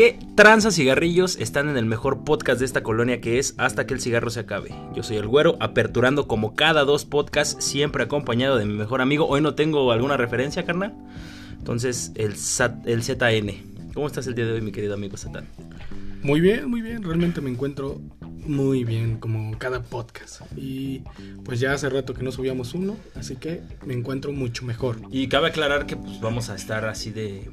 ¿Qué 0.00 0.18
tranza 0.34 0.70
cigarrillos 0.70 1.36
están 1.36 1.68
en 1.68 1.76
el 1.76 1.84
mejor 1.84 2.24
podcast 2.24 2.58
de 2.58 2.64
esta 2.64 2.82
colonia 2.82 3.20
que 3.20 3.38
es 3.38 3.54
Hasta 3.58 3.86
que 3.86 3.92
el 3.92 4.00
cigarro 4.00 4.30
se 4.30 4.40
acabe? 4.40 4.74
Yo 4.94 5.02
soy 5.02 5.18
el 5.18 5.26
güero, 5.26 5.58
aperturando 5.60 6.26
como 6.26 6.54
cada 6.54 6.86
dos 6.86 7.04
podcasts, 7.04 7.62
siempre 7.62 8.04
acompañado 8.04 8.56
de 8.56 8.64
mi 8.64 8.72
mejor 8.72 9.02
amigo. 9.02 9.26
Hoy 9.26 9.42
no 9.42 9.54
tengo 9.54 9.92
alguna 9.92 10.16
referencia, 10.16 10.64
carnal. 10.64 10.94
Entonces, 11.52 12.12
el, 12.14 12.32
el 12.86 13.02
ZN. 13.02 13.92
¿Cómo 13.92 14.06
estás 14.06 14.26
el 14.26 14.34
día 14.34 14.46
de 14.46 14.52
hoy, 14.52 14.62
mi 14.62 14.72
querido 14.72 14.94
amigo 14.94 15.18
Satán? 15.18 15.46
Muy 16.22 16.40
bien, 16.40 16.70
muy 16.70 16.80
bien. 16.80 17.02
Realmente 17.02 17.42
me 17.42 17.50
encuentro 17.50 18.00
muy 18.46 18.84
bien 18.84 19.18
como 19.18 19.58
cada 19.58 19.82
podcast. 19.82 20.40
Y 20.56 21.02
pues 21.44 21.60
ya 21.60 21.74
hace 21.74 21.90
rato 21.90 22.14
que 22.14 22.22
no 22.22 22.32
subíamos 22.32 22.72
uno, 22.72 22.96
así 23.16 23.36
que 23.36 23.60
me 23.84 23.92
encuentro 23.92 24.32
mucho 24.32 24.64
mejor. 24.64 24.96
Y 25.10 25.28
cabe 25.28 25.48
aclarar 25.48 25.84
que 25.84 25.96
pues 25.96 26.22
vamos 26.22 26.48
a 26.48 26.54
estar 26.54 26.86
así 26.86 27.10
de... 27.10 27.50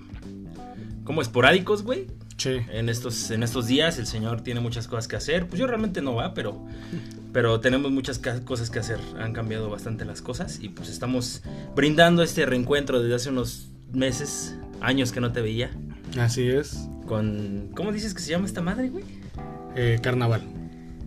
Como 1.03 1.21
esporádicos, 1.21 1.83
güey. 1.83 2.07
En 2.45 2.89
estos, 2.89 3.31
en 3.31 3.41
estos 3.41 3.67
días 3.67 3.97
el 3.97 4.05
señor 4.05 4.41
tiene 4.41 4.59
muchas 4.59 4.87
cosas 4.87 5.07
que 5.07 5.15
hacer. 5.15 5.47
Pues 5.47 5.59
yo 5.59 5.67
realmente 5.67 6.01
no 6.01 6.15
va, 6.15 6.33
pero, 6.33 6.65
pero 7.33 7.59
tenemos 7.59 7.91
muchas 7.91 8.19
cosas 8.19 8.69
que 8.69 8.79
hacer. 8.79 8.99
Han 9.19 9.33
cambiado 9.33 9.69
bastante 9.69 10.05
las 10.05 10.21
cosas 10.21 10.59
y 10.61 10.69
pues 10.69 10.89
estamos 10.89 11.41
brindando 11.75 12.21
este 12.21 12.45
reencuentro 12.45 13.01
desde 13.01 13.15
hace 13.15 13.29
unos 13.29 13.69
meses, 13.91 14.55
años 14.81 15.11
que 15.11 15.19
no 15.19 15.31
te 15.31 15.41
veía. 15.41 15.71
Así 16.19 16.47
es. 16.47 16.87
Con, 17.07 17.69
¿cómo 17.73 17.91
dices 17.91 18.13
que 18.13 18.21
se 18.21 18.29
llama 18.29 18.45
esta 18.45 18.61
madre, 18.61 18.89
güey? 18.89 19.03
Eh, 19.75 19.99
carnaval. 20.01 20.41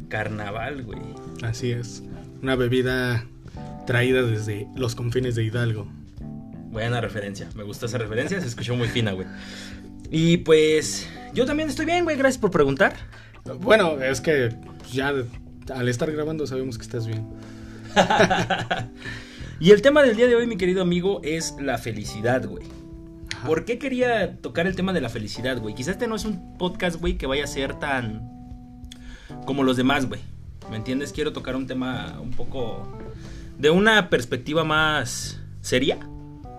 Carnaval, 0.08 0.82
güey. 0.82 1.00
Así 1.42 1.70
es. 1.70 2.02
Una 2.42 2.56
bebida 2.56 3.24
traída 3.86 4.22
desde 4.22 4.66
los 4.74 4.94
confines 4.94 5.36
de 5.36 5.44
Hidalgo. 5.44 5.86
Buena 6.70 7.00
referencia. 7.00 7.48
Me 7.54 7.62
gustó 7.62 7.86
esa 7.86 7.98
referencia. 7.98 8.40
Se 8.40 8.46
escuchó 8.46 8.74
muy 8.76 8.88
fina, 8.88 9.12
güey. 9.12 9.26
Y 10.10 10.38
pues 10.38 11.08
yo 11.34 11.46
también 11.46 11.68
estoy 11.68 11.86
bien, 11.86 12.04
güey. 12.04 12.16
Gracias 12.16 12.40
por 12.40 12.50
preguntar. 12.50 12.94
Bueno, 13.60 14.00
es 14.00 14.20
que 14.20 14.54
ya 14.92 15.12
al 15.74 15.88
estar 15.88 16.10
grabando 16.10 16.46
sabemos 16.46 16.76
que 16.76 16.82
estás 16.82 17.06
bien. 17.06 17.26
y 19.60 19.70
el 19.70 19.82
tema 19.82 20.02
del 20.02 20.16
día 20.16 20.26
de 20.26 20.36
hoy, 20.36 20.46
mi 20.46 20.56
querido 20.56 20.82
amigo, 20.82 21.20
es 21.24 21.56
la 21.60 21.78
felicidad, 21.78 22.46
güey. 22.46 22.64
¿Por 23.46 23.64
qué 23.64 23.78
quería 23.78 24.36
tocar 24.36 24.66
el 24.66 24.76
tema 24.76 24.92
de 24.92 25.00
la 25.00 25.08
felicidad, 25.08 25.58
güey? 25.58 25.74
Quizás 25.74 25.92
este 25.92 26.06
no 26.06 26.16
es 26.16 26.24
un 26.24 26.58
podcast, 26.58 26.96
güey, 27.00 27.16
que 27.16 27.26
vaya 27.26 27.44
a 27.44 27.46
ser 27.46 27.78
tan 27.78 28.28
como 29.46 29.64
los 29.64 29.76
demás, 29.76 30.06
güey. 30.06 30.20
¿Me 30.70 30.76
entiendes? 30.76 31.12
Quiero 31.12 31.32
tocar 31.32 31.56
un 31.56 31.66
tema 31.66 32.18
un 32.20 32.30
poco 32.30 32.98
de 33.58 33.70
una 33.70 34.10
perspectiva 34.10 34.64
más 34.64 35.40
seria 35.60 35.98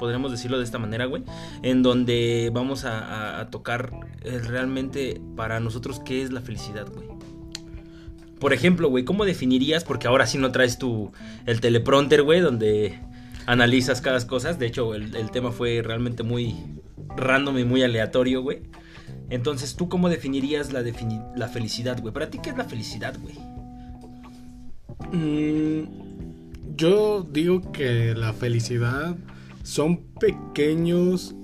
podríamos 0.01 0.31
decirlo 0.31 0.57
de 0.57 0.63
esta 0.63 0.79
manera, 0.79 1.05
güey, 1.05 1.23
en 1.61 1.83
donde 1.83 2.49
vamos 2.51 2.85
a, 2.85 3.47
tocar 3.51 3.91
eh, 4.23 4.39
realmente 4.39 5.21
para 5.35 5.59
nosotros 5.59 6.01
qué 6.03 6.23
es 6.23 6.31
la 6.31 6.41
felicidad, 6.41 6.87
güey. 6.91 7.07
Por 8.39 8.51
ejemplo, 8.51 8.89
güey, 8.89 9.05
¿cómo 9.05 9.25
definirías? 9.25 9.83
Porque 9.83 10.07
ahora 10.07 10.25
sí 10.25 10.39
no 10.39 10.51
traes 10.51 10.79
tu 10.79 11.11
el 11.45 11.61
teleprompter, 11.61 12.23
güey, 12.23 12.39
donde 12.39 12.99
analizas 13.45 14.01
cada 14.01 14.25
cosa. 14.25 14.53
De 14.53 14.65
hecho, 14.65 14.95
el, 14.95 15.29
tema 15.29 15.51
fue 15.51 15.83
realmente 15.83 16.23
muy 16.23 16.55
random 17.15 17.59
y 17.59 17.63
muy 17.63 17.83
aleatorio, 17.83 18.41
güey. 18.41 18.63
Entonces, 19.29 19.75
¿tú 19.75 19.87
cómo 19.87 20.09
definirías 20.09 20.73
la, 20.73 20.83
la 21.35 21.47
felicidad, 21.47 22.01
güey? 22.01 22.11
¿Para 22.11 22.31
ti 22.31 22.39
qué 22.41 22.49
es 22.49 22.57
la 22.57 22.65
felicidad, 22.65 23.15
güey? 23.21 23.35
Mm, 25.11 26.75
yo 26.75 27.21
digo 27.21 27.71
que 27.71 28.15
la 28.15 28.33
felicidad 28.33 29.15
son 29.63 29.97
pequeños 30.19 31.35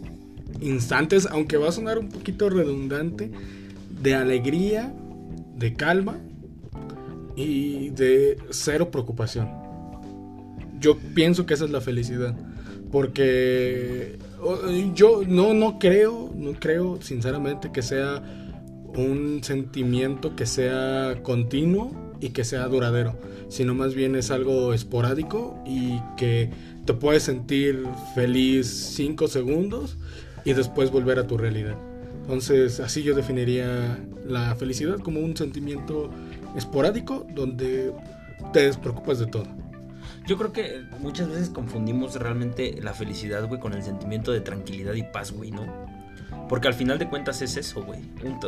instantes, 0.61 1.27
aunque 1.29 1.57
va 1.57 1.69
a 1.69 1.71
sonar 1.71 1.99
un 1.99 2.09
poquito 2.09 2.49
redundante, 2.49 3.31
de 4.01 4.15
alegría, 4.15 4.93
de 5.55 5.73
calma 5.73 6.19
y 7.35 7.89
de 7.89 8.37
cero 8.49 8.91
preocupación. 8.91 9.49
Yo 10.79 10.97
pienso 11.15 11.45
que 11.45 11.55
esa 11.55 11.65
es 11.65 11.71
la 11.71 11.81
felicidad, 11.81 12.35
porque 12.91 14.17
yo 14.93 15.23
no, 15.27 15.53
no 15.53 15.79
creo, 15.79 16.31
no 16.35 16.53
creo 16.53 16.99
sinceramente 17.01 17.71
que 17.71 17.81
sea 17.81 18.21
un 18.95 19.43
sentimiento 19.43 20.35
que 20.35 20.45
sea 20.45 21.19
continuo 21.23 22.15
y 22.19 22.29
que 22.29 22.43
sea 22.43 22.67
duradero, 22.67 23.19
sino 23.49 23.75
más 23.75 23.93
bien 23.93 24.15
es 24.15 24.31
algo 24.31 24.73
esporádico 24.73 25.61
y 25.65 25.99
que 26.17 26.49
te 26.87 26.93
puedes 26.93 27.23
sentir 27.23 27.85
feliz 28.15 28.65
cinco 28.67 29.27
segundos 29.27 29.97
y 30.45 30.53
después 30.53 30.89
volver 30.89 31.19
a 31.19 31.27
tu 31.27 31.37
realidad. 31.37 31.75
Entonces, 32.21 32.79
así 32.79 33.03
yo 33.03 33.13
definiría 33.13 33.99
la 34.25 34.55
felicidad 34.55 34.97
como 34.97 35.19
un 35.19 35.35
sentimiento 35.35 36.09
esporádico 36.55 37.27
donde 37.35 37.93
te 38.53 38.61
despreocupas 38.61 39.19
de 39.19 39.27
todo. 39.27 39.45
Yo 40.25 40.37
creo 40.37 40.53
que 40.53 40.81
muchas 40.99 41.29
veces 41.29 41.49
confundimos 41.49 42.15
realmente 42.15 42.79
la 42.81 42.93
felicidad, 42.93 43.45
güey, 43.47 43.59
con 43.59 43.73
el 43.73 43.83
sentimiento 43.83 44.31
de 44.31 44.39
tranquilidad 44.39 44.93
y 44.93 45.03
paz, 45.03 45.31
güey, 45.31 45.51
¿no? 45.51 45.65
Porque 46.49 46.67
al 46.67 46.73
final 46.73 46.97
de 46.97 47.07
cuentas 47.09 47.41
es 47.41 47.57
eso, 47.57 47.83
güey. 47.83 47.99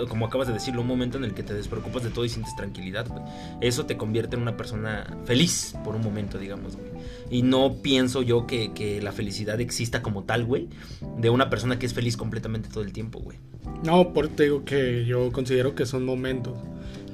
Como 0.07 0.25
acabas 0.25 0.47
de 0.47 0.53
decirlo, 0.53 0.81
un 0.81 0.87
momento 0.87 1.17
en 1.17 1.25
el 1.25 1.33
que 1.33 1.43
te 1.43 1.53
despreocupas 1.53 2.03
de 2.03 2.09
todo 2.09 2.23
y 2.25 2.29
sientes 2.29 2.55
tranquilidad, 2.55 3.07
güey. 3.07 3.23
Eso 3.61 3.85
te 3.85 3.97
convierte 3.97 4.35
en 4.35 4.41
una 4.41 4.55
persona 4.55 5.17
feliz 5.25 5.75
por 5.83 5.95
un 5.95 6.01
momento, 6.01 6.37
digamos, 6.37 6.77
güey. 6.77 6.89
Y 7.29 7.41
no 7.41 7.81
pienso 7.81 8.21
yo 8.21 8.47
que, 8.47 8.73
que 8.73 9.01
la 9.01 9.11
felicidad 9.11 9.59
exista 9.59 10.01
como 10.01 10.23
tal, 10.23 10.45
güey. 10.45 10.69
De 11.17 11.29
una 11.29 11.49
persona 11.49 11.77
que 11.77 11.85
es 11.85 11.93
feliz 11.93 12.15
completamente 12.15 12.69
todo 12.69 12.83
el 12.83 12.93
tiempo, 12.93 13.19
güey. 13.19 13.37
No, 13.83 14.13
porque 14.13 14.33
te 14.33 14.43
digo 14.43 14.63
que 14.63 15.05
yo 15.05 15.31
considero 15.31 15.75
que 15.75 15.85
son 15.85 16.05
momentos. 16.05 16.57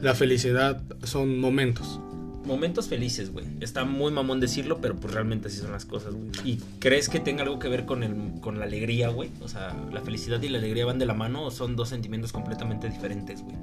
La 0.01 0.13
felicidad 0.13 0.83
son 1.03 1.39
momentos 1.39 1.99
momentos 2.45 2.87
felices, 2.87 3.31
güey. 3.31 3.45
Está 3.59 3.85
muy 3.85 4.11
mamón 4.11 4.39
decirlo, 4.39 4.79
pero 4.81 4.95
pues 4.95 5.13
realmente 5.13 5.47
así 5.47 5.57
son 5.57 5.71
las 5.71 5.85
cosas, 5.85 6.13
güey. 6.13 6.29
¿Y 6.43 6.57
crees 6.79 7.09
que 7.09 7.19
tenga 7.19 7.43
algo 7.43 7.59
que 7.59 7.67
ver 7.67 7.85
con, 7.85 8.03
el, 8.03 8.39
con 8.41 8.59
la 8.59 8.65
alegría, 8.65 9.09
güey? 9.09 9.29
O 9.41 9.47
sea, 9.47 9.75
¿la 9.91 10.01
felicidad 10.01 10.41
y 10.41 10.49
la 10.49 10.57
alegría 10.57 10.85
van 10.85 10.99
de 10.99 11.05
la 11.05 11.13
mano 11.13 11.43
o 11.43 11.51
son 11.51 11.75
dos 11.75 11.89
sentimientos 11.89 12.31
completamente 12.31 12.89
diferentes, 12.89 13.41
güey? 13.41 13.55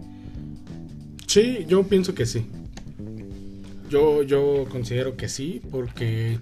Sí, 1.26 1.64
yo 1.66 1.82
pienso 1.84 2.14
que 2.14 2.26
sí. 2.26 2.46
Yo, 3.88 4.22
yo 4.22 4.66
considero 4.70 5.16
que 5.16 5.28
sí, 5.28 5.60
porque 5.70 6.38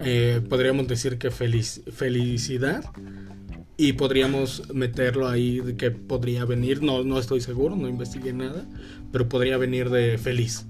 eh, 0.00 0.40
podríamos 0.48 0.88
decir 0.88 1.18
que 1.18 1.30
feliz, 1.30 1.82
felicidad 1.92 2.84
y 3.76 3.92
podríamos 3.94 4.72
meterlo 4.72 5.28
ahí 5.28 5.60
de 5.60 5.76
que 5.76 5.90
podría 5.90 6.44
venir, 6.44 6.82
no, 6.82 7.04
no 7.04 7.18
estoy 7.18 7.40
seguro, 7.40 7.76
no 7.76 7.88
investigué 7.88 8.32
nada, 8.32 8.64
pero 9.12 9.28
podría 9.28 9.58
venir 9.58 9.90
de 9.90 10.16
feliz 10.16 10.66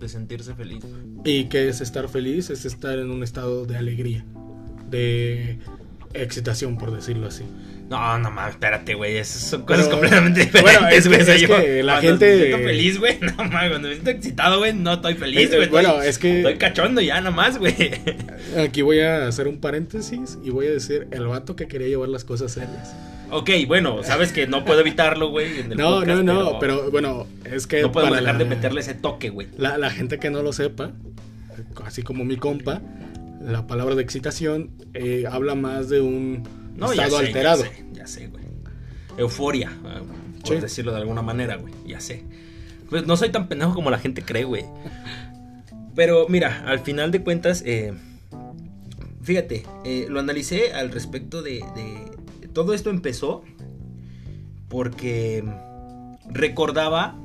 de 0.00 0.08
sentirse 0.08 0.54
feliz. 0.54 0.84
¿Y 1.24 1.44
qué 1.44 1.68
es 1.68 1.80
estar 1.80 2.08
feliz? 2.08 2.50
Es 2.50 2.64
estar 2.64 2.98
en 2.98 3.10
un 3.10 3.22
estado 3.22 3.66
de 3.66 3.76
alegría, 3.76 4.24
de 4.88 5.58
excitación, 6.14 6.78
por 6.78 6.92
decirlo 6.92 7.28
así. 7.28 7.44
No, 7.90 8.18
no 8.18 8.30
mames, 8.30 8.52
espérate, 8.52 8.94
güey. 8.94 9.16
Esas 9.16 9.42
son 9.42 9.62
cosas 9.62 9.88
completamente 9.88 10.40
diferentes, 10.40 10.80
bueno, 10.80 10.88
es, 10.88 11.08
güey. 11.08 11.20
Es, 11.20 11.48
que 11.48 11.82
la 11.82 12.00
gente. 12.00 12.26
Me 12.26 12.38
siento 12.46 12.58
feliz, 12.58 12.98
güey. 12.98 13.18
No 13.36 13.44
mames, 13.44 13.70
cuando 13.70 13.88
me 13.88 13.94
siento 13.94 14.10
excitado, 14.10 14.58
güey, 14.58 14.72
no 14.72 14.94
estoy 14.94 15.14
feliz, 15.14 15.54
güey. 15.54 15.68
Bueno, 15.68 16.00
es 16.00 16.18
que. 16.18 16.38
Estoy 16.38 16.56
cachondo 16.56 17.00
ya, 17.00 17.20
nomás, 17.20 17.58
güey. 17.58 17.74
Aquí 18.56 18.82
voy 18.82 19.00
a 19.00 19.26
hacer 19.26 19.48
un 19.48 19.58
paréntesis 19.58 20.38
y 20.44 20.50
voy 20.50 20.68
a 20.68 20.70
decir 20.70 21.08
el 21.10 21.26
vato 21.26 21.56
que 21.56 21.66
quería 21.66 21.88
llevar 21.88 22.08
las 22.08 22.24
cosas 22.24 22.52
serias. 22.52 22.94
Ok, 23.30 23.50
bueno, 23.66 24.02
sabes 24.02 24.32
que 24.32 24.46
no 24.46 24.64
puedo 24.64 24.80
evitarlo, 24.80 25.30
güey. 25.30 25.64
No, 25.64 26.04
no, 26.04 26.22
no, 26.22 26.58
pero, 26.58 26.90
bueno, 26.90 27.26
es 27.44 27.66
que. 27.66 27.82
No 27.82 27.92
puedo 27.92 28.12
dejar 28.12 28.38
de 28.38 28.44
meterle 28.44 28.80
ese 28.80 28.94
toque, 28.94 29.30
güey. 29.30 29.48
La, 29.56 29.78
la, 29.78 29.90
gente 29.90 30.18
que 30.18 30.30
no 30.30 30.42
lo 30.42 30.52
sepa, 30.52 30.92
así 31.84 32.02
como 32.02 32.24
mi 32.24 32.36
compa, 32.36 32.80
la 33.40 33.66
palabra 33.66 33.94
de 33.94 34.02
excitación 34.02 34.70
eh, 34.94 35.24
habla 35.30 35.54
más 35.54 35.88
de 35.88 36.00
un 36.00 36.42
estado 36.76 37.18
alterado. 37.18 37.64
Ya 37.64 37.70
sé, 37.70 37.84
ya 37.92 38.06
sé, 38.06 38.26
güey. 38.28 38.44
Euforia, 39.16 39.72
ah, 39.84 40.00
por 40.44 40.60
decirlo 40.60 40.92
de 40.92 40.98
alguna 40.98 41.22
manera, 41.22 41.56
güey. 41.56 41.72
Ya 41.86 42.00
sé. 42.00 42.24
Pues 42.88 43.06
no 43.06 43.16
soy 43.16 43.30
tan 43.30 43.48
pendejo 43.48 43.74
como 43.74 43.90
la 43.90 43.98
gente 43.98 44.22
cree, 44.22 44.44
güey. 44.44 44.64
Pero 45.94 46.26
mira, 46.28 46.64
al 46.66 46.80
final 46.80 47.10
de 47.10 47.22
cuentas, 47.22 47.62
eh, 47.66 47.92
fíjate, 49.22 49.64
eh, 49.84 50.06
lo 50.08 50.20
analicé 50.20 50.72
al 50.72 50.90
respecto 50.90 51.42
de, 51.42 51.62
todo 52.52 52.74
esto 52.74 52.90
empezó 52.90 53.42
porque 54.68 55.44
recordaba 56.28 57.18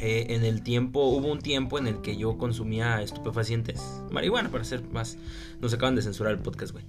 eh, 0.00 0.26
en 0.30 0.44
el 0.44 0.62
tiempo, 0.62 1.06
hubo 1.06 1.32
un 1.32 1.40
tiempo 1.40 1.78
en 1.78 1.88
el 1.88 2.00
que 2.00 2.16
yo 2.16 2.38
consumía 2.38 3.02
estupefacientes, 3.02 3.82
marihuana 4.10 4.48
para 4.48 4.62
ser 4.62 4.82
más, 4.90 5.16
nos 5.60 5.74
acaban 5.74 5.96
de 5.96 6.02
censurar 6.02 6.32
el 6.32 6.38
podcast, 6.38 6.72
güey. 6.72 6.84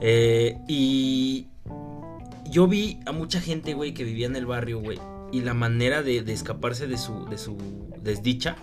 Eh, 0.00 0.58
y 0.68 1.48
yo 2.50 2.68
vi 2.68 3.00
a 3.06 3.12
mucha 3.12 3.40
gente, 3.40 3.74
güey, 3.74 3.94
que 3.94 4.04
vivía 4.04 4.26
en 4.26 4.36
el 4.36 4.46
barrio, 4.46 4.80
güey, 4.80 5.00
y 5.32 5.40
la 5.40 5.54
manera 5.54 6.02
de, 6.02 6.22
de 6.22 6.32
escaparse 6.32 6.86
de 6.86 6.98
su, 6.98 7.24
de 7.26 7.38
su 7.38 7.56
desdicha 8.00 8.56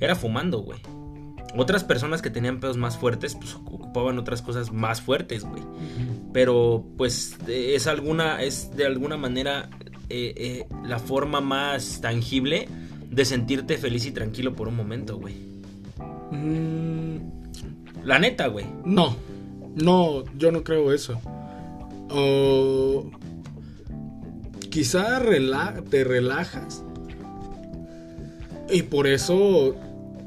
era 0.00 0.16
fumando, 0.16 0.58
güey. 0.60 0.80
Otras 1.56 1.84
personas 1.84 2.22
que 2.22 2.30
tenían 2.30 2.60
pedos 2.60 2.76
más 2.78 2.96
fuertes, 2.96 3.34
pues 3.34 3.54
ocupaban 3.54 4.18
otras 4.18 4.40
cosas 4.40 4.72
más 4.72 5.02
fuertes, 5.02 5.44
güey. 5.44 5.62
Pero 6.32 6.84
pues 6.96 7.36
es 7.46 7.86
alguna, 7.86 8.40
es 8.42 8.74
de 8.74 8.86
alguna 8.86 9.16
manera 9.18 9.68
eh, 10.08 10.32
eh, 10.36 10.66
la 10.84 10.98
forma 10.98 11.40
más 11.42 12.00
tangible 12.00 12.68
de 13.10 13.24
sentirte 13.26 13.76
feliz 13.76 14.06
y 14.06 14.12
tranquilo 14.12 14.54
por 14.54 14.68
un 14.68 14.76
momento, 14.76 15.18
güey. 15.18 15.34
Mm, 16.30 17.16
La 18.04 18.18
neta, 18.18 18.46
güey. 18.46 18.64
no, 18.86 19.14
no, 19.76 20.24
yo 20.38 20.50
no 20.52 20.64
creo 20.64 20.92
eso. 20.92 21.20
O 22.10 23.10
quizá 24.70 25.18
rela- 25.22 25.82
te 25.88 26.02
relajas 26.04 26.82
y 28.70 28.82
por 28.84 29.06
eso 29.06 29.76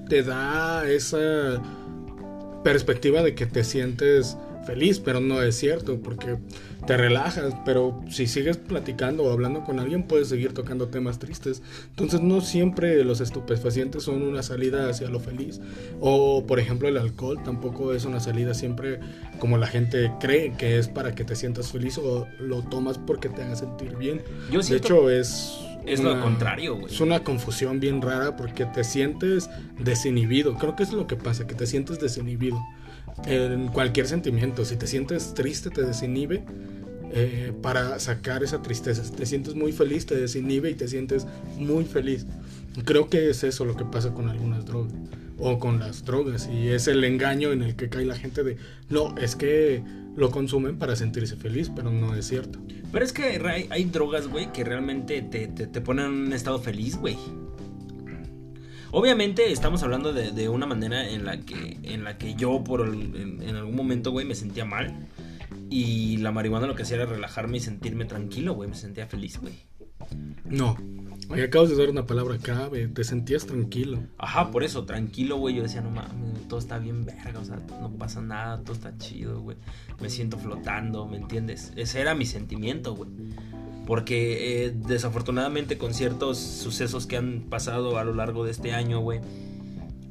te 0.08 0.24
da 0.24 0.90
esa 0.90 1.62
perspectiva 2.64 3.22
de 3.22 3.36
que 3.36 3.46
te 3.46 3.64
sientes 3.64 4.38
feliz, 4.66 5.00
pero 5.00 5.20
no 5.20 5.42
es 5.42 5.56
cierto, 5.56 6.00
porque 6.02 6.38
te 6.86 6.98
relajas, 6.98 7.54
pero 7.66 8.04
si 8.10 8.28
sigues 8.28 8.58
platicando 8.58 9.24
o 9.24 9.32
hablando 9.32 9.64
con 9.64 9.80
alguien 9.80 10.04
puedes 10.04 10.28
seguir 10.28 10.54
tocando 10.54 10.88
temas 10.88 11.20
tristes. 11.20 11.62
Entonces 11.90 12.22
no 12.22 12.42
siempre 12.42 13.04
los 13.04 13.22
estupefacientes 13.22 14.04
son 14.04 14.22
una 14.22 14.44
salida 14.44 14.90
hacia 14.90 15.10
lo 15.10 15.20
feliz. 15.20 15.62
O 16.02 16.46
por 16.46 16.60
ejemplo 16.60 16.88
el 16.88 16.98
alcohol 16.98 17.42
tampoco 17.44 17.94
es 17.94 18.06
una 18.06 18.20
salida 18.20 18.54
siempre 18.54 19.00
como 19.40 19.58
la 19.58 19.68
gente 19.68 20.12
cree 20.20 20.54
que 20.54 20.78
es 20.78 20.88
para 20.88 21.16
que 21.16 21.24
te 21.24 21.36
sientas 21.36 21.72
feliz 21.72 21.98
o 21.98 22.28
lo 22.40 22.62
tomas 22.64 22.98
porque 22.98 23.30
te 23.30 23.42
haga 23.42 23.56
sentir 23.56 23.96
bien. 23.96 24.22
Yo 24.52 24.60
de 24.60 24.64
siento 24.64 24.88
hecho 24.88 25.10
es... 25.10 25.60
es 25.86 26.02
lo 26.02 26.20
contrario, 26.22 26.76
güey. 26.76 26.94
Es 26.94 27.02
una 27.02 27.24
confusión 27.24 27.80
bien 27.80 28.02
rara 28.02 28.36
porque 28.36 28.66
te 28.66 28.84
sientes 28.84 29.50
desinhibido. 29.80 30.56
Creo 30.56 30.76
que 30.76 30.84
es 30.84 30.94
lo 30.94 31.08
que 31.08 31.16
pasa, 31.16 31.48
que 31.48 31.56
te 31.56 31.66
sientes 31.68 32.00
desinhibido 32.00 32.60
en 33.26 33.68
cualquier 33.70 34.08
sentimiento. 34.08 34.66
Si 34.66 34.76
te 34.76 34.88
sientes 34.88 35.34
triste, 35.34 35.70
te 35.70 35.84
desinhibe 35.84 36.44
eh, 37.14 37.54
para 37.62 38.00
sacar 38.00 38.44
esa 38.44 38.62
tristeza. 38.62 39.04
Si 39.04 39.12
te 39.12 39.26
sientes 39.26 39.56
muy 39.56 39.72
feliz, 39.72 40.06
te 40.06 40.16
desinhibe 40.16 40.70
y 40.70 40.76
te 40.76 40.88
sientes 40.88 41.26
muy 41.58 41.86
feliz. 41.86 42.26
Creo 42.84 43.10
que 43.10 43.30
es 43.30 43.44
eso 43.44 43.66
lo 43.66 43.76
que 43.76 43.86
pasa 43.86 44.14
con 44.14 44.30
algunas 44.30 44.66
drogas 44.66 44.94
o 45.38 45.60
con 45.60 45.80
las 45.80 46.06
drogas 46.06 46.50
y 46.52 46.70
es 46.70 46.88
el 46.88 47.04
engaño 47.04 47.52
en 47.52 47.62
el 47.62 47.76
que 47.76 47.90
cae 47.90 48.06
la 48.06 48.16
gente 48.16 48.44
de 48.44 48.58
no, 48.90 49.18
es 49.18 49.36
que 49.36 49.84
lo 50.16 50.32
consumen 50.32 50.78
para 50.78 50.96
sentirse 50.96 51.36
feliz, 51.36 51.72
pero 51.76 51.92
no 51.92 52.16
es 52.16 52.28
cierto. 52.28 52.60
Pero 52.92 53.04
es 53.04 53.12
que 53.12 53.42
hay, 53.70 53.84
drogas, 53.86 54.28
güey, 54.28 54.52
que 54.52 54.64
realmente 54.64 55.22
te, 55.22 55.48
te, 55.48 55.82
ponen 55.82 56.06
en 56.06 56.12
un 56.12 56.34
estado 56.34 56.60
feliz, 56.60 56.96
güey. 56.98 57.18
Obviamente 58.92 59.52
estamos 59.52 59.84
hablando 59.84 60.14
de, 60.14 60.32
de, 60.32 60.48
una 60.48 60.66
manera 60.66 61.10
en 61.10 61.26
la 61.26 61.42
que, 61.42 61.80
en 61.84 62.06
la 62.06 62.18
que 62.18 62.36
yo 62.36 62.64
por 62.64 62.88
en, 62.88 63.56
algún 63.56 63.76
momento, 63.76 64.12
güey, 64.12 64.26
me 64.26 64.36
sentía 64.36 64.64
mal. 64.64 65.08
Y 65.70 66.18
la 66.18 66.32
marihuana 66.32 66.68
lo 66.68 66.76
que 66.76 66.84
hacía 66.84 66.98
era 66.98 67.06
relajarme 67.06 67.58
y 67.58 67.60
sentirme 67.60 68.06
tranquilo, 68.06 68.54
güey. 68.54 68.70
Me 68.70 68.76
sentía 68.76 69.08
feliz, 69.08 69.40
güey. 69.42 69.54
No. 70.46 70.78
Oye, 71.30 71.44
acabas 71.44 71.70
de 71.70 71.76
dar 71.76 71.90
una 71.90 72.06
palabra 72.06 72.38
clave. 72.38 72.88
Te 72.88 73.04
sentías 73.04 73.46
tranquilo. 73.48 74.00
Ajá, 74.18 74.52
por 74.52 74.64
eso, 74.64 74.86
tranquilo, 74.86 75.38
güey. 75.38 75.56
Yo 75.56 75.64
decía, 75.64 75.82
no 75.82 75.90
mames, 75.90 76.48
todo 76.48 76.60
está 76.60 76.78
bien 76.78 77.04
verga. 77.04 77.40
O 77.40 77.46
sea, 77.46 77.60
no 77.82 77.92
pasa 77.92 78.22
nada, 78.22 78.62
todo 78.62 78.74
está 78.74 78.96
chido, 78.98 79.42
güey. 79.42 79.58
Me 80.00 80.10
siento 80.10 80.38
flotando, 80.38 81.08
¿me 81.08 81.18
entiendes? 81.18 81.74
Ese 81.76 82.02
era 82.02 82.14
mi 82.14 82.26
sentimiento, 82.26 82.96
güey. 82.96 83.10
Porque 83.88 84.66
eh, 84.66 84.74
desafortunadamente 84.76 85.78
con 85.78 85.94
ciertos 85.94 86.38
sucesos 86.38 87.08
que 87.08 87.18
han 87.18 87.42
pasado 87.50 87.98
a 87.98 88.04
lo 88.04 88.14
largo 88.14 88.46
de 88.46 88.52
este 88.52 88.74
año, 88.74 89.00
güey, 89.00 89.22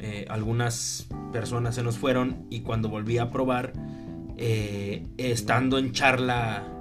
eh, 0.01 0.27
algunas 0.29 1.09
personas 1.33 1.75
se 1.75 1.83
nos 1.83 1.99
fueron 1.99 2.47
y 2.51 2.61
cuando 2.61 2.89
volví 2.89 3.19
a 3.19 3.31
probar, 3.31 3.73
eh, 4.37 5.07
estando 5.17 5.79
en 5.79 5.93
charla, 5.93 6.74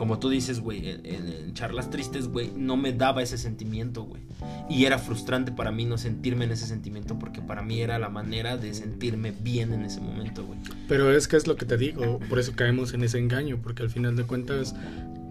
como 0.00 0.18
tú 0.18 0.30
dices, 0.30 0.60
güey, 0.60 0.88
en, 0.88 1.04
en, 1.04 1.52
charlas 1.52 1.90
tristes, 1.90 2.28
güey, 2.28 2.50
no 2.56 2.78
me 2.78 2.94
daba 2.94 3.22
ese 3.22 3.36
sentimiento, 3.36 4.04
güey. 4.04 4.22
Y 4.70 4.86
era 4.86 4.96
frustrante 4.96 5.52
para 5.52 5.72
mí 5.72 5.84
no 5.84 5.98
sentirme 5.98 6.46
en 6.46 6.52
ese 6.52 6.66
sentimiento 6.66 7.18
porque 7.18 7.42
para 7.42 7.60
mí 7.60 7.82
era 7.82 7.98
la 7.98 8.08
manera 8.08 8.56
de 8.56 8.72
sentirme 8.72 9.30
bien 9.30 9.74
en 9.74 9.84
ese 9.84 10.00
momento, 10.00 10.42
güey. 10.46 10.58
Pero 10.88 11.14
es 11.14 11.28
que 11.28 11.36
es 11.36 11.46
lo 11.46 11.56
que 11.56 11.66
te 11.66 11.76
digo, 11.76 12.18
por 12.30 12.38
eso 12.38 12.54
caemos 12.56 12.94
en 12.94 13.04
ese 13.04 13.18
engaño, 13.18 13.60
porque 13.62 13.82
al 13.82 13.90
final 13.90 14.16
de 14.16 14.24
cuentas 14.24 14.74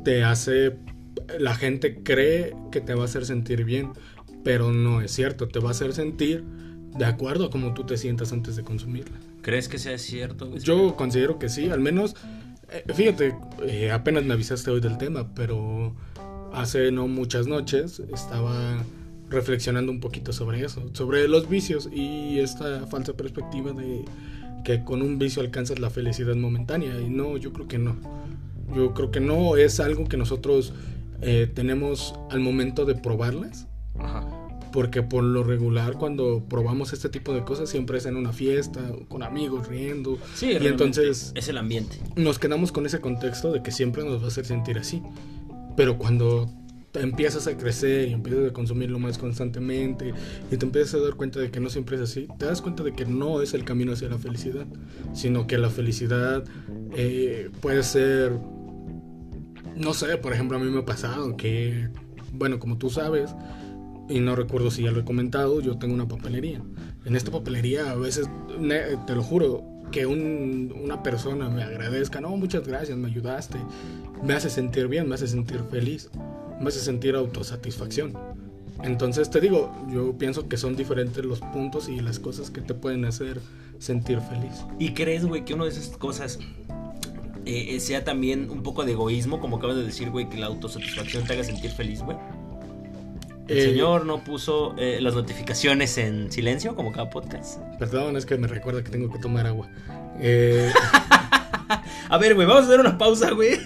te 0.03 0.23
hace 0.23 0.77
la 1.39 1.55
gente 1.55 2.03
cree 2.03 2.55
que 2.71 2.79
te 2.79 2.93
va 2.93 3.01
a 3.01 3.05
hacer 3.05 3.25
sentir 3.25 3.63
bien, 3.63 3.93
pero 4.43 4.71
no 4.71 5.01
es 5.01 5.09
cierto, 5.09 5.47
te 5.47 5.57
va 5.57 5.69
a 5.69 5.71
hacer 5.71 5.93
sentir 5.93 6.43
de 6.95 7.05
acuerdo 7.05 7.45
a 7.45 7.49
cómo 7.49 7.73
tú 7.73 7.85
te 7.87 7.97
sientas 7.97 8.31
antes 8.33 8.55
de 8.55 8.63
consumirla. 8.63 9.17
¿Crees 9.41 9.67
que 9.67 9.79
sea 9.79 9.97
cierto? 9.97 10.47
Güey? 10.47 10.59
Yo 10.59 10.95
considero 10.95 11.39
que 11.39 11.49
sí, 11.49 11.71
al 11.71 11.79
menos, 11.79 12.15
eh, 12.71 12.93
fíjate, 12.93 13.35
eh, 13.65 13.91
apenas 13.91 14.23
me 14.23 14.33
avisaste 14.33 14.71
hoy 14.71 14.81
del 14.81 14.97
tema, 14.97 15.33
pero 15.33 15.95
hace 16.53 16.91
no 16.91 17.07
muchas 17.07 17.47
noches 17.47 18.01
estaba 18.13 18.83
reflexionando 19.29 19.91
un 19.91 19.99
poquito 19.99 20.33
sobre 20.33 20.63
eso, 20.63 20.89
sobre 20.93 21.27
los 21.27 21.47
vicios 21.47 21.89
y 21.91 22.39
esta 22.39 22.87
falsa 22.87 23.13
perspectiva 23.13 23.71
de 23.73 24.03
que 24.63 24.83
con 24.83 25.01
un 25.01 25.19
vicio 25.19 25.41
alcanzas 25.41 25.79
la 25.79 25.89
felicidad 25.89 26.35
momentánea 26.35 26.99
y 26.99 27.09
no, 27.09 27.37
yo 27.37 27.53
creo 27.53 27.67
que 27.67 27.77
no. 27.77 27.95
Yo 28.75 28.93
creo 28.93 29.09
que 29.09 29.19
no 29.19 29.57
es 29.57 29.79
algo 29.79 30.07
que 30.07 30.17
nosotros 30.17 30.73
eh, 31.21 31.49
tenemos 31.53 32.13
al 32.29 32.39
momento 32.39 32.85
de 32.85 32.95
probarlas. 32.95 33.67
Ajá. 33.97 34.38
Porque 34.71 35.01
por 35.01 35.23
lo 35.23 35.43
regular 35.43 35.93
cuando 35.93 36.43
probamos 36.47 36.93
este 36.93 37.09
tipo 37.09 37.33
de 37.33 37.43
cosas 37.43 37.69
siempre 37.69 37.97
es 37.97 38.05
en 38.05 38.15
una 38.15 38.31
fiesta, 38.31 38.81
con 39.07 39.23
amigos, 39.23 39.67
riendo. 39.67 40.17
Sí, 40.35 40.51
y 40.59 40.67
entonces 40.67 41.31
es 41.35 41.47
el 41.47 41.57
ambiente. 41.57 41.99
Nos 42.15 42.39
quedamos 42.39 42.71
con 42.71 42.85
ese 42.85 42.99
contexto 42.99 43.51
de 43.51 43.63
que 43.63 43.71
siempre 43.71 44.03
nos 44.03 44.21
va 44.21 44.25
a 44.25 44.27
hacer 44.27 44.45
sentir 44.45 44.77
así. 44.77 45.01
Pero 45.75 45.97
cuando 45.97 46.49
empiezas 46.93 47.47
a 47.47 47.55
crecer 47.55 48.09
y 48.09 48.13
empiezas 48.13 48.49
a 48.49 48.53
consumirlo 48.53 48.99
más 48.99 49.17
constantemente 49.17 50.13
y 50.51 50.57
te 50.57 50.65
empiezas 50.65 50.95
a 50.95 51.03
dar 51.03 51.15
cuenta 51.15 51.39
de 51.39 51.51
que 51.51 51.59
no 51.59 51.69
siempre 51.69 51.95
es 51.95 52.01
así, 52.01 52.27
te 52.37 52.45
das 52.45 52.61
cuenta 52.61 52.83
de 52.83 52.93
que 52.93 53.05
no 53.05 53.41
es 53.41 53.53
el 53.53 53.63
camino 53.63 53.93
hacia 53.93 54.09
la 54.09 54.17
felicidad, 54.17 54.65
sino 55.13 55.47
que 55.47 55.57
la 55.57 55.69
felicidad 55.69 56.43
eh, 56.95 57.49
puede 57.61 57.83
ser 57.83 58.33
no 59.79 59.93
sé, 59.93 60.17
por 60.17 60.33
ejemplo, 60.33 60.57
a 60.57 60.59
mí 60.59 60.69
me 60.69 60.79
ha 60.79 60.85
pasado 60.85 61.37
que, 61.37 61.87
bueno, 62.33 62.59
como 62.59 62.77
tú 62.77 62.89
sabes, 62.89 63.33
y 64.09 64.19
no 64.19 64.35
recuerdo 64.35 64.71
si 64.71 64.83
ya 64.83 64.91
lo 64.91 65.01
he 65.01 65.05
comentado, 65.05 65.61
yo 65.61 65.77
tengo 65.77 65.93
una 65.93 66.07
papelería. 66.07 66.61
En 67.05 67.15
esta 67.15 67.31
papelería 67.31 67.91
a 67.91 67.95
veces, 67.95 68.27
te 69.05 69.15
lo 69.15 69.23
juro, 69.23 69.63
que 69.91 70.05
un, 70.05 70.73
una 70.83 71.01
persona 71.03 71.49
me 71.49 71.63
agradezca, 71.63 72.19
no, 72.21 72.29
muchas 72.35 72.67
gracias, 72.67 72.97
me 72.97 73.07
ayudaste, 73.07 73.57
me 74.23 74.33
hace 74.33 74.49
sentir 74.49 74.87
bien, 74.87 75.07
me 75.07 75.15
hace 75.15 75.27
sentir 75.27 75.61
feliz, 75.69 76.09
me 76.59 76.67
hace 76.69 76.79
sentir 76.79 77.15
autosatisfacción. 77.15 78.13
Entonces 78.83 79.29
te 79.29 79.41
digo, 79.41 79.75
yo 79.91 80.17
pienso 80.17 80.47
que 80.47 80.57
son 80.57 80.75
diferentes 80.75 81.23
los 81.25 81.39
puntos 81.39 81.89
y 81.89 81.99
las 81.99 82.19
cosas 82.19 82.49
que 82.49 82.61
te 82.61 82.73
pueden 82.73 83.05
hacer 83.05 83.39
sentir 83.77 84.19
feliz. 84.21 84.65
¿Y 84.77 84.93
crees, 84.93 85.25
güey, 85.25 85.43
que 85.43 85.53
una 85.53 85.65
de 85.65 85.71
esas 85.71 85.89
cosas 85.97 86.39
eh, 87.45 87.79
sea 87.79 88.03
también 88.03 88.49
un 88.49 88.63
poco 88.63 88.85
de 88.85 88.93
egoísmo, 88.93 89.39
como 89.39 89.57
acabas 89.57 89.75
de 89.75 89.83
decir, 89.83 90.09
güey, 90.11 90.29
que 90.29 90.37
la 90.37 90.47
autosatisfacción 90.47 91.25
te 91.25 91.33
haga 91.33 91.43
sentir 91.43 91.71
feliz, 91.71 92.01
güey? 92.01 92.17
El 93.49 93.57
eh, 93.57 93.63
señor 93.63 94.05
no 94.05 94.23
puso 94.23 94.75
eh, 94.77 94.99
las 95.01 95.15
notificaciones 95.15 95.97
en 95.97 96.31
silencio, 96.31 96.75
como 96.75 96.91
cada 96.91 97.09
podcast. 97.09 97.59
Perdón, 97.79 98.15
es 98.15 98.25
que 98.27 98.37
me 98.37 98.47
recuerda 98.47 98.83
que 98.83 98.91
tengo 98.91 99.11
que 99.11 99.17
tomar 99.17 99.47
agua. 99.47 99.67
Eh... 100.19 100.71
a 102.09 102.17
ver, 102.19 102.35
güey, 102.35 102.45
vamos 102.45 102.63
a 102.63 102.67
hacer 102.67 102.79
una 102.79 102.97
pausa, 102.99 103.31
güey. 103.31 103.57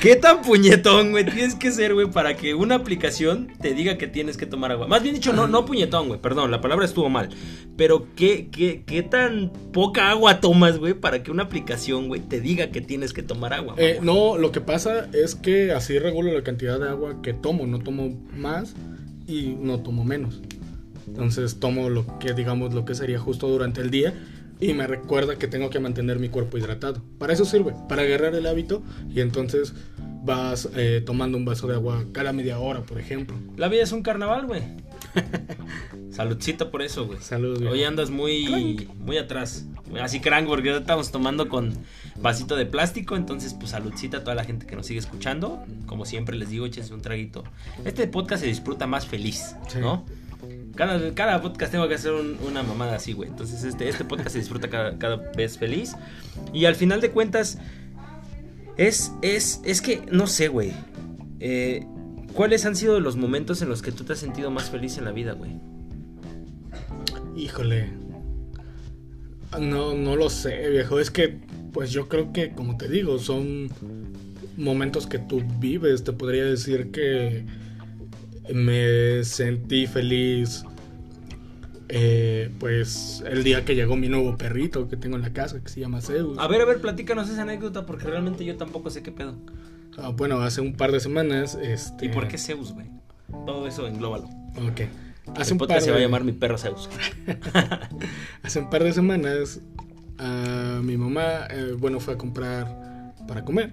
¿Qué 0.00 0.16
tan 0.16 0.42
puñetón, 0.42 1.12
güey, 1.12 1.24
tienes 1.24 1.54
que 1.54 1.70
ser, 1.70 1.94
güey, 1.94 2.10
para 2.10 2.36
que 2.36 2.54
una 2.54 2.74
aplicación 2.74 3.52
te 3.60 3.72
diga 3.72 3.98
que 3.98 4.08
tienes 4.08 4.36
que 4.36 4.46
tomar 4.46 4.72
agua? 4.72 4.88
Más 4.88 5.00
bien 5.00 5.14
dicho, 5.14 5.32
no, 5.32 5.46
no 5.46 5.64
puñetón, 5.64 6.08
güey, 6.08 6.20
perdón, 6.20 6.50
la 6.50 6.60
palabra 6.60 6.84
estuvo 6.84 7.08
mal. 7.08 7.28
Pero 7.76 8.08
¿qué, 8.16 8.48
qué, 8.50 8.82
qué 8.84 9.02
tan 9.02 9.52
poca 9.72 10.10
agua 10.10 10.40
tomas, 10.40 10.78
güey, 10.78 10.94
para 10.94 11.22
que 11.22 11.30
una 11.30 11.44
aplicación, 11.44 12.08
güey, 12.08 12.20
te 12.20 12.40
diga 12.40 12.72
que 12.72 12.80
tienes 12.80 13.12
que 13.12 13.22
tomar 13.22 13.52
agua? 13.52 13.76
No, 14.02 14.38
lo 14.38 14.50
que 14.50 14.60
pasa 14.60 15.08
es 15.12 15.36
que 15.36 15.70
así 15.70 16.00
regulo 16.00 16.32
la 16.32 16.42
cantidad 16.42 16.80
de 16.80 16.88
agua 16.88 17.22
que 17.22 17.32
tomo. 17.32 17.66
No 17.66 17.78
tomo 17.78 18.10
más 18.36 18.74
y 19.30 19.56
no 19.60 19.80
tomo 19.80 20.04
menos. 20.04 20.40
Entonces 21.06 21.58
tomo 21.58 21.88
lo 21.88 22.18
que 22.18 22.34
digamos 22.34 22.74
lo 22.74 22.84
que 22.84 22.94
sería 22.94 23.18
justo 23.18 23.48
durante 23.48 23.80
el 23.80 23.90
día 23.90 24.14
y 24.60 24.74
me 24.74 24.86
recuerda 24.86 25.36
que 25.36 25.46
tengo 25.46 25.70
que 25.70 25.80
mantener 25.80 26.18
mi 26.18 26.28
cuerpo 26.28 26.58
hidratado. 26.58 27.02
Para 27.18 27.32
eso 27.32 27.44
sirve, 27.44 27.74
para 27.88 28.02
agarrar 28.02 28.34
el 28.34 28.46
hábito 28.46 28.82
y 29.08 29.20
entonces 29.20 29.72
vas 30.22 30.68
eh, 30.76 31.02
tomando 31.04 31.38
un 31.38 31.44
vaso 31.44 31.66
de 31.66 31.74
agua 31.74 32.04
cada 32.12 32.32
media 32.32 32.58
hora, 32.58 32.82
por 32.82 32.98
ejemplo. 32.98 33.36
La 33.56 33.68
vida 33.68 33.82
es 33.82 33.92
un 33.92 34.02
carnaval, 34.02 34.46
güey. 34.46 34.62
Saludcita 36.10 36.70
por 36.70 36.82
eso, 36.82 37.06
güey. 37.06 37.20
Salud, 37.20 37.64
Hoy 37.66 37.84
andas 37.84 38.10
muy 38.10 38.88
muy 38.98 39.18
atrás. 39.18 39.66
Así 40.00 40.20
crank 40.20 40.46
porque 40.46 40.76
estamos 40.76 41.10
tomando 41.10 41.48
con 41.48 41.72
vasito 42.16 42.56
de 42.56 42.66
plástico, 42.66 43.16
entonces 43.16 43.54
pues 43.54 43.70
saludcita 43.70 44.18
a 44.18 44.20
toda 44.20 44.34
la 44.34 44.44
gente 44.44 44.66
que 44.66 44.76
nos 44.76 44.86
sigue 44.86 45.00
escuchando. 45.00 45.64
Como 45.86 46.04
siempre 46.04 46.36
les 46.36 46.50
digo, 46.50 46.66
échense 46.66 46.94
un 46.94 47.02
traguito. 47.02 47.44
Este 47.84 48.06
podcast 48.06 48.42
se 48.42 48.48
disfruta 48.48 48.86
más 48.86 49.06
feliz, 49.06 49.56
sí. 49.68 49.78
¿no? 49.78 50.04
Cada, 50.74 51.12
cada, 51.14 51.42
podcast 51.42 51.72
tengo 51.72 51.88
que 51.88 51.94
hacer 51.94 52.12
un, 52.12 52.38
una 52.46 52.62
mamada 52.62 52.96
así, 52.96 53.12
güey. 53.12 53.28
Entonces 53.28 53.64
este, 53.64 53.88
este 53.88 54.04
podcast 54.04 54.30
se 54.30 54.38
disfruta 54.38 54.70
cada, 54.70 54.96
cada, 54.98 55.16
vez 55.16 55.58
feliz. 55.58 55.96
Y 56.52 56.64
al 56.64 56.74
final 56.74 57.00
de 57.00 57.10
cuentas, 57.10 57.58
es, 58.76 59.12
es, 59.20 59.60
es 59.64 59.82
que, 59.82 60.02
no 60.10 60.26
sé, 60.26 60.48
güey. 60.48 60.72
Eh, 61.40 61.84
¿Cuáles 62.32 62.64
han 62.66 62.76
sido 62.76 63.00
los 63.00 63.16
momentos 63.16 63.62
en 63.62 63.68
los 63.68 63.82
que 63.82 63.92
tú 63.92 64.04
te 64.04 64.12
has 64.14 64.18
sentido 64.20 64.50
más 64.50 64.70
feliz 64.70 64.98
en 64.98 65.04
la 65.04 65.12
vida, 65.12 65.32
güey? 65.32 65.60
Híjole. 67.34 67.98
No, 69.58 69.94
no 69.94 70.16
lo 70.16 70.30
sé, 70.30 70.68
viejo. 70.70 71.00
Es 71.00 71.10
que, 71.10 71.40
pues 71.72 71.90
yo 71.92 72.08
creo 72.08 72.32
que, 72.32 72.54
como 72.54 72.76
te 72.76 72.88
digo, 72.88 73.18
son 73.18 73.70
momentos 74.56 75.06
que 75.06 75.18
tú 75.18 75.42
vives. 75.58 76.04
Te 76.04 76.12
podría 76.12 76.44
decir 76.44 76.90
que 76.92 77.46
me 78.54 79.24
sentí 79.24 79.86
feliz. 79.86 80.66
eh, 81.88 82.54
pues 82.60 83.22
el 83.26 83.42
día 83.44 83.64
que 83.64 83.74
llegó 83.74 83.96
mi 83.96 84.08
nuevo 84.08 84.36
perrito 84.36 84.88
que 84.88 84.96
tengo 84.96 85.16
en 85.16 85.22
la 85.22 85.32
casa, 85.32 85.62
que 85.62 85.68
se 85.68 85.80
llama 85.80 86.00
Zeus. 86.00 86.38
A 86.38 86.46
ver, 86.46 86.60
a 86.60 86.64
ver, 86.64 86.80
platícanos 86.80 87.28
esa 87.28 87.42
anécdota 87.42 87.84
porque 87.86 88.06
realmente 88.06 88.44
yo 88.44 88.56
tampoco 88.56 88.90
sé 88.90 89.02
qué 89.02 89.12
pedo. 89.12 89.36
Ah, 90.02 90.10
bueno, 90.10 90.40
hace 90.40 90.60
un 90.60 90.74
par 90.74 90.92
de 90.92 91.00
semanas. 91.00 91.58
Este... 91.60 92.06
¿Y 92.06 92.08
por 92.08 92.28
qué 92.28 92.38
Zeus, 92.38 92.72
güey? 92.72 92.86
Todo 93.46 93.66
eso 93.66 93.86
englóbalo. 93.86 94.28
Ok. 94.56 94.82
Hace 95.36 95.52
un 95.52 95.58
par 95.58 95.68
de... 95.68 95.80
se 95.80 95.90
va 95.90 95.98
a 95.98 96.00
llamar 96.00 96.24
mi 96.24 96.32
perro 96.32 96.58
Zeus. 96.58 96.88
hace 98.42 98.58
un 98.58 98.70
par 98.70 98.82
de 98.82 98.92
semanas, 98.92 99.60
uh, 100.18 100.82
mi 100.82 100.96
mamá, 100.96 101.46
eh, 101.50 101.74
bueno, 101.78 102.00
fue 102.00 102.14
a 102.14 102.18
comprar 102.18 103.14
para 103.28 103.44
comer. 103.44 103.72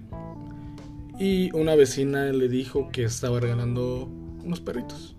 Y 1.18 1.50
una 1.52 1.74
vecina 1.74 2.26
le 2.26 2.48
dijo 2.48 2.90
que 2.92 3.04
estaba 3.04 3.40
regalando 3.40 4.08
unos 4.44 4.60
perritos. 4.60 5.16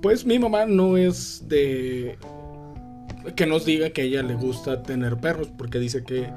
Pues 0.00 0.24
mi 0.24 0.38
mamá 0.38 0.64
no 0.66 0.96
es 0.96 1.48
de 1.48 2.16
que 3.36 3.46
nos 3.46 3.64
diga 3.64 3.90
que 3.90 4.02
a 4.02 4.04
ella 4.04 4.22
le 4.22 4.34
gusta 4.34 4.82
tener 4.82 5.18
perros 5.18 5.48
porque 5.58 5.78
dice 5.78 6.04
que 6.04 6.30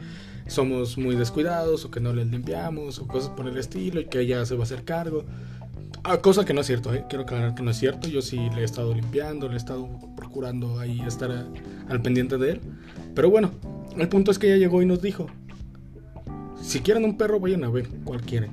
somos 0.54 0.98
muy 0.98 1.16
descuidados 1.16 1.84
o 1.86 1.92
que 1.92 2.00
no 2.00 2.14
les 2.14 2.28
limpiamos 2.28 3.00
o 3.00 3.08
cosas 3.08 3.30
por 3.32 3.48
el 3.48 3.58
estilo 3.58 4.00
y 4.00 4.06
que 4.06 4.22
ella 4.22 4.46
se 4.46 4.56
va 4.56 4.62
a 4.62 4.64
hacer 4.64 4.84
cargo. 4.84 5.26
Ah, 6.04 6.18
cosa 6.18 6.46
que 6.46 6.54
no 6.54 6.62
es 6.62 6.68
cierto, 6.68 6.94
¿eh? 6.94 7.06
quiero 7.08 7.24
aclarar 7.24 7.56
que 7.56 7.64
no 7.64 7.72
es 7.72 7.78
cierto. 7.78 8.08
Yo 8.08 8.22
sí 8.22 8.38
le 8.54 8.62
he 8.62 8.64
estado 8.64 8.94
limpiando, 8.94 9.48
le 9.48 9.56
he 9.56 9.58
estado 9.58 9.88
procurando 10.16 10.80
ahí 10.80 11.02
estar 11.08 11.32
a, 11.32 11.48
al 11.90 12.02
pendiente 12.02 12.38
de 12.38 12.52
él. 12.52 12.62
Pero 13.16 13.30
bueno, 13.30 13.52
el 13.98 14.08
punto 14.10 14.32
es 14.32 14.38
que 14.38 14.48
ella 14.48 14.58
llegó 14.58 14.82
y 14.82 14.86
nos 14.86 15.02
dijo, 15.02 15.28
si 16.62 16.82
quieren 16.82 17.04
un 17.06 17.18
perro, 17.18 17.40
vayan 17.40 17.64
a 17.64 17.70
ver 17.70 17.88
cuál 18.04 18.22
quieren. 18.22 18.52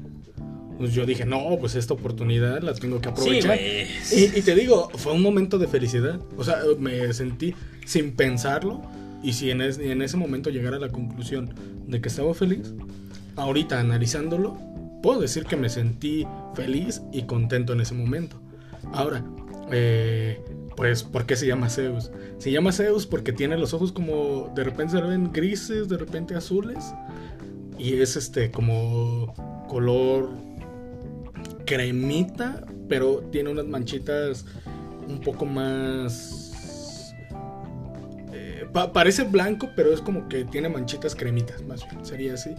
Pues 0.79 0.95
yo 0.95 1.05
dije, 1.05 1.27
no, 1.27 1.59
pues 1.61 1.75
esta 1.75 1.93
oportunidad 1.93 2.63
la 2.63 2.73
tengo 2.73 3.01
que 3.01 3.11
aprovechar. 3.11 3.59
Sí, 4.03 4.31
y, 4.35 4.39
y, 4.39 4.43
te 4.43 4.55
digo, 4.55 4.89
fue 4.95 5.13
un 5.13 5.21
momento 5.21 5.59
de 5.59 5.69
felicidad. 5.69 6.19
O 6.39 6.45
sea, 6.45 6.61
me 6.79 7.13
sentí 7.13 7.55
sin 7.85 8.13
pensarlo. 8.13 8.81
Y 9.23 9.35
si 9.35 9.51
en, 9.51 9.61
es, 9.61 9.79
en 9.79 10.03
ese 10.03 10.17
momento 10.17 10.51
llegara 10.51 10.77
a 10.77 10.81
la 10.81 10.89
conclusión 10.89 11.51
de 11.87 12.01
que 12.01 12.09
estaba 12.09 12.33
feliz, 12.35 12.75
ahorita 13.37 13.81
analizándolo, 13.81 14.59
puedo 15.03 15.21
decir 15.21 15.45
que 15.45 15.57
me 15.57 15.69
sentí 15.69 16.27
feliz 16.55 17.03
y 17.13 17.23
contento 17.23 17.73
en 17.73 17.81
ese 17.81 17.95
momento. 17.95 18.41
Ahora, 18.93 19.25
eh, 19.71 20.43
pues, 20.77 21.03
¿por 21.03 21.27
qué 21.27 21.37
se 21.37 21.47
llama 21.47 21.69
Zeus? 21.69 22.11
Se 22.39 22.51
llama 22.51 22.73
Zeus 22.73 23.07
porque 23.07 23.33
tiene 23.33 23.57
los 23.59 23.75
ojos 23.75 23.93
como 23.93 24.53
de 24.55 24.65
repente 24.65 24.97
se 24.97 25.03
ven 25.03 25.33
grises, 25.33 25.89
de 25.89 25.99
repente 25.99 26.35
azules. 26.35 26.93
Y 27.79 27.95
es 27.95 28.17
este 28.17 28.51
como 28.51 29.35
color 29.69 30.31
cremita, 31.67 32.67
pero 32.89 33.21
tiene 33.31 33.51
unas 33.51 33.67
manchitas 33.67 34.45
un 35.09 35.21
poco 35.21 35.47
más... 35.47 36.50
Pa 38.73 38.93
parece 38.93 39.25
blanco, 39.25 39.71
pero 39.75 39.93
es 39.93 40.01
como 40.01 40.29
que 40.29 40.45
tiene 40.45 40.69
manchitas 40.69 41.15
cremitas, 41.15 41.63
más 41.65 41.89
bien, 41.91 42.05
sería 42.05 42.35
así. 42.35 42.51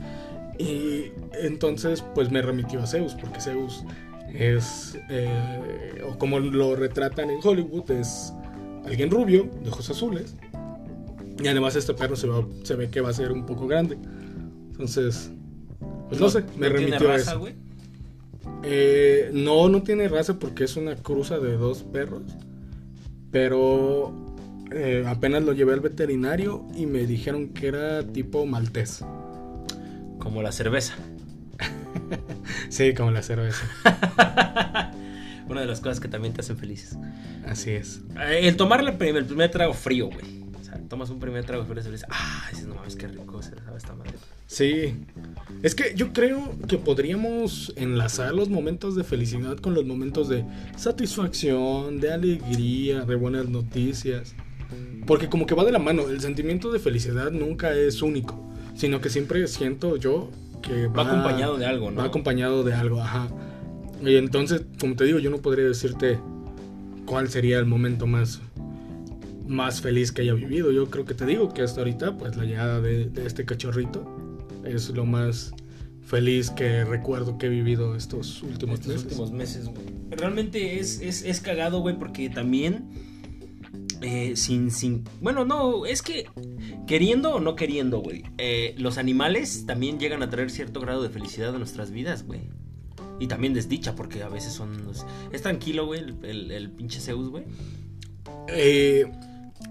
Y 0.58 1.12
entonces 1.42 2.04
pues 2.14 2.32
me 2.32 2.42
remitió 2.42 2.82
a 2.82 2.88
Zeus, 2.88 3.14
porque 3.16 3.40
Zeus 3.40 3.84
es, 4.34 4.98
eh, 5.10 6.04
o 6.08 6.18
como 6.18 6.40
lo 6.40 6.76
retratan 6.76 7.30
en 7.30 7.40
Hollywood, 7.44 7.90
es 7.92 8.34
alguien 8.86 9.10
rubio, 9.10 9.50
de 9.64 9.70
ojos 9.70 9.90
azules. 9.90 10.36
Y 11.42 11.48
además 11.48 11.76
este 11.76 11.94
perro 11.94 12.16
se, 12.16 12.28
va, 12.28 12.46
se 12.64 12.76
ve 12.76 12.90
que 12.90 13.02
va 13.02 13.10
a 13.10 13.14
ser 13.14 13.32
un 13.32 13.46
poco 13.46 13.68
grande. 13.68 13.98
Entonces, 14.72 15.32
pues 16.10 16.20
no, 16.20 16.28
no 16.28 16.32
sé, 16.32 16.44
me 16.58 16.68
¿no 16.68 16.74
remitió 16.76 16.98
tiene 16.98 17.14
a 17.14 17.18
raza, 17.18 17.32
eso. 17.32 17.40
güey? 17.40 17.56
Eh, 18.64 19.32
no, 19.34 19.70
no 19.70 19.82
tiene 19.82 20.08
raza 20.08 20.38
porque 20.38 20.66
es 20.66 20.76
una 20.76 20.96
cruza 20.96 21.40
de 21.40 21.58
dos 21.58 21.84
perros. 21.84 22.24
Pero 23.32 24.31
eh, 24.72 25.04
apenas 25.08 25.44
lo 25.44 25.54
llevé 25.54 25.74
al 25.74 25.80
veterinario 25.82 26.66
y 26.76 26.86
me 26.86 27.06
dijeron 27.06 27.50
que 27.50 27.68
era 27.68 28.04
tipo 28.04 28.46
maltés. 28.46 29.04
Como 30.20 30.42
la 30.42 30.52
cerveza. 30.52 30.96
Sí, 32.70 32.94
como 32.94 33.12
la 33.12 33.22
cerveza. 33.22 33.64
Una 35.50 35.62
de 35.62 35.68
las 35.68 35.82
cosas 35.82 36.00
que 36.00 36.08
también 36.08 36.34
te 36.34 36.42
hacen 36.42 36.58
felices. 36.58 36.98
Así 37.46 37.72
es. 37.72 38.02
Eh, 38.18 38.48
El 38.48 38.56
tomar 38.56 38.84
la 38.84 38.98
prim- 38.98 39.16
el 39.18 39.26
primer 39.26 39.52
trago 39.52 39.74
frío, 39.74 40.08
güey. 40.08 40.42
O 40.60 40.64
sea, 40.64 40.78
tomas 40.88 41.10
un 41.10 41.20
primer 41.20 41.44
trago 41.46 41.66
frío 41.66 41.82
y 41.82 41.86
dices, 41.92 42.06
ah, 42.10 42.46
dices, 42.52 42.68
no 42.68 42.76
mames, 42.76 42.96
qué 42.96 43.08
rico 43.08 43.42
se 43.42 43.50
sabe 43.56 43.78
esta 43.78 43.94
madre. 43.94 44.14
Sí. 44.48 44.96
Es 45.64 45.76
que 45.76 45.94
yo 45.96 46.14
creo 46.14 46.56
que 46.68 46.78
podríamos 46.78 47.74
enlazar 47.76 48.34
los 48.34 48.50
momentos 48.50 48.96
de 48.96 49.04
felicidad 49.04 49.58
con 49.58 49.74
los 49.74 49.86
momentos 49.86 50.30
de 50.30 50.46
satisfacción, 50.78 52.00
de 52.00 52.14
alegría, 52.14 53.02
de 53.02 53.16
buenas 53.16 53.50
noticias. 53.50 54.34
Porque 55.06 55.30
como 55.30 55.46
que 55.46 55.56
va 55.56 55.64
de 55.64 55.72
la 55.72 55.80
mano, 55.80 56.08
el 56.10 56.22
sentimiento 56.22 56.72
de 56.72 56.80
felicidad 56.80 57.32
nunca 57.32 57.74
es 57.74 58.02
único, 58.02 58.40
sino 58.76 59.02
que 59.02 59.10
siempre 59.10 59.48
siento 59.48 59.98
yo 59.98 60.30
que 60.62 60.88
Va 60.88 61.04
acompañado 61.04 61.58
de 61.58 61.66
algo, 61.66 61.90
¿no? 61.92 61.98
Va 61.98 62.06
acompañado 62.06 62.64
de 62.64 62.74
algo, 62.74 63.02
ajá. 63.02 63.28
Y 64.04 64.16
entonces, 64.16 64.64
como 64.80 64.96
te 64.96 65.06
digo, 65.06 65.20
yo 65.20 65.30
no 65.32 65.38
podría 65.40 65.66
decirte 65.66 66.20
cuál 67.06 67.30
sería 67.30 67.58
el 67.60 67.66
momento 67.66 68.08
más 68.08 68.42
más 69.48 69.82
feliz 69.82 70.12
que 70.14 70.22
haya 70.22 70.34
vivido. 70.34 70.72
Yo 70.72 70.90
creo 70.90 71.04
que 71.04 71.14
te 71.14 71.26
digo 71.26 71.54
que 71.54 71.62
hasta 71.62 71.82
ahorita, 71.82 72.18
pues 72.18 72.38
la 72.38 72.46
llegada 72.46 72.80
de, 72.80 73.06
de 73.06 73.26
este 73.26 73.44
cachorrito 73.44 74.06
es 74.64 74.90
lo 74.92 75.06
más 75.06 75.52
feliz 76.06 76.50
que 76.52 76.86
recuerdo 76.86 77.38
que 77.38 77.48
he 77.48 77.50
vivido 77.50 77.96
estos 77.96 78.42
últimos 78.44 78.80
Estos 78.80 78.94
meses. 78.94 79.04
últimos 79.06 79.32
meses, 79.32 79.66
güey. 79.68 79.84
Realmente 80.12 80.80
es, 80.80 81.02
es, 81.02 81.24
es 81.24 81.42
cagado, 81.42 81.82
güey, 81.82 81.98
porque 81.98 82.30
también. 82.30 83.11
Eh, 84.02 84.34
sin, 84.36 84.72
sin. 84.72 85.04
Bueno, 85.22 85.46
no, 85.46 85.86
es 85.86 86.02
que. 86.02 86.28
Queriendo 86.88 87.36
o 87.36 87.40
no 87.40 87.56
queriendo, 87.56 88.00
güey. 88.00 88.24
eh, 88.38 88.76
los 88.78 88.98
animales 88.98 89.66
también 89.66 90.00
llegan 90.00 90.24
a 90.24 90.30
traer 90.30 90.50
cierto 90.52 90.80
grado 90.82 91.04
de 91.04 91.10
felicidad 91.10 91.54
a 91.56 91.58
nuestras 91.58 91.92
vidas, 91.92 92.24
güey. 92.26 92.42
Y 93.20 93.28
también 93.28 93.54
desdicha, 93.54 93.96
porque 93.96 94.24
a 94.24 94.30
veces 94.30 94.54
son. 94.54 94.86
los- 94.86 95.06
Es 95.32 95.42
tranquilo, 95.44 95.86
güey, 95.86 96.00
el, 96.02 96.16
el- 96.24 96.52
el 96.52 96.72
pinche 96.72 97.00
Zeus, 97.00 97.30
güey. 97.30 97.44
Eh, 98.48 99.06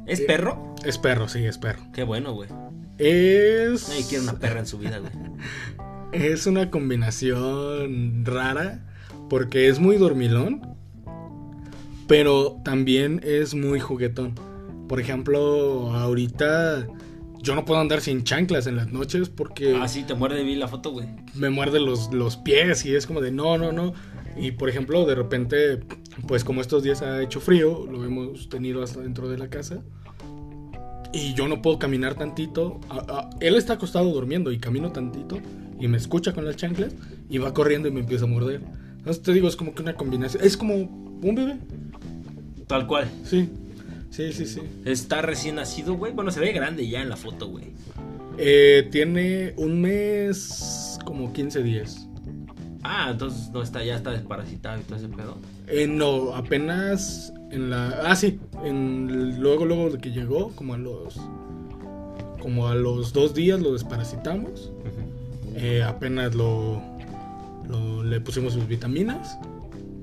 ¿Es 0.06 0.20
Eh, 0.20 0.24
perro? 0.26 0.74
es 0.84 0.98
perro, 0.98 1.28
sí, 1.28 1.44
es 1.44 1.58
perro. 1.58 1.82
Qué 1.92 2.04
bueno, 2.04 2.32
güey. 2.32 2.48
Es. 2.98 3.88
Nadie 3.88 4.04
quiere 4.08 4.22
una 4.24 4.38
perra 4.38 4.60
en 4.60 4.66
su 4.66 4.78
vida, 4.78 4.98
güey. 4.98 5.12
Es 6.12 6.46
una 6.48 6.70
combinación 6.70 8.24
rara 8.24 8.84
porque 9.28 9.68
es 9.68 9.78
muy 9.78 9.96
dormilón, 9.96 10.76
pero 12.10 12.60
también 12.64 13.20
es 13.22 13.54
muy 13.54 13.78
juguetón. 13.78 14.34
Por 14.88 14.98
ejemplo, 14.98 15.94
ahorita 15.94 16.88
yo 17.40 17.54
no 17.54 17.64
puedo 17.64 17.80
andar 17.80 18.00
sin 18.00 18.24
chanclas 18.24 18.66
en 18.66 18.74
las 18.74 18.90
noches 18.92 19.28
porque 19.28 19.76
Ah, 19.80 19.86
sí, 19.86 20.02
te 20.02 20.14
muerde 20.14 20.42
vi 20.42 20.56
la 20.56 20.66
foto, 20.66 20.90
güey. 20.90 21.06
me 21.36 21.50
muerde 21.50 21.78
los, 21.78 22.12
los 22.12 22.36
pies 22.36 22.84
y 22.84 22.96
es 22.96 23.06
como 23.06 23.20
de 23.20 23.30
no, 23.30 23.56
no, 23.58 23.70
no. 23.70 23.92
Y 24.36 24.50
por 24.50 24.68
ejemplo, 24.68 25.06
de 25.06 25.14
repente, 25.14 25.78
pues 26.26 26.42
como 26.42 26.60
estos 26.62 26.82
días 26.82 27.00
ha 27.02 27.22
hecho 27.22 27.38
frío, 27.38 27.86
lo 27.88 28.04
hemos 28.04 28.48
tenido 28.48 28.82
hasta 28.82 28.98
dentro 29.00 29.28
de 29.28 29.38
la 29.38 29.48
casa. 29.48 29.80
Y 31.12 31.34
yo 31.34 31.46
no 31.46 31.62
puedo 31.62 31.78
caminar 31.78 32.16
tantito. 32.16 32.80
A- 32.88 32.96
a- 32.98 33.30
él 33.38 33.54
está 33.54 33.74
acostado 33.74 34.10
durmiendo 34.12 34.50
y 34.50 34.58
camino 34.58 34.90
tantito 34.90 35.38
y 35.78 35.86
me 35.86 35.96
escucha 35.96 36.32
con 36.32 36.44
las 36.44 36.56
chanclas 36.56 36.92
y 37.28 37.38
va 37.38 37.54
corriendo 37.54 37.86
y 37.86 37.92
me 37.92 38.00
empieza 38.00 38.24
a 38.24 38.28
morder. 38.28 38.62
Entonces 38.98 39.22
te 39.22 39.32
digo, 39.32 39.46
es 39.46 39.54
como 39.54 39.74
que 39.74 39.82
una 39.82 39.94
combinación. 39.94 40.44
Es 40.44 40.56
como 40.56 40.74
un 40.74 41.34
bebé. 41.36 41.56
Tal 42.70 42.86
cual. 42.86 43.10
Sí, 43.24 43.48
sí, 44.10 44.32
sí, 44.32 44.46
sí. 44.46 44.60
Está 44.84 45.22
recién 45.22 45.56
nacido, 45.56 45.94
güey. 45.94 46.12
Bueno, 46.12 46.30
se 46.30 46.38
ve 46.38 46.52
grande 46.52 46.88
ya 46.88 47.02
en 47.02 47.08
la 47.08 47.16
foto, 47.16 47.48
güey. 47.48 47.64
Eh, 48.38 48.88
tiene 48.92 49.54
un 49.56 49.80
mes, 49.80 50.96
como 51.04 51.32
15 51.32 51.64
días. 51.64 52.06
Ah, 52.84 53.08
entonces 53.10 53.50
no 53.50 53.60
está, 53.60 53.82
ya 53.82 53.96
está 53.96 54.12
desparasitado 54.12 54.78
y 54.80 54.84
todo 54.84 54.96
ese 54.98 55.08
pedo. 55.08 55.36
Eh, 55.66 55.88
no, 55.88 56.32
apenas 56.32 57.32
en 57.50 57.70
la. 57.70 57.88
Ah, 58.04 58.14
sí. 58.14 58.38
En, 58.64 59.40
luego, 59.40 59.64
luego 59.66 59.90
de 59.90 59.98
que 59.98 60.12
llegó, 60.12 60.50
como 60.54 60.74
a 60.74 60.78
los. 60.78 61.20
Como 62.40 62.68
a 62.68 62.76
los 62.76 63.12
dos 63.12 63.34
días 63.34 63.60
lo 63.60 63.72
desparasitamos. 63.72 64.70
Eh, 65.56 65.82
apenas 65.82 66.36
lo, 66.36 66.80
lo- 67.68 68.04
Le 68.04 68.20
pusimos 68.20 68.52
sus 68.52 68.68
vitaminas. 68.68 69.36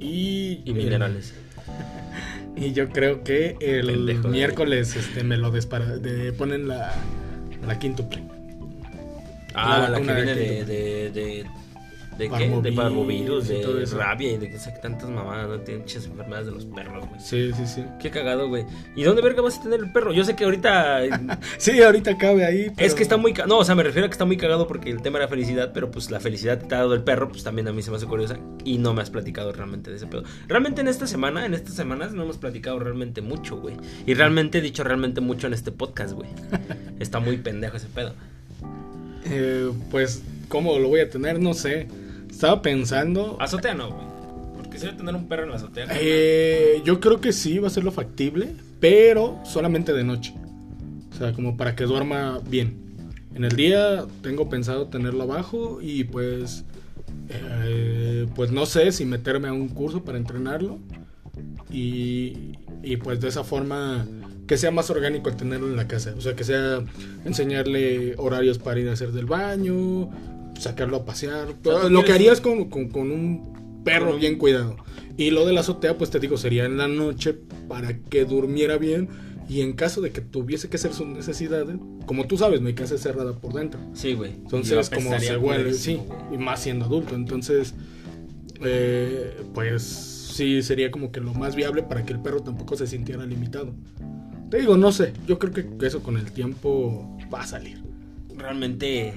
Y. 0.02 0.62
Y 0.66 0.74
minerales. 0.74 1.34
Y 2.58 2.74
yo 2.74 2.90
creo 2.90 3.24
que 3.24 3.56
el 3.62 3.86
Pendejo 3.88 4.22
de- 4.24 4.30
miércoles 4.30 4.96
este, 4.96 5.24
me 5.24 5.38
lo 5.38 5.52
despara, 5.52 5.98
de, 5.98 6.34
ponen 6.34 6.68
la, 6.68 6.94
la 7.66 7.78
quíntuple. 7.80 8.24
Ah, 9.54 9.88
La 9.90 9.90
la, 9.90 10.02
que 10.02 10.04
de 10.06 10.14
viene 10.16 10.36
de, 10.36 10.56
quinto. 10.58 10.66
de, 10.72 11.46
de- 12.18 12.30
¿De 12.30 12.38
qué? 12.38 12.62
De 12.62 12.72
parvovirus, 12.72 13.50
y 13.50 13.62
todo 13.62 13.76
de 13.76 13.84
eso. 13.84 13.98
rabia 13.98 14.34
y 14.34 14.38
de 14.38 14.50
que 14.50 14.58
sé 14.58 14.74
que 14.74 14.80
tantas 14.80 15.10
mamadas, 15.10 15.48
no 15.48 15.60
tienen 15.60 15.84
muchas 15.84 16.06
enfermedades 16.06 16.48
de 16.48 16.52
los 16.54 16.66
perros, 16.66 17.08
güey. 17.08 17.20
Sí, 17.22 17.52
sí, 17.56 17.68
sí. 17.68 17.84
Qué 18.02 18.10
cagado, 18.10 18.48
güey. 18.48 18.66
¿Y 18.96 19.04
dónde 19.04 19.22
verga 19.22 19.42
vas 19.42 19.60
a 19.60 19.64
tener 19.64 19.80
el 19.80 19.92
perro? 19.92 20.14
Yo 20.14 20.24
sé 20.24 20.36
que 20.36 20.44
ahorita 20.46 21.02
Sí, 21.58 21.82
ahorita 21.82 22.18
cabe 22.18 22.46
ahí. 22.46 22.72
Es 22.78 22.94
que 22.96 23.04
está 23.04 23.18
muy... 23.18 23.34
ca- 23.34 23.46
No, 23.46 23.60
o 23.60 23.64
sea, 23.64 23.76
me 23.76 23.84
refiero 23.84 24.06
a 24.06 24.10
que 24.10 24.14
está 24.14 24.26
muy 24.26 24.38
cagado 24.38 24.68
porque 24.68 24.90
el 24.90 25.02
tema 25.02 25.18
era 25.20 25.28
felicidad, 25.28 25.72
pero 25.74 25.92
pues 25.92 26.10
la 26.12 26.20
felicidad 26.20 26.60
que 26.60 26.66
te 26.68 26.76
ha 26.76 26.80
dado 26.80 26.94
el 26.94 27.04
perro, 27.04 27.30
pues 27.30 27.44
también 27.44 27.68
a 27.68 27.72
mí 27.74 27.82
se 27.82 27.92
me 27.92 27.98
hace 27.98 28.06
curiosa 28.08 28.38
y 28.64 28.78
no 28.78 28.94
me 28.94 29.02
has 29.02 29.10
platicado 29.10 29.52
realmente 29.52 29.90
de 29.92 29.98
ese 29.98 30.08
pedo. 30.08 30.24
Realmente 30.48 30.82
en 30.82 30.88
esta 30.88 31.08
semana, 31.08 31.46
en 31.46 31.54
estas 31.54 31.76
semanas 31.76 32.14
no 32.14 32.24
hemos 32.24 32.38
platicado 32.38 32.80
realmente 32.80 33.22
mucho, 33.22 33.58
güey. 33.58 33.76
Y 34.06 34.14
realmente 34.14 34.58
he 34.58 34.62
dicho 34.62 34.84
realmente 34.84 35.22
mucho 35.22 35.48
en 35.48 35.54
este 35.54 35.72
podcast, 35.72 36.14
güey. 36.14 36.30
Está 37.00 37.20
muy 37.20 37.38
pendejo 37.38 37.78
ese 37.78 37.88
pedo. 37.88 38.14
Eh, 39.26 39.72
pues, 39.92 40.24
¿cómo 40.48 40.80
lo 40.80 40.88
voy 40.90 41.02
a 41.02 41.10
tener? 41.10 41.40
No 41.42 41.54
sé. 41.54 41.88
Estaba 42.38 42.62
pensando. 42.62 43.36
Azotea 43.40 43.74
no, 43.74 43.90
güey. 43.90 44.06
Porque 44.56 44.78
si 44.78 44.86
a 44.86 44.96
tener 44.96 45.16
un 45.16 45.28
perro 45.28 45.46
en 45.46 45.50
la 45.50 45.56
azotea. 45.56 45.88
Eh, 46.00 46.84
yo 46.86 47.00
creo 47.00 47.20
que 47.20 47.34
sí 47.34 47.58
va 47.58 47.66
a 47.66 47.72
ser 47.72 47.84
lo 47.84 47.92
factible, 47.92 48.54
pero 48.80 49.40
solamente 49.44 49.92
de 49.92 50.04
noche. 50.04 50.36
O 51.12 51.16
sea, 51.18 51.34
como 51.34 51.58
para 51.58 51.76
que 51.76 51.86
duerma 51.86 52.40
bien. 52.48 52.78
En 53.34 53.44
el 53.44 53.56
día 53.56 54.06
tengo 54.22 54.50
pensado 54.50 54.86
tenerlo 54.86 55.24
abajo 55.24 55.80
y 55.82 56.04
pues, 56.04 56.64
eh, 57.30 58.28
pues 58.36 58.52
no 58.52 58.68
sé 58.68 58.92
si 58.92 59.04
meterme 59.04 59.48
a 59.48 59.54
un 59.54 59.70
curso 59.70 60.04
para 60.04 60.20
entrenarlo 60.20 60.78
y, 61.72 62.54
y 62.84 62.98
pues 62.98 63.20
de 63.20 63.30
esa 63.30 63.44
forma 63.44 64.06
que 64.46 64.58
sea 64.58 64.70
más 64.70 64.92
orgánico 64.92 65.30
el 65.30 65.38
tenerlo 65.38 65.66
en 65.66 65.76
la 65.76 65.88
casa. 65.88 66.14
O 66.16 66.22
sea, 66.22 66.36
que 66.36 66.44
sea 66.44 66.84
enseñarle 67.26 68.14
horarios 68.18 68.60
para 68.60 68.80
ir 68.80 68.90
a 68.90 68.94
hacer 68.94 69.12
del 69.12 69.26
baño, 69.26 70.12
sacarlo 70.60 70.98
a 70.98 71.06
pasear. 71.06 71.56
lo 71.90 72.04
que 72.04 72.12
harías 72.14 72.42
con, 72.42 72.66
con- 72.70 72.90
con 72.90 73.12
un 73.12 73.82
perro 73.84 74.16
bien 74.18 74.38
cuidado. 74.38 74.76
Y 75.18 75.32
lo 75.32 75.46
de 75.46 75.54
la 75.54 75.62
azotea, 75.62 75.98
pues 75.98 76.10
te 76.12 76.20
digo, 76.20 76.38
sería 76.38 76.66
en 76.66 76.78
la 76.78 76.88
noche 76.88 77.34
para 77.68 77.98
que 78.00 78.26
durmiera 78.26 78.78
bien. 78.78 79.08
Y 79.50 79.62
en 79.62 79.74
caso 79.74 80.02
de 80.02 80.12
que 80.12 80.20
tuviese 80.20 80.68
que 80.70 80.76
hacer 80.76 80.94
sus 80.94 81.08
necesidades, 81.08 81.78
como 82.06 82.28
tú 82.28 82.38
sabes, 82.38 82.60
mi 82.60 82.74
casa 82.74 82.96
es 82.96 83.02
cerrada 83.02 83.32
por 83.34 83.54
dentro. 83.54 83.80
Sí, 83.94 84.14
güey. 84.14 84.32
Entonces, 84.34 84.90
como 84.90 85.18
se 85.20 85.38
huele, 85.38 85.74
sí, 85.74 86.00
y 86.34 86.38
más 86.38 86.62
siendo 86.62 86.84
adulto. 86.86 87.16
Entonces, 87.16 87.74
eh, 88.62 89.38
pues 89.54 89.84
sí, 89.84 90.62
sería 90.62 90.92
como 90.92 91.12
que 91.12 91.22
lo 91.22 91.34
más 91.34 91.56
viable 91.56 91.82
para 91.84 92.04
que 92.06 92.12
el 92.14 92.20
perro 92.20 92.42
tampoco 92.42 92.76
se 92.76 92.88
sintiera 92.88 93.26
limitado. 93.26 93.74
Te 94.52 94.60
digo, 94.60 94.78
no 94.78 94.92
sé, 94.92 95.14
yo 95.28 95.40
creo 95.40 95.54
que 95.54 95.86
eso 95.86 96.02
con 96.04 96.18
el 96.18 96.32
tiempo 96.32 97.18
va 97.34 97.42
a 97.42 97.48
salir. 97.48 97.82
Realmente... 98.36 99.14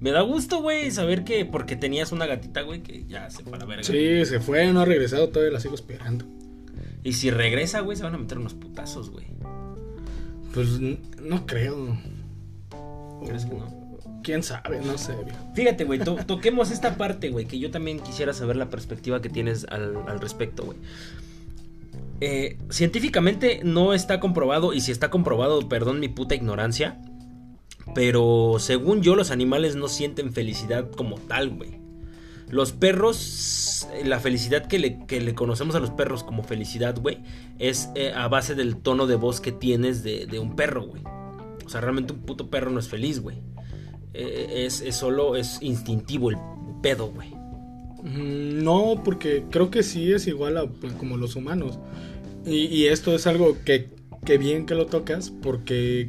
Me 0.00 0.10
da 0.10 0.20
gusto, 0.22 0.60
güey, 0.60 0.90
saber 0.90 1.24
que 1.24 1.44
porque 1.46 1.76
tenías 1.76 2.12
una 2.12 2.26
gatita, 2.26 2.62
güey, 2.62 2.82
que 2.82 3.04
ya 3.06 3.30
se 3.30 3.42
fue 3.42 3.54
a 3.56 3.60
la 3.60 3.64
verga. 3.64 3.84
Sí, 3.84 4.24
se 4.26 4.40
fue, 4.40 4.70
no 4.72 4.80
ha 4.80 4.84
regresado, 4.84 5.28
todavía 5.28 5.52
la 5.54 5.60
sigo 5.60 5.74
esperando. 5.74 6.26
Y 7.02 7.12
si 7.14 7.30
regresa, 7.30 7.80
güey, 7.80 7.96
se 7.96 8.02
van 8.02 8.14
a 8.14 8.18
meter 8.18 8.38
unos 8.38 8.54
putazos, 8.54 9.10
güey. 9.10 9.26
Pues 10.52 10.78
no 11.22 11.46
creo. 11.46 11.96
¿Crees 13.26 13.46
que 13.46 13.54
no? 13.54 13.84
¿Quién 14.22 14.42
sabe? 14.42 14.80
No 14.84 14.96
sé. 14.98 15.14
Fíjate, 15.54 15.84
güey, 15.84 15.98
to- 16.00 16.16
toquemos 16.26 16.70
esta 16.70 16.96
parte, 16.96 17.28
güey, 17.30 17.46
que 17.46 17.58
yo 17.58 17.70
también 17.70 18.00
quisiera 18.00 18.32
saber 18.32 18.56
la 18.56 18.70
perspectiva 18.70 19.20
que 19.20 19.28
tienes 19.28 19.66
al, 19.70 19.96
al 20.06 20.20
respecto, 20.20 20.64
güey. 20.64 20.78
Eh, 22.20 22.56
científicamente 22.70 23.60
no 23.64 23.92
está 23.92 24.20
comprobado, 24.20 24.72
y 24.72 24.80
si 24.80 24.92
está 24.92 25.10
comprobado, 25.10 25.68
perdón 25.68 26.00
mi 26.00 26.08
puta 26.08 26.34
ignorancia, 26.34 26.98
pero 27.94 28.56
según 28.58 29.02
yo 29.02 29.14
los 29.16 29.30
animales 29.30 29.76
no 29.76 29.88
sienten 29.88 30.32
felicidad 30.32 30.90
como 30.90 31.16
tal, 31.18 31.50
güey. 31.50 31.80
Los 32.50 32.72
perros, 32.72 33.88
eh, 33.92 34.04
la 34.04 34.20
felicidad 34.20 34.66
que 34.66 34.78
le, 34.78 35.06
que 35.06 35.20
le 35.20 35.34
conocemos 35.34 35.74
a 35.74 35.80
los 35.80 35.90
perros 35.90 36.22
como 36.22 36.44
felicidad, 36.44 36.98
güey, 37.00 37.18
es 37.58 37.90
eh, 37.94 38.12
a 38.14 38.28
base 38.28 38.54
del 38.54 38.76
tono 38.76 39.06
de 39.06 39.16
voz 39.16 39.40
que 39.40 39.52
tienes 39.52 40.02
de, 40.02 40.26
de 40.26 40.38
un 40.38 40.54
perro, 40.54 40.84
güey. 40.86 41.02
O 41.64 41.68
sea, 41.68 41.80
realmente 41.80 42.12
un 42.12 42.20
puto 42.20 42.50
perro 42.50 42.70
no 42.70 42.78
es 42.78 42.88
feliz, 42.88 43.20
güey. 43.20 43.38
Eh, 44.12 44.64
es, 44.66 44.80
es 44.80 44.94
solo, 44.96 45.36
es 45.36 45.58
instintivo 45.62 46.30
el 46.30 46.36
pedo, 46.82 47.08
güey. 47.08 47.30
Mm, 48.02 48.62
No, 48.62 49.00
porque 49.04 49.44
creo 49.50 49.70
que 49.70 49.82
sí 49.82 50.12
es 50.12 50.26
igual 50.26 50.56
a 50.58 50.66
pues, 50.68 50.92
como 50.94 51.16
los 51.16 51.36
humanos. 51.36 51.78
Y, 52.46 52.66
y 52.66 52.86
esto 52.86 53.14
es 53.14 53.26
algo 53.26 53.56
que, 53.64 53.90
que 54.24 54.38
bien 54.38 54.66
que 54.66 54.74
lo 54.74 54.86
tocas, 54.86 55.30
porque 55.30 56.08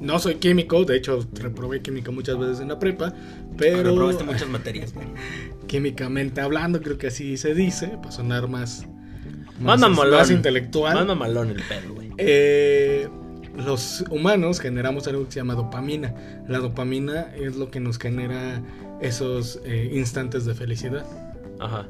no 0.00 0.18
soy 0.18 0.36
químico, 0.36 0.84
de 0.84 0.96
hecho 0.96 1.26
reprobé 1.32 1.80
química 1.80 2.10
muchas 2.10 2.38
veces 2.38 2.60
en 2.60 2.68
la 2.68 2.78
prepa, 2.78 3.14
pero 3.56 3.82
Reprobaste 3.82 4.24
muchas 4.24 4.48
materias, 4.48 4.92
químicamente 5.66 6.40
hablando, 6.40 6.80
creo 6.80 6.98
que 6.98 7.08
así 7.08 7.36
se 7.36 7.54
dice, 7.54 7.88
para 7.88 8.12
sonar 8.12 8.48
más, 8.48 8.86
Más 9.60 9.80
más 9.80 10.30
intelectual. 10.30 10.94
Más 10.94 11.06
mamalón 11.06 11.50
el 11.50 11.62
pedo, 11.62 11.94
güey. 11.94 12.10
Eh, 12.18 13.08
los 13.56 14.04
humanos 14.10 14.60
generamos 14.60 15.06
algo 15.08 15.24
que 15.24 15.32
se 15.32 15.40
llama 15.40 15.54
dopamina. 15.54 16.14
La 16.46 16.58
dopamina 16.58 17.34
es 17.34 17.56
lo 17.56 17.70
que 17.70 17.80
nos 17.80 17.98
genera 17.98 18.62
esos 19.00 19.60
eh, 19.64 19.90
instantes 19.94 20.44
de 20.44 20.54
felicidad. 20.54 21.06
Ajá. 21.58 21.88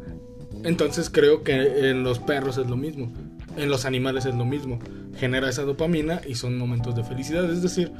Entonces 0.64 1.10
creo 1.10 1.42
que 1.42 1.90
en 1.90 2.02
los 2.02 2.18
perros 2.18 2.58
es 2.58 2.68
lo 2.68 2.76
mismo. 2.76 3.12
En 3.56 3.68
los 3.70 3.84
animales 3.84 4.26
es 4.26 4.34
lo 4.34 4.44
mismo. 4.44 4.78
Genera 5.16 5.48
esa 5.48 5.62
dopamina 5.62 6.20
y 6.26 6.34
son 6.34 6.58
momentos 6.58 6.94
de 6.94 7.02
felicidad. 7.04 7.50
Es 7.50 7.62
decir, 7.62 7.92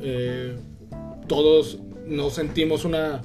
eh, 0.00 0.56
todos 1.28 1.78
nos 2.06 2.34
sentimos 2.34 2.84
una... 2.84 3.22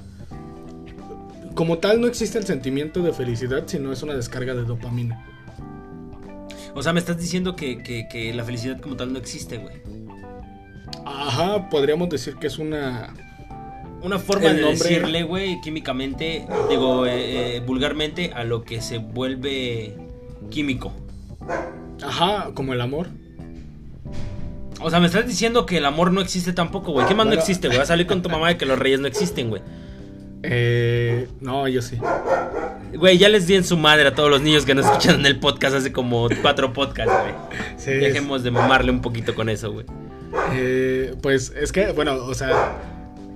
Como 1.54 1.78
tal 1.78 2.00
no 2.00 2.06
existe 2.06 2.38
el 2.38 2.44
sentimiento 2.44 3.02
de 3.02 3.12
felicidad, 3.12 3.64
sino 3.66 3.92
es 3.92 4.02
una 4.02 4.14
descarga 4.14 4.54
de 4.54 4.62
dopamina. 4.64 5.26
O 6.74 6.82
sea, 6.82 6.92
me 6.92 7.00
estás 7.00 7.18
diciendo 7.18 7.56
que, 7.56 7.82
que- 7.82 8.06
que 8.08 8.32
la 8.32 8.44
felicidad 8.44 8.80
como 8.80 8.96
tal 8.96 9.12
no 9.12 9.18
existe, 9.18 9.58
güey. 9.58 9.76
Ajá, 11.04 11.68
podríamos 11.68 12.08
decir 12.08 12.36
que 12.36 12.46
es 12.46 12.58
una... 12.58 13.14
Una 14.02 14.18
forma 14.18 14.48
El 14.48 14.56
de 14.56 14.62
nombre- 14.62 14.78
decirle, 14.88 15.22
güey, 15.24 15.60
químicamente, 15.60 16.46
digo, 16.70 17.04
eh, 17.04 17.56
eh, 17.56 17.60
vulgarmente, 17.60 18.32
a 18.32 18.44
lo 18.44 18.62
que 18.62 18.80
se 18.80 18.96
vuelve 18.98 19.94
químico. 20.48 20.92
Ajá, 22.02 22.50
como 22.54 22.72
el 22.72 22.80
amor. 22.80 23.08
O 24.80 24.88
sea, 24.88 25.00
me 25.00 25.06
estás 25.06 25.26
diciendo 25.26 25.66
que 25.66 25.78
el 25.78 25.84
amor 25.84 26.12
no 26.12 26.20
existe 26.20 26.52
tampoco, 26.52 26.92
güey. 26.92 27.06
¿Qué 27.06 27.14
más 27.14 27.26
no 27.26 27.34
existe, 27.34 27.68
güey? 27.68 27.78
Vas 27.78 27.88
a 27.88 27.92
salir 27.92 28.06
con 28.06 28.22
tu 28.22 28.30
mamá 28.30 28.48
de 28.48 28.56
que 28.56 28.64
los 28.66 28.78
reyes 28.78 29.00
no 29.00 29.06
existen, 29.06 29.50
güey. 29.50 29.62
Eh, 30.42 31.28
no, 31.40 31.68
yo 31.68 31.82
sí. 31.82 31.98
Güey, 32.94 33.18
ya 33.18 33.28
les 33.28 33.46
di 33.46 33.54
en 33.54 33.64
su 33.64 33.76
madre 33.76 34.08
a 34.08 34.14
todos 34.14 34.30
los 34.30 34.40
niños 34.40 34.64
que 34.64 34.74
nos 34.74 34.86
escuchan 34.86 35.20
en 35.20 35.26
el 35.26 35.38
podcast 35.38 35.76
hace 35.76 35.92
como 35.92 36.28
cuatro 36.40 36.72
podcasts, 36.72 37.12
güey. 37.12 37.34
Sí, 37.76 37.90
Dejemos 37.92 38.42
de 38.42 38.50
mamarle 38.50 38.90
un 38.90 39.02
poquito 39.02 39.34
con 39.34 39.48
eso, 39.48 39.70
güey. 39.70 39.86
Eh, 40.54 41.14
pues 41.22 41.52
es 41.60 41.72
que, 41.72 41.92
bueno, 41.92 42.14
o 42.14 42.34
sea, 42.34 42.78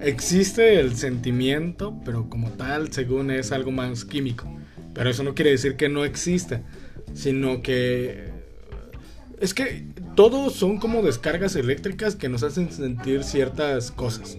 existe 0.01 0.81
el 0.81 0.97
sentimiento, 0.97 1.95
pero 2.05 2.29
como 2.29 2.51
tal, 2.51 2.93
según 2.93 3.31
es 3.31 3.53
algo 3.53 3.71
más 3.71 4.05
químico. 4.05 4.47
Pero 4.95 5.11
eso 5.11 5.23
no 5.23 5.35
quiere 5.35 5.51
decir 5.51 5.77
que 5.77 5.89
no 5.89 6.05
exista, 6.05 6.63
sino 7.15 7.63
que... 7.63 8.33
Es 9.41 9.55
que 9.55 9.87
todos 10.15 10.55
son 10.55 10.79
como 10.79 11.03
descargas 11.03 11.57
eléctricas 11.57 12.15
que 12.17 12.29
nos 12.29 12.43
hacen 12.43 12.71
sentir 12.71 13.25
ciertas 13.25 13.91
cosas. 13.91 14.37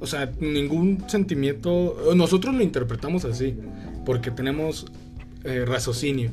O 0.00 0.06
sea, 0.06 0.32
ningún 0.40 1.04
sentimiento... 1.08 1.96
Nosotros 2.16 2.54
lo 2.54 2.62
interpretamos 2.62 3.24
así, 3.24 3.56
porque 4.04 4.30
tenemos 4.30 4.86
eh, 5.44 5.64
raciocinio. 5.64 6.30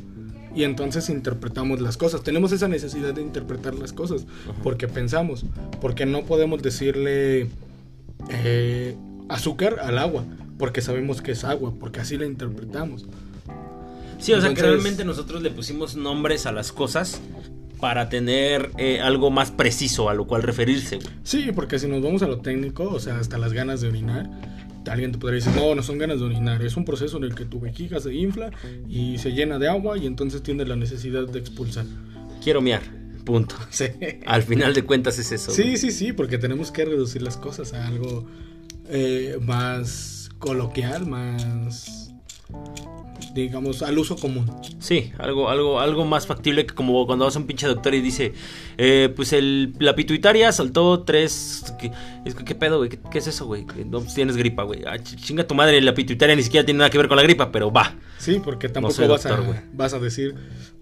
Y 0.55 0.63
entonces 0.63 1.09
interpretamos 1.09 1.81
las 1.81 1.97
cosas. 1.97 2.23
Tenemos 2.23 2.51
esa 2.51 2.67
necesidad 2.67 3.13
de 3.13 3.21
interpretar 3.21 3.73
las 3.73 3.91
cosas. 3.91 4.25
Porque 4.61 4.87
pensamos. 4.87 5.45
Porque 5.81 6.05
no 6.05 6.23
podemos 6.23 6.61
decirle 6.61 7.49
eh, 8.29 8.95
azúcar 9.29 9.79
al 9.81 9.97
agua. 9.97 10.25
Porque 10.59 10.81
sabemos 10.81 11.21
que 11.21 11.31
es 11.31 11.43
agua. 11.43 11.73
Porque 11.79 12.01
así 12.01 12.17
la 12.17 12.25
interpretamos. 12.25 13.07
Sí, 14.23 14.31
o 14.31 14.39
sea 14.39 14.53
que 14.53 14.62
realmente 14.62 15.03
nosotros 15.03 15.41
le 15.41 15.49
pusimos 15.49 15.97
nombres 15.97 16.45
a 16.45 16.53
las 16.53 16.71
cosas 16.71 17.19
para 17.81 18.07
tener 18.07 18.71
eh, 18.77 19.01
algo 19.01 19.31
más 19.31 19.51
preciso 19.51 20.09
a 20.09 20.13
lo 20.13 20.25
cual 20.25 20.43
referirse, 20.43 20.95
güey. 20.95 21.09
Sí, 21.23 21.51
porque 21.53 21.77
si 21.77 21.89
nos 21.89 22.01
vamos 22.01 22.23
a 22.23 22.27
lo 22.27 22.39
técnico, 22.39 22.89
o 22.89 23.01
sea, 23.01 23.19
hasta 23.19 23.38
las 23.38 23.51
ganas 23.51 23.81
de 23.81 23.89
orinar, 23.89 24.29
alguien 24.89 25.12
te 25.12 25.17
podría 25.17 25.43
decir, 25.43 25.51
no, 25.62 25.75
no 25.75 25.83
son 25.83 25.97
ganas 25.97 26.19
de 26.19 26.25
orinar, 26.25 26.62
es 26.62 26.77
un 26.77 26.86
proceso 26.86 27.17
en 27.17 27.25
el 27.25 27.36
que 27.36 27.43
tu 27.43 27.59
vejiga 27.59 27.99
se 27.99 28.13
infla 28.13 28.51
y 28.88 29.17
se 29.17 29.31
llena 29.31 29.59
de 29.59 29.67
agua 29.67 29.97
y 29.97 30.07
entonces 30.07 30.41
tienes 30.41 30.69
la 30.69 30.77
necesidad 30.77 31.27
de 31.27 31.39
expulsar. 31.39 31.86
Quiero 32.41 32.62
miar, 32.62 32.81
punto. 33.25 33.55
Sí. 33.71 33.88
Al 34.25 34.43
final 34.43 34.73
de 34.73 34.83
cuentas 34.83 35.19
es 35.19 35.33
eso. 35.33 35.51
Sí, 35.51 35.63
güey. 35.63 35.77
sí, 35.77 35.91
sí, 35.91 36.13
porque 36.13 36.38
tenemos 36.38 36.71
que 36.71 36.86
reducir 36.86 37.21
las 37.21 37.36
cosas 37.36 37.73
a 37.73 37.86
algo 37.86 38.25
eh, 38.88 39.38
más 39.41 40.29
coloquial, 40.39 41.07
más... 41.07 42.02
digamos, 43.34 43.82
al 43.82 43.98
uso 43.98 44.15
común. 44.15 44.50
Sí, 44.80 45.12
algo, 45.17 45.50
algo, 45.50 45.80
algo 45.80 46.06
más 46.06 46.28
factible 46.28 46.65
que 46.65 46.76
como 46.76 47.06
cuando 47.06 47.26
vas 47.26 47.36
a 47.36 47.39
un 47.39 47.48
pinche 47.48 47.67
doctor 47.67 47.93
y 47.96 48.02
dice, 48.02 48.34
eh, 48.78 49.12
pues 49.15 49.34
el, 49.34 49.74
la 49.80 49.96
pituitaria 49.96 50.52
saltó 50.52 51.04
tres... 51.04 51.74
¿Qué, 51.80 51.91
¿qué 52.46 52.56
pedo, 52.56 52.78
güey? 52.78 52.89
¿Qué, 52.89 53.17
es 53.17 53.28
eso, 53.28 53.46
güey? 53.46 53.65
No 53.86 54.02
pues, 54.02 54.13
tienes 54.13 54.38
gripa, 54.38 54.63
güey. 54.63 54.84
Ah, 54.86 55.00
chinga 55.00 55.46
tu 55.46 55.56
madre, 55.56 55.82
la 55.82 55.93
pituitaria 55.93 56.36
ni 56.36 56.43
siquiera 56.43 56.65
tiene 56.65 56.80
nada 56.80 56.89
que 56.89 56.98
ver 56.98 57.08
con 57.08 57.17
la 57.17 57.24
gripa, 57.24 57.52
pero 57.52 57.72
va. 57.72 57.96
Sí, 58.19 58.39
porque 58.43 58.69
tampoco 58.69 59.08
vas, 59.08 59.26
a, 59.26 59.39
vas 59.74 59.93
a 59.93 60.00
decir, 60.00 60.36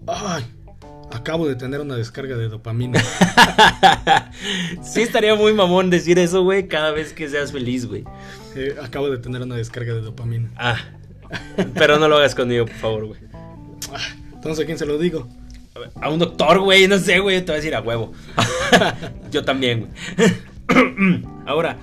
ay, 0.06 0.44
acabo 1.10 1.48
de 1.48 1.54
tener 1.54 1.80
una 1.80 1.96
descarga 1.96 2.36
de 2.36 2.48
dopamina. 2.48 3.02
sí, 4.82 5.02
estaría 5.02 5.34
muy 5.34 5.54
mamón 5.54 5.90
decir 5.90 6.18
eso, 6.18 6.42
güey, 6.42 6.68
cada 6.68 6.90
vez 6.90 7.12
que 7.12 7.28
seas 7.28 7.52
feliz, 7.52 7.86
güey. 7.86 8.04
Eh, 8.54 8.76
acabo 8.82 9.08
de 9.08 9.18
tener 9.18 9.42
una 9.42 9.56
descarga 9.56 9.94
de 9.94 10.02
dopamina. 10.02 10.50
Ah, 10.56 10.78
pero 11.74 11.98
no 11.98 12.08
lo 12.08 12.16
hagas 12.16 12.34
conmigo, 12.34 12.66
por 12.66 12.76
favor, 12.76 13.06
güey. 13.06 13.20
Entonces, 14.32 14.62
¿a 14.62 14.66
quién 14.66 14.78
se 14.78 14.86
lo 14.86 14.98
digo? 14.98 15.28
A 16.00 16.10
un 16.10 16.18
doctor, 16.18 16.60
güey, 16.60 16.86
no 16.88 16.98
sé, 16.98 17.18
güey, 17.20 17.40
te 17.40 17.46
voy 17.46 17.54
a 17.54 17.56
decir 17.56 17.74
a 17.74 17.80
huevo. 17.80 18.12
Yo 19.30 19.44
también, 19.44 19.88
güey. 20.16 21.24
Ahora, 21.46 21.78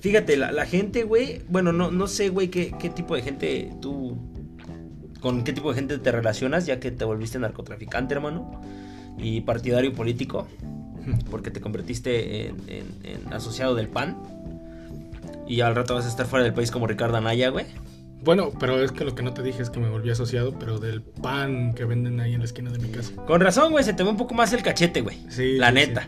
fíjate, 0.00 0.36
la, 0.36 0.66
gente, 0.66 1.04
güey, 1.04 1.42
bueno, 1.48 1.72
no, 1.72 1.90
no 1.90 2.06
sé, 2.06 2.28
güey, 2.28 2.48
qué, 2.48 2.72
qué 2.78 2.88
tipo 2.88 3.14
de 3.14 3.22
gente 3.22 3.70
tú 3.80 4.18
con 5.22 5.44
qué 5.44 5.52
tipo 5.52 5.70
de 5.70 5.76
gente 5.76 5.98
te 5.98 6.12
relacionas, 6.12 6.66
ya 6.66 6.80
que 6.80 6.90
te 6.90 7.04
volviste 7.04 7.38
narcotraficante, 7.38 8.12
hermano, 8.12 8.60
y 9.16 9.40
partidario 9.42 9.94
político, 9.94 10.48
porque 11.30 11.50
te 11.50 11.60
convertiste 11.60 12.48
en, 12.48 13.32
asociado 13.32 13.74
del 13.76 13.88
PAN, 13.88 14.18
y 15.46 15.60
al 15.60 15.74
rato 15.74 15.94
vas 15.94 16.06
a 16.06 16.08
estar 16.08 16.26
fuera 16.26 16.44
del 16.44 16.54
país 16.54 16.70
como 16.70 16.86
Ricardo 16.86 17.16
Anaya, 17.16 17.50
güey. 17.50 17.66
Bueno, 18.24 18.50
pero 18.58 18.80
es 18.80 18.92
que 18.92 19.04
lo 19.04 19.14
que 19.14 19.22
no 19.22 19.34
te 19.34 19.42
dije 19.42 19.62
es 19.62 19.70
que 19.70 19.80
me 19.80 19.88
volví 19.88 20.10
asociado, 20.10 20.56
pero 20.56 20.78
del 20.78 21.02
pan 21.02 21.74
que 21.74 21.84
venden 21.84 22.20
ahí 22.20 22.34
en 22.34 22.38
la 22.38 22.44
esquina 22.44 22.70
de 22.70 22.78
mi 22.78 22.88
casa. 22.88 23.12
Con 23.26 23.40
razón, 23.40 23.72
güey, 23.72 23.82
se 23.84 23.94
te 23.94 24.04
ve 24.04 24.10
un 24.10 24.16
poco 24.16 24.34
más 24.34 24.52
el 24.52 24.62
cachete, 24.62 25.00
güey. 25.00 25.18
Sí. 25.28 25.56
La 25.56 25.72
neta. 25.72 26.06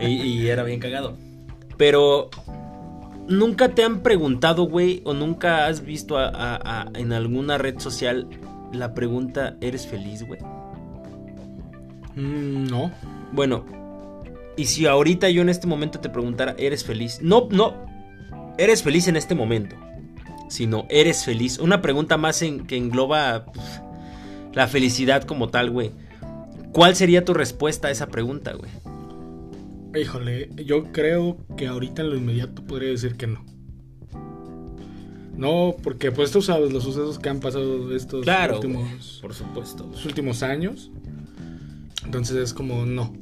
Y, 0.00 0.46
era 0.48 0.64
bien 0.64 0.80
cagado. 0.80 1.16
Pero 1.76 2.30
nunca 3.28 3.68
te 3.74 3.84
han 3.84 4.00
preguntado, 4.00 4.64
güey, 4.64 5.02
o 5.04 5.14
nunca 5.14 5.66
has 5.66 5.84
visto 5.84 6.18
en 6.20 7.12
alguna 7.12 7.58
red 7.58 7.78
social 7.78 8.28
la 8.72 8.94
pregunta, 8.94 9.56
¿eres 9.60 9.86
feliz, 9.86 10.24
güey? 10.24 10.40
Mm, 12.16 12.66
no. 12.66 12.90
Bueno, 13.32 13.64
y 14.56 14.66
si 14.66 14.86
ahorita 14.86 15.30
yo 15.30 15.42
en 15.42 15.48
este 15.48 15.66
momento 15.66 16.00
te 16.00 16.08
preguntara, 16.08 16.54
¿eres 16.58 16.84
feliz? 16.84 17.20
No, 17.22 17.48
no, 17.50 17.74
eres 18.58 18.82
feliz 18.82 19.08
en 19.08 19.16
este 19.16 19.34
momento, 19.34 19.76
sino 20.48 20.86
eres 20.90 21.24
feliz. 21.24 21.58
Una 21.58 21.82
pregunta 21.82 22.16
más 22.16 22.42
en, 22.42 22.66
que 22.66 22.76
engloba 22.76 23.46
la 24.52 24.68
felicidad 24.68 25.24
como 25.24 25.48
tal, 25.48 25.70
güey. 25.70 25.92
¿Cuál 26.72 26.96
sería 26.96 27.24
tu 27.24 27.34
respuesta 27.34 27.88
a 27.88 27.90
esa 27.90 28.08
pregunta, 28.08 28.54
güey? 28.54 28.70
Híjole, 29.94 30.50
yo 30.64 30.90
creo 30.92 31.36
que 31.56 31.66
ahorita 31.66 32.02
en 32.02 32.10
lo 32.10 32.16
inmediato 32.16 32.64
podría 32.64 32.90
decir 32.90 33.16
que 33.16 33.26
no. 33.26 33.44
No, 35.36 35.74
porque 35.82 36.12
pues 36.12 36.30
tú 36.30 36.40
sabes 36.40 36.72
los 36.72 36.84
sucesos 36.84 37.18
que 37.18 37.28
han 37.28 37.40
pasado 37.40 37.94
estos 37.94 38.26
últimos. 38.26 39.18
por 39.20 39.34
supuesto. 39.34 39.88
Los 39.90 40.04
últimos 40.06 40.42
años. 40.42 40.90
Entonces 42.04 42.36
es 42.36 42.54
como 42.54 42.86
no. 42.86 43.12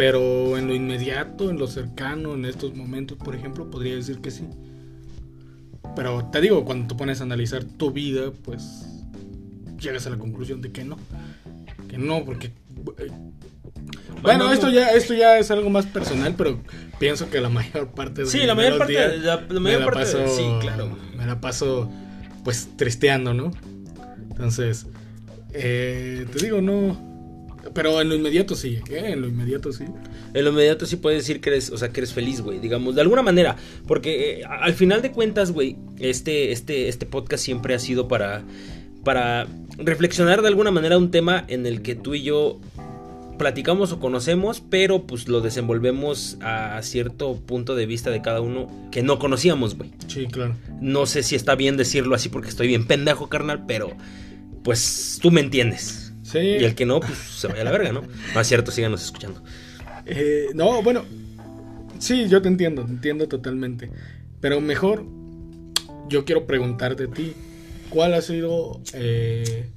Pero 0.00 0.56
en 0.56 0.66
lo 0.66 0.74
inmediato, 0.74 1.50
en 1.50 1.58
lo 1.58 1.66
cercano, 1.66 2.32
en 2.32 2.46
estos 2.46 2.74
momentos, 2.74 3.18
por 3.18 3.36
ejemplo, 3.36 3.70
podría 3.70 3.96
decir 3.96 4.22
que 4.22 4.30
sí. 4.30 4.48
Pero 5.94 6.24
te 6.32 6.40
digo, 6.40 6.64
cuando 6.64 6.86
tú 6.86 6.96
pones 6.96 7.20
a 7.20 7.24
analizar 7.24 7.64
tu 7.64 7.90
vida, 7.90 8.32
pues 8.42 8.86
llegas 9.78 10.06
a 10.06 10.10
la 10.10 10.16
conclusión 10.16 10.62
de 10.62 10.72
que 10.72 10.84
no. 10.84 10.96
Que 11.86 11.98
no, 11.98 12.24
porque 12.24 12.46
eh, 12.96 13.10
bueno, 14.22 14.50
esto 14.50 14.70
ya, 14.70 14.88
esto 14.92 15.12
ya 15.12 15.36
es 15.38 15.50
algo 15.50 15.68
más 15.68 15.84
personal, 15.84 16.34
pero 16.34 16.58
pienso 16.98 17.28
que 17.28 17.38
la 17.42 17.50
mayor 17.50 17.88
parte 17.88 18.22
de 18.22 18.26
Sí, 18.26 18.38
la 18.46 18.54
mayor 18.54 18.78
parte, 18.78 19.18
la, 19.18 19.46
mayor 19.60 19.84
parte 19.84 20.00
paso, 20.00 20.26
sí, 20.28 20.44
claro. 20.62 20.96
Me 21.14 21.26
la 21.26 21.42
paso 21.42 21.92
pues 22.42 22.70
tristeando, 22.78 23.34
¿no? 23.34 23.52
Entonces, 24.30 24.86
eh, 25.52 26.26
te 26.32 26.42
digo, 26.42 26.62
no. 26.62 27.09
Pero 27.74 28.00
en 28.00 28.08
lo 28.08 28.14
inmediato 28.14 28.54
sí, 28.54 28.78
¿eh? 28.90 29.12
En 29.12 29.20
lo 29.20 29.28
inmediato 29.28 29.72
sí. 29.72 29.84
En 30.34 30.44
lo 30.44 30.50
inmediato 30.50 30.86
sí 30.86 30.96
puedes 30.96 31.20
decir 31.20 31.40
que 31.40 31.50
eres, 31.50 31.70
o 31.70 31.78
sea, 31.78 31.90
que 31.90 32.00
eres 32.00 32.12
feliz, 32.12 32.40
güey, 32.40 32.58
digamos, 32.58 32.94
de 32.94 33.00
alguna 33.00 33.22
manera. 33.22 33.56
Porque 33.86 34.40
eh, 34.40 34.44
al 34.44 34.74
final 34.74 35.02
de 35.02 35.12
cuentas, 35.12 35.52
güey, 35.52 35.76
este, 35.98 36.52
este, 36.52 36.88
este 36.88 37.06
podcast 37.06 37.44
siempre 37.44 37.74
ha 37.74 37.78
sido 37.78 38.08
para, 38.08 38.42
para 39.04 39.46
reflexionar 39.78 40.42
de 40.42 40.48
alguna 40.48 40.70
manera 40.70 40.98
un 40.98 41.10
tema 41.10 41.44
en 41.48 41.66
el 41.66 41.82
que 41.82 41.94
tú 41.94 42.14
y 42.14 42.22
yo 42.22 42.60
platicamos 43.40 43.90
o 43.92 44.00
conocemos, 44.00 44.62
pero 44.68 45.06
pues 45.06 45.26
lo 45.26 45.40
desenvolvemos 45.40 46.36
a 46.42 46.78
cierto 46.82 47.36
punto 47.36 47.74
de 47.74 47.86
vista 47.86 48.10
de 48.10 48.20
cada 48.20 48.42
uno 48.42 48.68
que 48.90 49.02
no 49.02 49.18
conocíamos, 49.18 49.78
güey. 49.78 49.90
Sí, 50.08 50.26
claro. 50.26 50.56
No 50.82 51.06
sé 51.06 51.22
si 51.22 51.36
está 51.36 51.54
bien 51.54 51.78
decirlo 51.78 52.14
así 52.14 52.28
porque 52.28 52.50
estoy 52.50 52.66
bien 52.66 52.86
pendejo, 52.86 53.30
carnal, 53.30 53.64
pero 53.66 53.96
pues 54.62 55.18
tú 55.22 55.30
me 55.30 55.40
entiendes. 55.40 56.09
Sí. 56.30 56.38
Y 56.38 56.64
el 56.64 56.74
que 56.74 56.86
no, 56.86 57.00
pues 57.00 57.18
se 57.18 57.48
vaya 57.48 57.62
a 57.62 57.64
la 57.64 57.72
verga, 57.72 57.92
¿no? 57.92 58.02
No 58.34 58.40
es 58.40 58.46
cierto, 58.46 58.70
síganos 58.70 59.02
escuchando. 59.02 59.42
Eh, 60.06 60.48
no, 60.54 60.82
bueno, 60.82 61.04
sí, 61.98 62.28
yo 62.28 62.40
te 62.40 62.48
entiendo, 62.48 62.84
te 62.84 62.92
entiendo 62.92 63.28
totalmente. 63.28 63.90
Pero 64.40 64.60
mejor, 64.60 65.04
yo 66.08 66.24
quiero 66.24 66.46
preguntarte 66.46 67.04
a 67.04 67.08
ti, 67.08 67.34
¿cuál 67.88 68.14
ha 68.14 68.22
sido 68.22 68.80
eh, 68.94 69.70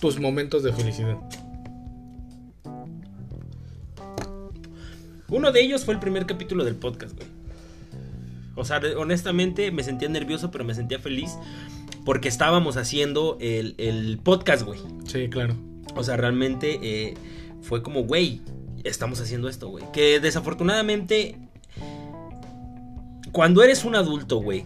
tus 0.00 0.20
momentos 0.20 0.62
de 0.62 0.72
felicidad? 0.72 1.16
Uno 5.28 5.52
de 5.52 5.60
ellos 5.60 5.84
fue 5.84 5.94
el 5.94 6.00
primer 6.00 6.26
capítulo 6.26 6.64
del 6.64 6.76
podcast, 6.76 7.14
güey. 7.16 7.28
O 8.54 8.64
sea, 8.64 8.80
honestamente 8.96 9.70
me 9.70 9.84
sentía 9.84 10.08
nervioso, 10.08 10.50
pero 10.50 10.64
me 10.64 10.74
sentía 10.74 10.98
feliz 10.98 11.36
porque 12.08 12.28
estábamos 12.28 12.78
haciendo 12.78 13.36
el, 13.38 14.18
podcast, 14.24 14.62
güey. 14.62 14.80
Sí, 15.04 15.28
claro. 15.28 15.54
O 15.94 16.02
sea, 16.02 16.16
realmente 16.16 16.78
eh, 16.82 17.14
fue 17.60 17.82
como, 17.82 18.04
güey, 18.04 18.40
estamos 18.82 19.20
haciendo 19.20 19.46
esto, 19.46 19.68
güey. 19.68 19.84
Que 19.92 20.18
desafortunadamente, 20.18 21.36
cuando 23.30 23.62
eres 23.62 23.84
un 23.84 23.94
adulto, 23.94 24.38
güey, 24.38 24.64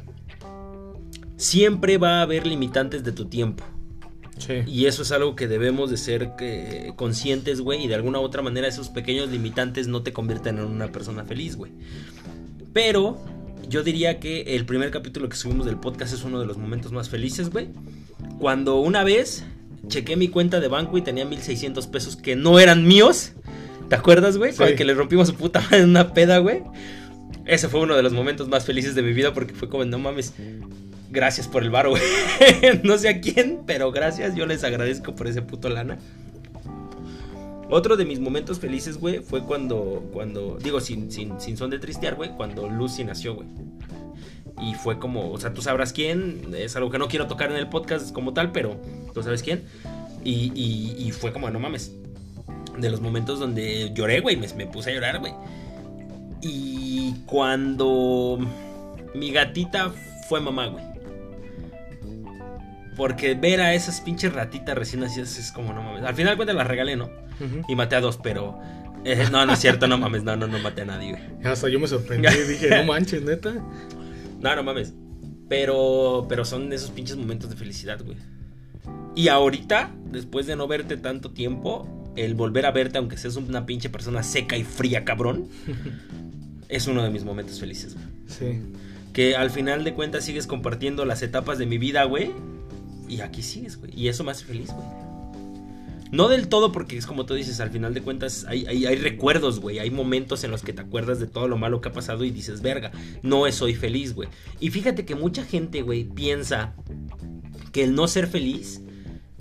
siempre 1.37 1.99
va 1.99 2.21
a 2.21 2.23
haber 2.23 2.47
limitantes 2.47 3.03
de 3.03 3.11
tu 3.11 3.25
tiempo. 3.25 3.65
Y 4.65 4.87
eso 4.87 5.03
es 5.03 5.11
algo 5.11 5.35
que 5.35 5.49
debemos 5.49 5.91
de 5.91 5.97
ser 5.97 6.35
eh, 6.39 6.93
conscientes, 6.95 7.61
güey. 7.61 7.87
Y 7.87 7.89
de 7.89 7.97
alguna 7.97 8.21
u 8.21 8.23
otra 8.23 8.43
manera 8.43 8.69
esos 8.69 8.89
pequeños 8.89 9.31
limitantes 9.31 9.89
no 9.89 10.05
te 10.05 10.13
convierten 10.13 10.59
en 10.59 10.67
una 10.67 10.93
persona 10.93 11.25
feliz, 11.25 11.57
güey. 11.57 11.73
Pero 12.73 13.19
yo 13.69 13.83
diría 13.83 14.21
que 14.21 14.57
el 14.57 14.67
primer 14.67 14.91
capítulo 14.91 15.29
que 15.29 15.37
subimos 15.37 15.67
del 15.67 15.79
podcast 15.79 16.13
es 16.15 16.25
uno 16.25 16.41
de 16.41 16.47
los 16.47 16.59
momentos 16.59 16.93
más 16.93 17.09
felices, 17.09 17.51
güey. 17.51 17.69
Cuando 18.39 18.81
una 18.81 19.05
vez 19.05 19.45
chequé 19.89 20.17
mi 20.17 20.29
cuenta 20.29 20.61
de 20.61 20.69
banco 20.69 20.99
y 20.99 21.03
tenía 21.03 21.25
1600 21.25 21.87
pesos 21.87 22.17
que 22.17 22.37
no 22.37 22.59
eran 22.59 22.87
míos. 22.87 23.33
¿Te 23.89 23.97
acuerdas, 23.97 24.39
güey? 24.39 24.53
Sí. 24.53 24.75
que 24.77 24.85
le 24.85 24.95
rompimos 24.95 25.29
su 25.29 25.35
puta 25.35 25.61
madre 25.61 25.79
en 25.79 25.91
una 25.91 26.15
peda, 26.15 26.39
güey. 26.39 26.63
Ese 27.45 27.69
fue 27.69 27.81
uno 27.81 27.97
de 27.97 28.03
los 28.03 28.13
momentos 28.13 28.49
más 28.49 28.65
felices 28.65 28.95
de 28.95 29.03
mi 29.03 29.13
vida 29.13 29.35
porque 29.35 29.53
fue 29.53 29.69
como, 29.69 29.85
no 29.85 29.99
mames, 29.99 30.33
gracias 31.11 31.49
por 31.49 31.63
el 31.63 31.71
bar, 31.71 31.89
güey. 31.89 32.03
no 32.85 32.97
sé 32.99 33.09
a 33.09 33.21
quién, 33.21 33.61
pero 33.67 33.91
gracias. 33.93 34.35
Yo 34.35 34.47
les 34.47 34.65
agradezco 34.65 35.15
por 35.15 35.27
ese 35.27 35.43
puto 35.43 35.69
lana. 35.69 35.99
Otro 37.73 37.97
de 37.97 38.05
mis 38.05 38.21
momentos 38.21 38.61
felices, 38.61 38.99
güey, 38.99 39.21
fue 39.21 39.43
cuando, 39.45 40.07
cuando, 40.13 40.59
digo, 40.63 40.79
sin, 40.79 41.11
sin, 41.11 41.41
sin 41.41 41.57
son 41.57 41.71
de 41.71 41.79
tristear, 41.79 42.17
güey, 42.17 42.29
cuando 42.37 42.69
Lucy 42.69 43.03
nació, 43.03 43.35
güey. 43.35 43.49
Y 44.61 44.75
fue 44.75 44.99
como, 44.99 45.31
o 45.31 45.39
sea, 45.39 45.55
tú 45.55 45.63
sabrás 45.63 45.95
quién, 45.95 46.53
es 46.55 46.77
algo 46.77 46.91
que 46.91 46.99
no 46.99 47.09
quiero 47.09 47.29
tocar 47.29 47.51
en 47.51 47.57
el 47.57 47.71
podcast 47.71 48.13
como 48.13 48.35
tal, 48.35 48.53
pero 48.53 48.77
tú 49.15 49.23
sabes 49.23 49.43
quién. 49.43 49.65
Y, 50.23 50.53
y, 50.55 51.11
fue 51.13 51.33
como, 51.33 51.49
no 51.49 51.59
mames, 51.61 51.95
de 52.77 52.91
los 52.91 53.01
momentos 53.01 53.41
donde 53.41 53.91
lloré, 53.95 54.21
güey, 54.21 54.37
me, 54.37 54.53
me 54.53 54.67
puse 54.67 54.91
a 54.91 54.95
llorar, 54.95 55.21
güey. 55.21 55.33
Y 56.43 57.15
cuando 57.25 58.39
mi 59.15 59.33
gatita 59.33 59.95
fue 60.29 60.43
mamá, 60.43 60.67
güey. 60.67 60.92
Porque 62.97 63.35
ver 63.35 63.61
a 63.61 63.75
esas 63.75 64.01
pinches 64.01 64.33
ratitas 64.33 64.77
recién 64.77 65.01
nacidas 65.01 65.39
es 65.39 65.51
como, 65.53 65.73
no 65.73 65.83
mames. 65.83 66.03
Al 66.05 66.15
final 66.15 66.37
cuenta 66.37 66.53
las 66.53 66.67
regalé, 66.67 66.97
¿no? 66.97 67.11
Y 67.69 67.75
maté 67.75 67.97
a 67.97 68.01
dos, 68.01 68.19
pero... 68.23 68.59
Eh, 69.05 69.27
no, 69.33 69.45
no 69.45 69.55
es 69.55 69.59
cierto, 69.59 69.89
no 69.89 69.99
mames, 69.99 70.23
no, 70.23 70.37
no, 70.37 70.47
no 70.47 70.59
maté 70.61 70.83
a 70.83 70.85
nadie, 70.85 71.11
güey. 71.11 71.23
Hasta 71.45 71.69
yo 71.69 71.81
me 71.81 71.89
sorprendí 71.89 72.29
y 72.29 72.49
dije, 72.49 72.71
no 72.71 72.85
manches, 72.85 73.23
neta. 73.23 73.53
No, 74.41 74.57
no 74.57 74.63
mames. 74.63 74.95
Pero, 75.49 76.27
pero 76.29 76.45
son 76.45 76.73
esos 76.73 76.91
pinches 76.91 77.17
momentos 77.17 77.51
de 77.51 77.57
felicidad, 77.57 78.01
güey. 78.05 78.17
Y 79.15 79.29
ahorita, 79.29 79.91
después 80.07 80.47
de 80.47 80.57
no 80.57 80.69
verte 80.69 80.97
tanto 80.97 81.31
tiempo, 81.33 82.13
el 82.17 82.35
volver 82.35 82.65
a 82.67 82.71
verte, 82.71 82.99
aunque 82.99 83.17
seas 83.17 83.37
una 83.37 83.67
pinche 83.67 83.91
persona 83.91 84.23
seca 84.23 84.57
y 84.57 84.65
fría, 84.65 85.05
cabrón, 85.05 85.49
es 86.69 86.87
uno 86.87 87.03
de 87.03 87.11
mis 87.11 87.25
momentos 87.25 87.59
felices, 87.61 87.95
güey. 87.95 88.07
Sí. 88.29 88.63
que 89.13 89.37
al 89.37 89.51
final 89.51 89.85
de 89.85 89.93
cuentas 89.93 90.25
sigues 90.25 90.47
compartiendo 90.47 91.05
las 91.05 91.23
etapas 91.23 91.59
de 91.59 91.67
mi 91.67 91.77
vida, 91.79 92.05
güey. 92.05 92.31
Y 93.13 93.21
aquí 93.21 93.43
sigues, 93.43 93.77
güey. 93.77 93.93
Y 93.95 94.09
eso 94.09 94.25
me 94.25 94.31
hace 94.31 94.47
feliz, 94.47 94.71
güey. 94.73 94.87
No 96.13 96.29
del 96.29 96.49
todo 96.49 96.73
porque 96.73 96.97
es 96.97 97.07
como 97.07 97.27
tú 97.27 97.35
dices, 97.35 97.61
al 97.61 97.71
final 97.71 97.93
de 97.93 98.01
cuentas 98.01 98.47
hay, 98.49 98.65
hay, 98.67 98.97
recuerdos, 98.97 99.61
güey. 99.61 99.81
Hay 99.81 99.91
momentos 99.91 100.45
en 100.45 100.51
los 100.51 100.63
que 100.63 100.73
te 100.73 100.81
acuerdas 100.81 101.21
de 101.21 101.27
todo 101.27 101.47
lo 101.47 101.59
malo 101.59 101.83
que 101.83 101.91
ha 101.91 101.93
pasado 101.93 102.25
y 102.25 102.31
dices, 102.31 102.63
verga, 102.63 102.91
no 103.23 103.51
soy 103.53 103.75
feliz, 103.75 104.15
güey. 104.15 104.31
Y 104.61 104.71
fíjate 104.71 105.05
que 105.05 105.15
mucha 105.15 105.45
gente, 105.45 105.83
güey, 105.83 106.05
piensa 106.05 106.75
que 107.71 107.85
el 107.85 107.95
no 107.95 108.09
ser 108.09 108.27
feliz, 108.27 108.81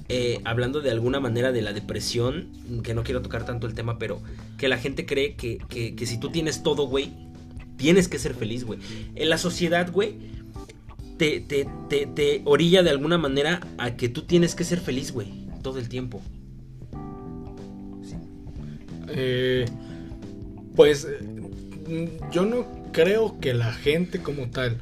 eh, 0.10 0.41
hablando 0.43 0.81
de 0.81 0.91
alguna 0.91 1.21
manera 1.21 1.53
de 1.53 1.62
la 1.62 1.71
depresión, 1.71 2.49
que 2.84 2.93
no 2.93 3.03
quiero 3.03 3.21
tocar 3.21 3.45
tanto 3.45 3.67
el 3.67 3.73
tema, 3.73 3.97
pero 3.97 4.21
que 4.57 4.67
la 4.67 4.77
gente 4.77 5.05
cree 5.05 5.36
que, 5.36 5.60
que 5.69 6.05
si 6.05 6.17
tú 6.17 6.29
tienes 6.29 6.62
todo, 6.62 6.88
güey, 6.88 7.13
tienes 7.77 8.10
que 8.10 8.19
ser 8.19 8.34
feliz, 8.34 8.65
güey. 8.65 8.79
En 9.15 9.29
la 9.29 9.38
sociedad, 9.38 9.89
güey, 9.91 10.15
te, 11.21 11.67
te, 11.88 12.07
te, 12.07 12.41
orilla 12.45 12.81
de 12.81 12.89
alguna 12.89 13.19
manera 13.19 13.62
a 13.77 13.95
que 13.95 14.10
tú 14.10 14.23
tienes 14.23 14.55
que 14.55 14.63
ser 14.63 14.79
feliz, 14.79 15.12
güey, 15.12 15.27
todo 15.62 15.77
el 15.77 15.88
tiempo. 15.88 16.19
Eh, 19.10 19.65
pues 20.75 21.07
yo 22.31 22.45
no 22.45 22.65
creo 22.91 23.39
que 23.39 23.53
la 23.53 23.71
gente 23.71 24.19
como 24.19 24.49
tal. 24.49 24.79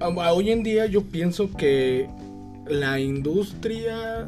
Hoy 0.00 0.50
en 0.50 0.62
día 0.62 0.86
yo 0.86 1.02
pienso 1.02 1.50
que 1.52 2.08
la 2.66 2.98
industria 2.98 4.26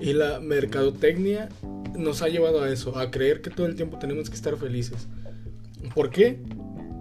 y 0.00 0.14
la 0.14 0.40
mercadotecnia 0.40 1.50
nos 1.98 2.22
ha 2.22 2.28
llevado 2.28 2.62
a 2.62 2.70
eso, 2.70 2.96
a 2.96 3.10
creer 3.10 3.42
que 3.42 3.50
todo 3.50 3.66
el 3.66 3.74
tiempo 3.74 3.98
tenemos 3.98 4.30
que 4.30 4.36
estar 4.36 4.56
felices. 4.56 5.06
¿Por 5.94 6.08
qué? 6.08 6.38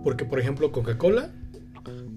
Porque 0.03 0.25
por 0.25 0.41
ejemplo 0.41 0.73
Coca-Cola 0.73 1.31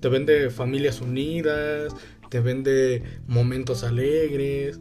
te 0.00 0.08
vende 0.08 0.50
familias 0.50 1.00
unidas, 1.00 1.94
te 2.30 2.40
vende 2.40 3.02
momentos 3.26 3.84
alegres. 3.84 4.80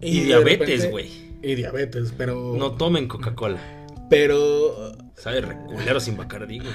Y, 0.00 0.20
diabetes, 0.20 0.90
güey. 0.90 1.10
Y 1.42 1.54
diabetes, 1.54 2.14
pero. 2.16 2.54
No 2.56 2.72
tomen 2.72 3.08
Coca-Cola. 3.08 3.60
Pero. 4.08 4.96
Sabe 5.16 5.40
reculero 5.40 6.00
sin 6.00 6.16
Bacardi, 6.16 6.60
güey. 6.60 6.72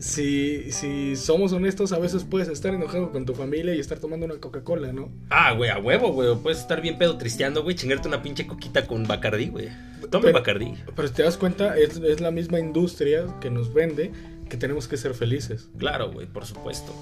Si, 0.00 0.72
si 0.72 1.14
somos 1.16 1.52
honestos, 1.52 1.92
a 1.92 1.98
veces 1.98 2.24
puedes 2.24 2.48
estar 2.48 2.72
enojado 2.72 3.12
con 3.12 3.26
tu 3.26 3.34
familia 3.34 3.74
y 3.74 3.80
estar 3.80 3.98
tomando 3.98 4.24
una 4.24 4.36
Coca-Cola, 4.36 4.94
¿no? 4.94 5.12
Ah, 5.28 5.52
güey, 5.52 5.68
a 5.68 5.78
huevo, 5.78 6.12
güey. 6.12 6.34
Puedes 6.42 6.60
estar 6.60 6.80
bien 6.80 6.96
pedo 6.96 7.18
tristeando, 7.18 7.62
güey, 7.62 7.76
chingarte 7.76 8.08
una 8.08 8.22
pinche 8.22 8.46
coquita 8.46 8.86
con 8.86 9.06
Bacardi, 9.06 9.48
güey. 9.48 9.68
Tome 10.10 10.32
Bacardi. 10.32 10.74
Pero 10.96 11.08
si 11.08 11.14
te 11.14 11.22
das 11.22 11.36
cuenta, 11.36 11.76
es, 11.76 11.98
es 11.98 12.20
la 12.22 12.30
misma 12.30 12.58
industria 12.58 13.26
que 13.42 13.50
nos 13.50 13.74
vende 13.74 14.10
que 14.50 14.58
tenemos 14.58 14.86
que 14.86 14.98
ser 14.98 15.14
felices. 15.14 15.70
Claro, 15.78 16.12
güey, 16.12 16.26
por 16.26 16.44
supuesto. 16.44 16.92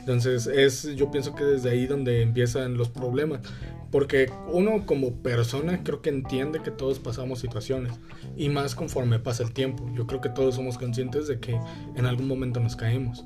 Entonces, 0.00 0.46
es, 0.46 0.94
yo 0.96 1.10
pienso 1.10 1.34
que 1.34 1.44
desde 1.44 1.70
ahí 1.70 1.86
donde 1.86 2.22
empiezan 2.22 2.76
los 2.76 2.88
problemas. 2.88 3.40
Porque 3.90 4.30
uno 4.52 4.84
como 4.86 5.14
persona 5.22 5.82
creo 5.84 6.02
que 6.02 6.10
entiende 6.10 6.60
que 6.62 6.70
todos 6.70 6.98
pasamos 6.98 7.38
situaciones. 7.38 7.92
Y 8.36 8.48
más 8.48 8.74
conforme 8.74 9.18
pasa 9.18 9.42
el 9.42 9.52
tiempo. 9.52 9.88
Yo 9.96 10.06
creo 10.06 10.20
que 10.20 10.28
todos 10.28 10.56
somos 10.56 10.78
conscientes 10.78 11.28
de 11.28 11.38
que 11.38 11.58
en 11.96 12.06
algún 12.06 12.28
momento 12.28 12.60
nos 12.60 12.76
caemos. 12.76 13.24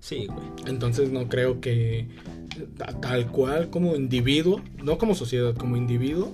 Sí, 0.00 0.26
güey. 0.26 0.48
Entonces 0.66 1.10
no 1.10 1.28
creo 1.28 1.60
que 1.60 2.08
tal 3.00 3.30
cual 3.30 3.70
como 3.70 3.96
individuo, 3.96 4.62
no 4.82 4.98
como 4.98 5.14
sociedad, 5.14 5.54
como 5.54 5.76
individuo, 5.76 6.32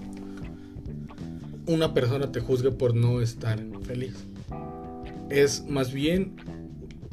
una 1.67 1.95
persona 1.95 2.33
te 2.33 2.41
juzgue 2.41 2.71
por 2.71 2.95
no 2.95 3.21
estar 3.21 3.61
feliz. 3.83 4.15
Es 5.31 5.65
más 5.65 5.93
bien 5.93 6.37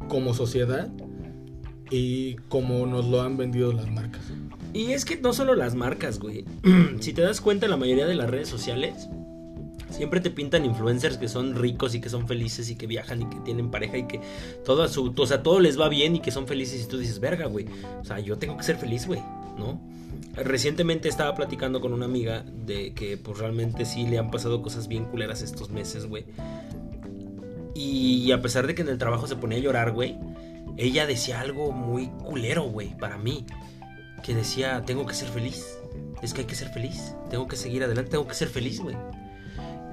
como 0.07 0.33
sociedad 0.33 0.89
y 1.89 2.35
como 2.49 2.85
nos 2.85 3.05
lo 3.05 3.21
han 3.21 3.37
vendido 3.37 3.71
las 3.71 3.89
marcas. 3.91 4.21
Y 4.73 4.93
es 4.93 5.05
que 5.05 5.17
no 5.17 5.33
solo 5.33 5.55
las 5.55 5.75
marcas, 5.75 6.19
güey. 6.19 6.45
si 6.99 7.13
te 7.13 7.21
das 7.21 7.41
cuenta, 7.41 7.67
la 7.67 7.77
mayoría 7.77 8.07
de 8.07 8.15
las 8.15 8.29
redes 8.29 8.49
sociales 8.49 9.07
siempre 9.93 10.19
te 10.19 10.31
pintan 10.31 10.65
influencers 10.65 11.17
que 11.17 11.27
son 11.27 11.55
ricos 11.55 11.93
y 11.93 12.01
que 12.01 12.09
son 12.09 12.27
felices 12.27 12.69
y 12.69 12.75
que 12.75 12.87
viajan 12.87 13.21
y 13.21 13.25
que 13.25 13.39
tienen 13.41 13.69
pareja 13.69 13.97
y 13.97 14.07
que 14.07 14.19
todo 14.65 14.87
su, 14.87 15.13
o 15.15 15.27
sea, 15.27 15.43
todo 15.43 15.59
les 15.59 15.79
va 15.79 15.87
bien 15.87 16.15
y 16.15 16.19
que 16.19 16.31
son 16.31 16.47
felices 16.47 16.83
y 16.83 16.87
tú 16.87 16.97
dices, 16.97 17.19
"Verga, 17.19 17.45
güey." 17.45 17.67
O 18.01 18.03
sea, 18.03 18.19
yo 18.19 18.37
tengo 18.37 18.57
que 18.57 18.63
ser 18.63 18.77
feliz, 18.77 19.05
güey, 19.05 19.21
¿no? 19.57 19.79
Recientemente 20.35 21.09
estaba 21.09 21.35
platicando 21.35 21.79
con 21.79 21.93
una 21.93 22.05
amiga 22.05 22.43
de 22.65 22.93
que 22.93 23.17
pues 23.17 23.37
realmente 23.37 23.85
sí 23.85 24.07
le 24.07 24.17
han 24.17 24.31
pasado 24.31 24.63
cosas 24.63 24.87
bien 24.87 25.05
culeras 25.05 25.43
estos 25.43 25.69
meses, 25.69 26.07
güey. 26.07 26.25
Y 27.75 28.31
a 28.31 28.41
pesar 28.41 28.67
de 28.67 28.75
que 28.75 28.83
en 28.83 28.89
el 28.89 28.97
trabajo 28.97 29.27
se 29.27 29.35
ponía 29.35 29.57
a 29.57 29.61
llorar, 29.61 29.91
güey, 29.91 30.17
ella 30.77 31.05
decía 31.05 31.39
algo 31.39 31.71
muy 31.71 32.07
culero, 32.07 32.63
güey, 32.63 32.95
para 32.97 33.17
mí. 33.17 33.45
Que 34.23 34.33
decía, 34.33 34.83
tengo 34.85 35.05
que 35.05 35.13
ser 35.13 35.29
feliz. 35.29 35.77
Es 36.21 36.33
que 36.33 36.41
hay 36.41 36.47
que 36.47 36.55
ser 36.55 36.69
feliz. 36.69 37.15
Tengo 37.29 37.47
que 37.47 37.55
seguir 37.55 37.83
adelante, 37.83 38.11
tengo 38.11 38.27
que 38.27 38.35
ser 38.35 38.47
feliz, 38.47 38.79
güey. 38.79 38.95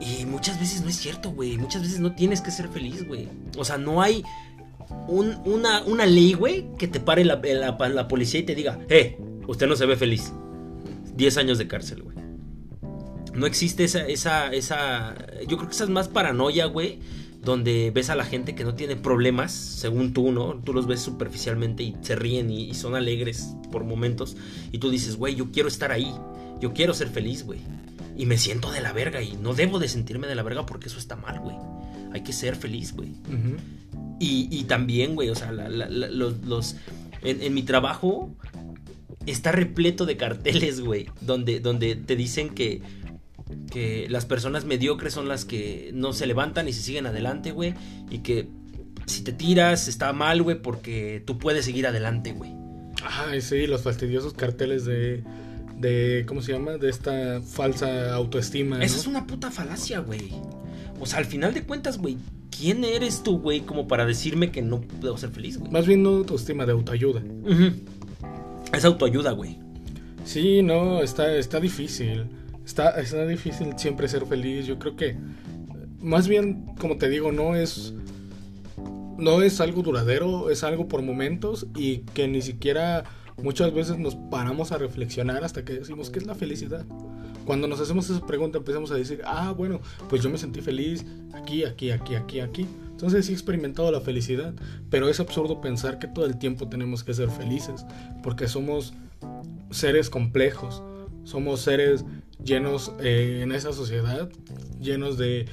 Y 0.01 0.25
muchas 0.25 0.59
veces 0.61 0.83
no 0.83 0.89
es 0.89 0.97
cierto, 0.97 1.33
güey. 1.33 1.59
Muchas 1.59 1.83
veces 1.83 2.01
no 2.01 2.15
tienes 2.15 2.41
que 2.41 2.51
ser 2.51 2.69
feliz, 2.69 3.07
güey. 3.07 3.29
O 3.59 3.65
sea, 3.65 3.77
no 3.77 4.01
hay 4.01 4.23
una, 5.09 5.83
una 5.83 6.07
ley, 6.07 6.35
güey, 6.35 6.67
que 6.79 6.87
te 6.87 7.01
pare 7.01 7.25
la, 7.25 7.37
la, 7.37 8.09
policía 8.09 8.41
y 8.41 8.45
te 8.45 8.55
diga, 8.55 8.79
eh, 8.89 9.19
usted 9.47 9.67
no 9.67 9.77
se 9.77 9.87
ve 9.87 9.97
feliz. 9.97 10.33
10 11.17 11.37
años 11.39 11.59
de 11.59 11.67
cárcel, 11.67 12.03
güey. 12.03 12.17
No 13.35 13.47
existe 13.47 13.85
esa, 13.85 14.07
esa, 14.07 14.53
esa... 14.53 15.15
Yo 15.47 15.57
creo 15.57 15.69
que 15.69 15.75
esa 15.75 15.85
es 15.85 15.91
más 15.91 16.09
paranoia, 16.09 16.67
güey 16.67 17.01
donde 17.43 17.91
ves 17.91 18.11
a 18.11 18.15
la 18.15 18.25
gente 18.25 18.55
que 18.55 18.65
no 18.65 18.75
tiene 18.75 18.97
problemas, 18.97 19.53
según 19.53 20.13
tú, 20.13 20.31
¿no? 20.31 20.57
Tú 20.57 20.73
los 20.73 20.87
ves 20.87 21.01
superficialmente 21.01 21.83
y 21.83 21.97
se 22.03 22.15
ríen 22.15 22.51
y, 22.51 22.75
son 22.75 22.95
alegres 22.95 23.55
por 23.73 23.85
momentos. 23.85 24.37
Y 24.73 24.79
tú 24.79 24.91
dices, 24.91 25.17
güey, 25.17 25.35
yo 25.35 25.51
quiero 25.51 25.69
estar 25.69 25.91
ahí, 25.91 26.13
yo 26.61 26.73
quiero 26.75 26.93
ser 26.93 27.09
feliz, 27.09 27.45
güey. 27.45 27.61
Y 28.17 28.27
me 28.27 28.37
siento 28.37 28.71
de 28.71 28.83
la 28.83 28.93
verga 28.93 29.23
y 29.23 29.37
no 29.37 29.55
debo 29.55 29.79
de 29.79 29.89
sentirme 29.89 30.27
de 30.27 30.35
la 30.35 30.43
verga 30.43 30.67
porque 30.67 30.89
eso 30.89 30.99
está 30.99 31.17
mal, 31.17 31.41
güey. 31.41 31.57
Hay 32.13 32.23
que 32.23 32.33
ser 32.33 32.57
feliz, 32.57 32.93
güey. 32.93 33.15
y, 34.19 34.65
también, 34.65 35.15
güey, 35.15 35.31
o 35.31 35.35
sea, 35.35 35.53
los... 35.53 36.77
en, 37.23 37.43
en 37.43 37.55
mi 37.55 37.63
trabajo 37.63 38.35
está 39.27 39.53
repleto 39.53 40.07
de 40.07 40.17
carteles, 40.17 40.81
güey, 40.81 41.09
donde, 41.21 41.61
donde 41.61 41.97
te 41.97 42.17
dicen 42.17 42.51
que 42.51 42.83
que 43.71 44.07
las 44.09 44.27
personas 44.27 44.65
mediocres 44.65 45.15
son 45.15 45.29
las 45.29 45.45
que 45.45 45.91
no 45.95 46.13
se 46.13 46.27
levantan 46.27 46.69
y 46.69 46.73
se 46.73 46.83
siguen 46.83 47.07
adelante, 47.07 47.53
güey. 47.53 47.75
Y 48.11 48.19
que 48.19 48.49
si 49.07 49.23
te 49.23 49.33
tiras 49.33 49.89
está 49.89 50.13
mal, 50.13 50.43
güey, 50.43 50.61
porque 50.61 51.23
tú 51.27 51.39
puedes 51.39 51.65
seguir 51.65 51.87
adelante, 51.87 52.33
güey. 52.33 52.53
Ay, 53.03 53.41
sí, 53.41 53.67
los 53.67 53.83
fastidiosos 53.83 54.35
carteles 54.35 54.85
de, 54.85 55.23
de, 55.79 56.25
¿cómo 56.27 56.43
se 56.43 56.53
llama? 56.53 56.73
De 56.73 56.91
esta 56.91 57.41
falsa 57.41 58.15
autoestima. 58.15 58.83
Esa 58.83 58.97
es 58.97 59.07
una 59.07 59.27
puta 59.27 59.51
falacia, 59.51 60.01
güey. 60.01 60.33
O 61.01 61.07
sea, 61.07 61.19
al 61.19 61.25
final 61.25 61.55
de 61.55 61.63
cuentas, 61.63 61.99
güey, 61.99 62.19
¿quién 62.57 62.85
eres 62.85 63.23
tú, 63.23 63.39
güey, 63.39 63.61
como 63.61 63.89
para 63.89 64.05
decirme 64.05 64.51
que 64.51 64.63
no 64.63 64.81
puedo 64.81 65.17
ser 65.17 65.31
feliz, 65.31 65.59
güey? 65.59 65.71
Más 65.71 65.87
bien 65.87 66.03
no 66.03 66.11
autoestima, 66.11 66.67
de 66.67 66.73
autoayuda. 66.73 67.23
Es 68.75 68.85
autoayuda, 68.85 69.33
güey. 69.33 69.59
Sí, 70.25 70.63
no, 70.63 71.01
está, 71.03 71.35
está 71.35 71.59
difícil. 71.59 72.27
Está, 72.65 73.01
está 73.01 73.27
difícil 73.27 73.75
siempre 73.77 74.09
ser 74.09 74.27
feliz. 74.27 74.67
Yo 74.67 74.79
creo 74.79 74.97
que, 74.97 75.17
más 76.01 76.29
bien, 76.29 76.67
como 76.79 76.97
te 76.97 77.09
digo, 77.09 77.33
no 77.33 77.55
es, 77.55 77.95
no 79.19 79.43
es 79.43 79.61
algo 79.61 79.83
duradero, 79.83 80.51
es 80.51 80.65
algo 80.65 80.89
por 80.89 81.03
momentos 81.03 81.67
y 81.75 81.99
que 81.99 82.29
ni 82.29 82.43
siquiera 82.43 83.05
muchas 83.43 83.73
veces 83.73 83.99
nos 83.99 84.15
paramos 84.15 84.73
a 84.73 84.79
reflexionar 84.79 85.45
hasta 85.45 85.65
que 85.65 85.75
decimos, 85.75 86.11
¿qué 86.11 86.19
es 86.19 86.27
la 86.27 86.35
felicidad? 86.35 86.85
Cuando 87.47 87.67
nos 87.67 87.81
hacemos 87.81 88.09
esa 88.11 88.25
pregunta 88.27 88.59
empezamos 88.59 88.91
a 88.91 88.95
decir, 88.95 89.23
ah, 89.25 89.53
bueno, 89.57 89.81
pues 90.09 90.23
yo 90.23 90.31
me 90.31 90.39
sentí 90.39 90.61
feliz 90.61 91.05
aquí, 91.33 91.65
aquí, 91.65 91.91
aquí, 91.91 92.15
aquí, 92.15 92.41
aquí. 92.41 92.67
Entonces 92.91 93.27
sí 93.27 93.33
he 93.33 93.35
experimentado 93.35 93.91
la 93.91 94.01
felicidad, 94.01 94.55
pero 94.91 95.09
es 95.09 95.21
absurdo 95.21 95.61
pensar 95.61 95.99
que 95.99 96.07
todo 96.07 96.27
el 96.27 96.39
tiempo 96.39 96.69
tenemos 96.69 97.03
que 97.03 97.15
ser 97.15 97.31
felices, 97.31 97.87
porque 98.23 98.47
somos 98.47 98.93
seres 99.71 100.11
complejos, 100.11 100.83
somos 101.25 101.61
seres 101.61 102.05
llenos 102.45 102.93
eh, 103.01 103.41
en 103.43 103.53
esa 103.53 103.73
sociedad, 103.73 104.29
llenos 104.81 105.19
de 105.19 105.47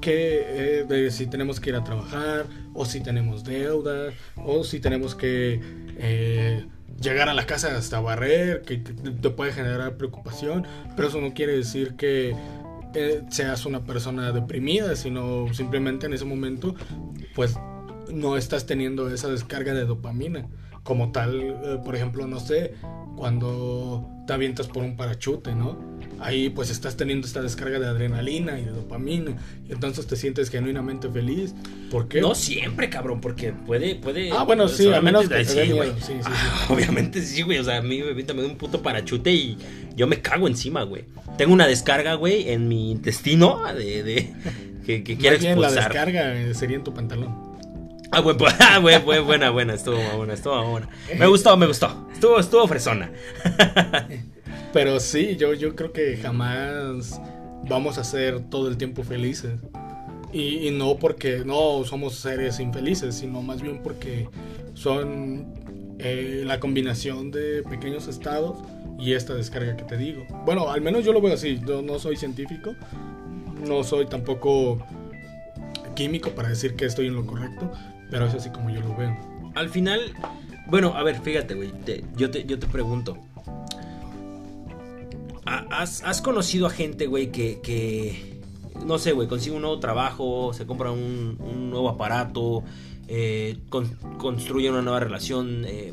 que 0.00 0.80
eh, 0.80 0.84
de 0.84 1.10
si 1.10 1.26
tenemos 1.26 1.60
que 1.60 1.70
ir 1.70 1.76
a 1.76 1.84
trabajar 1.84 2.46
o 2.74 2.84
si 2.84 3.00
tenemos 3.00 3.44
deuda 3.44 4.12
o 4.36 4.64
si 4.64 4.80
tenemos 4.80 5.14
que 5.14 5.60
eh, 5.98 6.66
llegar 7.00 7.28
a 7.28 7.34
la 7.34 7.44
casa 7.44 7.76
hasta 7.76 8.00
barrer 8.00 8.62
que, 8.62 8.78
te 8.78 9.30
puede 9.30 9.52
generar 9.52 9.96
preocupación 9.96 10.64
pero 10.96 11.08
eso 11.08 11.20
no 11.20 11.34
quiere 11.34 11.56
decir 11.56 11.96
que 11.96 12.34
seas 13.30 13.66
una 13.66 13.84
persona 13.84 14.30
deprimida 14.30 14.94
sino 14.94 15.52
simplemente 15.52 16.06
en 16.06 16.14
ese 16.14 16.24
momento 16.24 16.76
pues 17.34 17.56
no 18.10 18.36
estás 18.36 18.64
teniendo 18.64 19.12
esa 19.12 19.28
descarga 19.28 19.74
de 19.74 19.84
dopamina. 19.84 20.46
Como 20.84 21.10
tal 21.10 21.82
por 21.84 21.96
ejemplo 21.96 22.28
no 22.28 22.38
sé 22.38 22.74
cuando 23.16 24.08
te 24.26 24.32
avientas 24.32 24.68
por 24.68 24.84
un 24.84 24.96
parachute 24.96 25.54
no 25.54 25.93
ahí 26.20 26.48
pues 26.50 26.70
estás 26.70 26.96
teniendo 26.96 27.26
esta 27.26 27.42
descarga 27.42 27.78
de 27.78 27.86
adrenalina 27.86 28.58
y 28.58 28.64
de 28.64 28.70
dopamina 28.70 29.36
y 29.68 29.72
entonces 29.72 30.06
te 30.06 30.16
sientes 30.16 30.50
genuinamente 30.50 31.08
feliz. 31.08 31.54
¿Por 31.90 32.08
qué? 32.08 32.20
No 32.20 32.34
siempre, 32.34 32.88
cabrón, 32.90 33.20
porque 33.20 33.52
puede, 33.52 33.94
puede. 33.94 34.30
Ah, 34.32 34.44
bueno, 34.44 34.68
sí, 34.68 34.92
a 34.92 35.00
menos 35.00 35.28
que 35.28 35.44
sí, 35.44 35.72
güey. 35.72 35.90
sí, 36.00 36.12
sí. 36.20 36.20
Ah, 36.24 36.66
Obviamente 36.70 37.22
sí, 37.22 37.42
güey. 37.42 37.58
O 37.58 37.64
sea, 37.64 37.78
a 37.78 37.82
mí 37.82 38.02
me 38.02 38.14
me 38.14 38.22
da 38.42 38.48
un 38.48 38.56
puto 38.56 38.82
parachute 38.82 39.32
y 39.32 39.56
yo 39.94 40.06
me 40.06 40.20
cago 40.20 40.48
encima, 40.48 40.82
güey. 40.82 41.04
Tengo 41.38 41.52
una 41.52 41.66
descarga, 41.66 42.14
güey, 42.14 42.50
en 42.50 42.68
mi 42.68 42.90
intestino 42.90 43.62
de, 43.74 44.02
de 44.02 44.32
que, 44.84 45.04
que 45.04 45.16
quiero 45.16 45.38
bien 45.38 45.60
la 45.60 45.68
expulsar. 45.68 45.92
descarga 45.92 46.34
eh, 46.34 46.54
sería 46.54 46.76
en 46.76 46.84
tu 46.84 46.92
pantalón. 46.94 47.54
Ah, 48.10 48.20
buen, 48.20 48.36
ah, 48.60 48.78
buen, 48.78 49.04
buen, 49.04 49.24
buena, 49.24 49.50
buena, 49.50 49.74
estuvo 49.74 49.98
buena, 50.16 50.34
estuvo 50.34 50.62
buena. 50.70 50.88
Me 51.18 51.26
gustó, 51.26 51.56
me 51.56 51.66
gustó. 51.66 52.08
Estuvo, 52.12 52.38
estuvo 52.38 52.66
fresona. 52.68 53.10
Pero 54.74 54.98
sí, 54.98 55.36
yo, 55.36 55.54
yo 55.54 55.76
creo 55.76 55.92
que 55.92 56.16
jamás 56.16 57.20
vamos 57.68 57.96
a 57.96 58.02
ser 58.02 58.40
todo 58.40 58.66
el 58.66 58.76
tiempo 58.76 59.04
felices. 59.04 59.60
Y, 60.32 60.68
no 60.72 60.96
porque 60.96 61.44
no 61.46 61.84
somos 61.84 62.16
seres 62.16 62.58
infelices, 62.58 63.14
sino 63.14 63.40
más 63.40 63.62
bien 63.62 63.80
porque 63.84 64.28
son 64.74 65.46
eh, 66.00 66.42
la 66.44 66.58
combinación 66.58 67.30
de 67.30 67.62
pequeños 67.62 68.08
estados 68.08 68.58
y 68.98 69.12
esta 69.12 69.34
descarga 69.34 69.76
que 69.76 69.84
te 69.84 69.96
digo. 69.96 70.26
Bueno, 70.44 70.68
al 70.68 70.80
menos 70.80 71.04
yo 71.04 71.12
lo 71.12 71.20
veo 71.20 71.34
así. 71.34 71.60
Yo 71.64 71.80
no 71.80 72.00
soy 72.00 72.16
científico, 72.16 72.74
no 73.64 73.84
soy 73.84 74.06
tampoco 74.06 74.84
químico 75.94 76.30
para 76.30 76.48
decir 76.48 76.74
que 76.74 76.86
estoy 76.86 77.06
en 77.06 77.14
lo 77.14 77.24
correcto, 77.24 77.70
pero 78.10 78.26
es 78.26 78.34
así 78.34 78.50
como 78.50 78.70
yo 78.70 78.80
lo 78.80 78.96
veo. 78.96 79.16
Al 79.54 79.68
final, 79.68 80.00
bueno, 80.66 80.94
a 80.96 81.04
ver, 81.04 81.20
fíjate, 81.20 81.54
güey. 81.54 81.70
yo, 82.16 82.28
te, 82.32 82.44
yo 82.44 82.58
te 82.58 82.66
pregunto. 82.66 83.16
¿Ha- 85.46 85.66
¿Has, 85.70 86.02
has 86.02 86.20
conocido 86.22 86.66
a 86.66 86.70
gente, 86.70 87.06
güey, 87.06 87.30
que, 87.32 87.60
que, 87.62 88.40
no 88.84 88.98
sé, 88.98 89.12
güey, 89.12 89.28
consigue 89.28 89.56
un 89.56 89.62
nuevo 89.62 89.78
trabajo, 89.80 90.52
se 90.52 90.66
compra 90.66 90.90
un, 90.90 91.38
un 91.40 91.70
nuevo 91.70 91.88
aparato, 91.88 92.62
eh, 93.08 93.58
con- 93.68 93.96
construye 94.18 94.70
una 94.70 94.82
nueva 94.82 95.00
relación, 95.00 95.64
eh, 95.66 95.92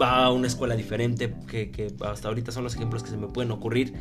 va 0.00 0.24
a 0.26 0.32
una 0.32 0.46
escuela 0.46 0.76
diferente, 0.76 1.34
que, 1.48 1.70
que 1.70 1.92
hasta 2.00 2.28
ahorita 2.28 2.52
son 2.52 2.64
los 2.64 2.74
ejemplos 2.74 3.02
que 3.02 3.10
se 3.10 3.16
me 3.16 3.26
pueden 3.28 3.50
ocurrir, 3.50 3.92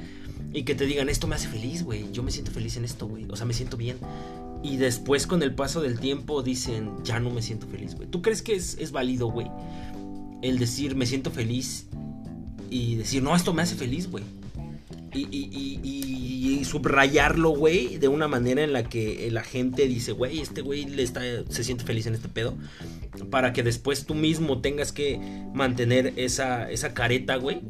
y 0.53 0.63
que 0.63 0.75
te 0.75 0.85
digan, 0.85 1.09
esto 1.09 1.27
me 1.27 1.35
hace 1.35 1.47
feliz, 1.47 1.83
güey, 1.83 2.11
yo 2.11 2.23
me 2.23 2.31
siento 2.31 2.51
feliz 2.51 2.77
en 2.77 2.85
esto, 2.85 3.07
güey, 3.07 3.25
o 3.29 3.35
sea, 3.35 3.45
me 3.45 3.53
siento 3.53 3.77
bien. 3.77 3.97
Y 4.63 4.77
después 4.77 5.27
con 5.27 5.43
el 5.43 5.53
paso 5.53 5.81
del 5.81 5.99
tiempo 5.99 6.41
dicen, 6.41 6.91
ya 7.03 7.19
no 7.19 7.29
me 7.29 7.41
siento 7.43 7.67
feliz, 7.67 7.93
güey. 7.95 8.07
¿Tú 8.09 8.21
crees 8.23 8.41
que 8.41 8.55
es, 8.55 8.75
es 8.79 8.91
válido, 8.91 9.27
güey? 9.27 9.47
El 10.41 10.57
decir, 10.57 10.95
me 10.95 11.05
siento 11.05 11.29
feliz 11.29 11.87
y 12.69 12.95
decir, 12.95 13.21
no, 13.21 13.35
esto 13.35 13.53
me 13.53 13.61
hace 13.61 13.75
feliz, 13.75 14.09
güey. 14.09 14.23
Y, 15.13 15.19
y- 15.31 15.49
y- 15.51 15.79
y- 15.83 16.65
subrayarlo, 16.65 17.51
güey, 17.51 17.97
de 17.97 18.07
una 18.09 18.27
manera 18.27 18.63
en 18.63 18.73
la 18.73 18.83
que 18.83 19.29
la 19.31 19.41
gente 19.43 19.87
dice, 19.87 20.11
güey, 20.11 20.39
este 20.41 20.61
güey 20.61 20.85
se 21.49 21.63
siente 21.63 21.83
feliz 21.85 22.07
en 22.07 22.15
este 22.15 22.27
pedo. 22.27 22.55
Para 23.29 23.53
que 23.53 23.63
después 23.63 24.05
tú 24.05 24.15
mismo 24.15 24.59
tengas 24.59 24.91
que 24.91 25.19
mantener 25.53 26.13
esa, 26.17 26.69
esa 26.69 26.93
careta, 26.93 27.37
güey, 27.37 27.61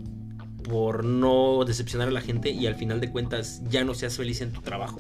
por 0.64 1.04
no 1.04 1.64
decepcionar 1.66 2.08
a 2.08 2.12
la 2.12 2.22
gente 2.22 2.50
y 2.50 2.66
al 2.66 2.76
final 2.76 3.00
de 3.00 3.12
cuentas 3.12 3.62
ya 3.70 3.84
no 3.84 3.94
seas 3.94 4.18
feliz 4.18 4.42
en 4.42 4.52
tu 4.52 4.62
trabajo. 4.62 5.00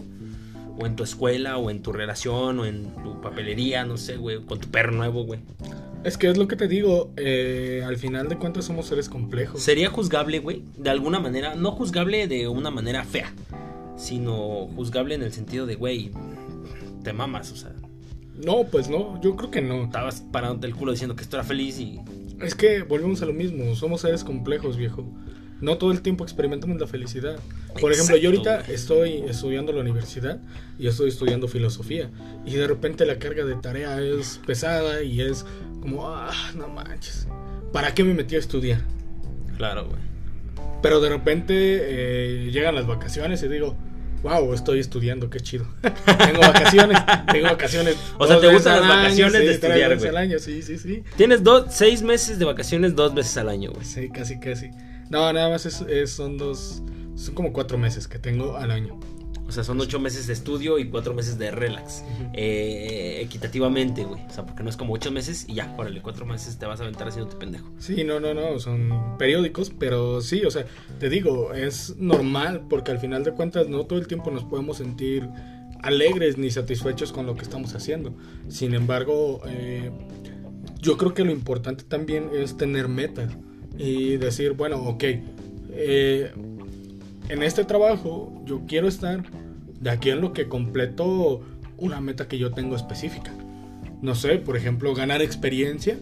O 0.79 0.85
en 0.85 0.95
tu 0.95 1.03
escuela, 1.03 1.57
o 1.57 1.71
en 1.71 1.81
tu 1.81 1.91
relación, 1.91 2.59
o 2.59 2.65
en 2.65 2.93
tu 3.03 3.19
papelería, 3.19 3.83
no 3.83 3.97
sé, 3.97 4.15
güey, 4.17 4.43
con 4.45 4.59
tu 4.59 4.67
perro 4.69 4.91
nuevo, 4.91 5.23
güey. 5.25 5.39
Es 6.07 6.17
que 6.17 6.29
es 6.29 6.37
lo 6.37 6.47
que 6.47 6.55
te 6.55 6.69
digo, 6.69 7.11
eh, 7.17 7.83
al 7.85 7.97
final 7.97 8.29
de 8.29 8.37
cuentas 8.37 8.63
somos 8.63 8.85
seres 8.85 9.09
complejos. 9.09 9.61
Sería 9.61 9.89
juzgable, 9.89 10.39
güey, 10.39 10.63
de 10.77 10.89
alguna 10.89 11.19
manera, 11.19 11.53
no 11.55 11.73
juzgable 11.73 12.29
de 12.29 12.47
una 12.47 12.71
manera 12.71 13.03
fea, 13.03 13.33
sino 13.97 14.69
juzgable 14.73 15.15
en 15.15 15.23
el 15.23 15.33
sentido 15.33 15.65
de, 15.65 15.75
güey, 15.75 16.11
te 17.03 17.11
mamas, 17.11 17.51
o 17.51 17.57
sea, 17.57 17.73
No, 18.41 18.63
pues 18.71 18.87
no, 18.87 19.19
yo 19.19 19.35
creo 19.35 19.51
que 19.51 19.61
no. 19.61 19.83
estabas 19.83 20.21
parándote 20.31 20.67
el 20.67 20.75
culo 20.75 20.93
diciendo 20.93 21.13
que 21.17 21.23
esto 21.23 21.35
era 21.35 21.43
feliz 21.43 21.77
y... 21.77 21.99
Es 22.39 22.55
que 22.55 22.83
volvemos 22.83 23.21
a 23.21 23.25
lo 23.25 23.33
mismo, 23.33 23.75
somos 23.75 23.99
seres 23.99 24.23
complejos, 24.23 24.77
viejo. 24.77 25.03
No 25.59 25.77
todo 25.77 25.91
el 25.91 26.01
tiempo 26.01 26.23
experimentamos 26.23 26.79
la 26.79 26.87
felicidad. 26.87 27.39
Por 27.79 27.91
ejemplo, 27.91 28.15
yo 28.17 28.29
ahorita 28.29 28.61
estoy 28.61 29.23
estudiando 29.27 29.71
la 29.71 29.81
universidad 29.81 30.39
y 30.77 30.87
estoy 30.87 31.09
estudiando 31.09 31.47
filosofía. 31.47 32.09
Y 32.45 32.55
de 32.55 32.67
repente 32.67 33.05
la 33.05 33.17
carga 33.17 33.43
de 33.43 33.55
tarea 33.55 33.99
es 34.01 34.39
pesada 34.45 35.01
y 35.01 35.21
es 35.21 35.45
como, 35.81 36.07
ah, 36.07 36.51
no 36.55 36.67
manches. 36.67 37.27
¿Para 37.73 37.93
qué 37.93 38.03
me 38.03 38.13
metí 38.13 38.35
a 38.35 38.39
estudiar? 38.39 38.81
Claro, 39.57 39.85
güey. 39.85 40.01
Pero 40.81 41.01
de 41.01 41.09
repente 41.09 41.53
eh, 41.55 42.51
llegan 42.51 42.75
las 42.75 42.85
vacaciones 42.85 43.41
y 43.41 43.47
digo, 43.47 43.75
wow, 44.23 44.53
estoy 44.53 44.79
estudiando, 44.79 45.29
qué 45.29 45.39
chido. 45.39 45.65
tengo 45.81 46.39
vacaciones, 46.39 46.99
tengo 47.31 47.47
vacaciones. 47.47 47.97
O 48.17 48.27
sea, 48.27 48.39
¿te 48.39 48.53
gustan 48.53 48.81
las 48.81 48.83
año, 48.83 48.95
vacaciones 48.95 49.33
de 49.33 49.39
tres 49.39 49.55
estudiar, 49.55 49.97
güey? 49.97 50.09
al 50.09 50.17
año, 50.17 50.39
sí, 50.39 50.61
sí, 50.61 50.77
sí. 50.77 51.03
Tienes 51.15 51.43
dos, 51.43 51.65
seis 51.69 52.01
meses 52.01 52.37
de 52.37 52.45
vacaciones 52.45 52.95
dos 52.95 53.13
veces 53.13 53.37
al 53.37 53.49
año, 53.49 53.71
güey. 53.71 53.85
Sí, 53.85 54.09
casi, 54.09 54.39
casi. 54.39 54.69
No, 55.09 55.31
nada 55.33 55.49
más 55.49 55.65
es, 55.65 55.81
es- 55.81 56.11
son 56.11 56.37
dos, 56.37 56.81
son 57.15 57.33
como 57.35 57.53
cuatro 57.53 57.77
meses 57.77 58.07
que 58.07 58.19
tengo 58.19 58.57
al 58.57 58.71
año. 58.71 58.99
O 59.47 59.51
sea, 59.53 59.63
son 59.63 59.79
ocho 59.79 59.97
meses 59.97 60.27
de 60.27 60.33
estudio 60.33 60.77
y 60.77 60.89
cuatro 60.89 61.13
meses 61.13 61.37
de 61.39 61.51
relax. 61.51 62.03
Eh, 62.33 63.21
equitativamente, 63.21 64.03
güey. 64.03 64.21
O 64.25 64.29
sea, 64.29 64.45
porque 64.45 64.61
no 64.61 64.69
es 64.69 64.75
como 64.75 64.93
ocho 64.93 65.09
meses 65.09 65.45
y 65.47 65.53
ya, 65.53 65.73
órale, 65.77 66.01
cuatro 66.01 66.25
meses 66.25 66.59
te 66.59 66.65
vas 66.65 66.81
a 66.81 66.83
aventar 66.83 67.07
haciéndote 67.07 67.37
pendejo. 67.37 67.71
Sí, 67.79 68.03
no, 68.03 68.19
no, 68.19 68.33
no, 68.33 68.59
son 68.59 69.15
periódicos, 69.17 69.71
pero 69.79 70.19
sí, 70.19 70.43
o 70.43 70.51
sea, 70.51 70.65
te 70.99 71.09
digo, 71.09 71.53
es 71.53 71.95
normal 71.97 72.65
porque 72.69 72.91
al 72.91 72.99
final 72.99 73.23
de 73.23 73.31
cuentas 73.31 73.69
no 73.69 73.85
todo 73.85 73.99
el 73.99 74.07
tiempo 74.07 74.31
nos 74.31 74.43
podemos 74.43 74.77
sentir 74.77 75.29
alegres 75.81 76.37
ni 76.37 76.49
satisfechos 76.51 77.13
con 77.13 77.25
lo 77.25 77.35
que 77.35 77.43
estamos 77.43 77.73
haciendo. 77.73 78.13
Sin 78.49 78.73
embargo, 78.73 79.39
eh, 79.47 79.91
yo 80.81 80.97
creo 80.97 81.13
que 81.13 81.23
lo 81.23 81.31
importante 81.31 81.85
también 81.85 82.31
es 82.35 82.57
tener 82.57 82.89
metas 82.89 83.31
y 83.77 84.17
decir, 84.17 84.53
bueno, 84.53 84.77
ok, 84.83 85.03
eh, 85.71 86.31
en 87.29 87.43
este 87.43 87.63
trabajo 87.65 88.41
yo 88.45 88.61
quiero 88.67 88.87
estar 88.87 89.23
de 89.79 89.89
aquí 89.89 90.09
en 90.09 90.21
lo 90.21 90.33
que 90.33 90.47
completo 90.47 91.41
una 91.77 92.01
meta 92.01 92.27
que 92.27 92.37
yo 92.37 92.51
tengo 92.51 92.75
específica. 92.75 93.31
No 94.01 94.15
sé, 94.15 94.37
por 94.37 94.57
ejemplo, 94.57 94.93
ganar 94.93 95.21
experiencia 95.21 95.97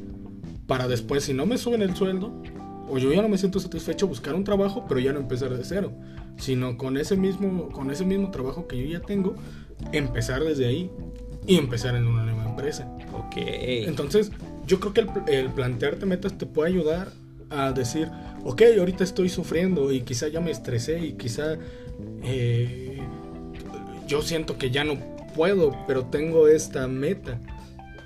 para 0.68 0.88
después, 0.88 1.24
si 1.24 1.34
no 1.34 1.46
me 1.46 1.58
suben 1.58 1.82
el 1.82 1.96
sueldo, 1.96 2.42
o 2.88 2.98
yo 2.98 3.12
ya 3.12 3.22
no 3.22 3.30
me 3.30 3.38
siento 3.38 3.60
satisfecho, 3.60 4.08
buscar 4.08 4.36
un 4.36 4.44
trabajo, 4.44 4.86
pero 4.88 5.00
ya 5.00 5.12
no 5.14 5.20
empezar 5.20 5.56
de 5.56 5.64
cero, 5.64 5.92
sino 6.38 6.78
con 6.78 6.98
ese 6.98 7.18
mismo, 7.18 7.70
con 7.70 7.92
ese 7.92 8.06
mismo 8.06 8.32
trabajo 8.32 8.68
que 8.68 8.78
yo 8.78 8.86
ya 8.86 9.00
tengo, 9.00 9.36
empezar 9.92 10.44
desde 10.44 10.68
ahí 10.68 10.90
y 11.48 11.58
empezar 11.58 11.96
en 11.96 12.08
una 12.08 12.24
nueva 12.24 12.50
empresa. 12.50 12.90
Ok. 13.14 13.36
Entonces, 13.38 14.32
yo 14.66 14.80
creo 14.80 14.94
que 14.94 15.02
el, 15.02 15.10
el 15.28 15.50
plantearte 15.52 16.06
metas 16.06 16.38
te 16.38 16.46
puede 16.46 16.70
ayudar 16.70 17.12
a 17.50 17.72
decir, 17.72 18.10
ok, 18.44 18.62
ahorita 18.78 19.04
estoy 19.04 19.30
sufriendo 19.30 19.92
y 19.92 20.02
quizá 20.02 20.28
ya 20.28 20.40
me 20.42 20.52
estresé 20.52 21.00
y 21.00 21.14
quizá 21.14 21.58
eh, 22.24 23.02
yo 24.08 24.22
siento 24.22 24.58
que 24.58 24.72
ya 24.72 24.84
no 24.84 24.96
puedo, 25.36 25.76
pero 25.88 26.06
tengo 26.06 26.48
esta 26.48 26.88
meta. 26.88 27.40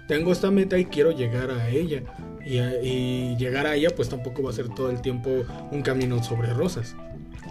Tengo 0.08 0.32
esta 0.32 0.50
meta 0.50 0.78
y 0.78 0.86
quiero 0.86 1.12
llegar 1.12 1.52
a 1.52 1.70
ella. 1.70 2.02
Y, 2.46 2.58
a- 2.60 2.82
y 2.82 3.36
llegar 3.38 3.68
a 3.68 3.76
ella 3.76 3.90
pues 3.96 4.10
tampoco 4.10 4.42
va 4.44 4.50
a 4.50 4.54
ser 4.54 4.70
todo 4.70 4.90
el 4.90 5.02
tiempo 5.02 5.30
un 5.72 5.82
camino 5.82 6.24
sobre 6.24 6.52
rosas. 6.54 6.96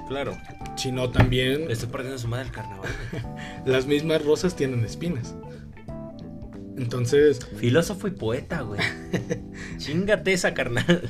Claro. 0.08 0.36
Sino 0.76 1.10
también 1.10 1.66
Le 1.66 1.72
estoy 1.74 1.88
partiendo 1.90 2.18
su 2.18 2.28
madre 2.28 2.46
el 2.46 2.50
carnaval. 2.52 2.88
las 3.66 3.86
mismas 3.86 4.24
rosas 4.24 4.56
tienen 4.56 4.84
espinas. 4.84 5.34
Entonces, 6.76 7.44
Filósofo 7.56 8.06
y 8.08 8.12
poeta, 8.12 8.62
güey. 8.62 8.80
Chingate 9.78 10.32
esa 10.32 10.54
carnal. 10.54 11.02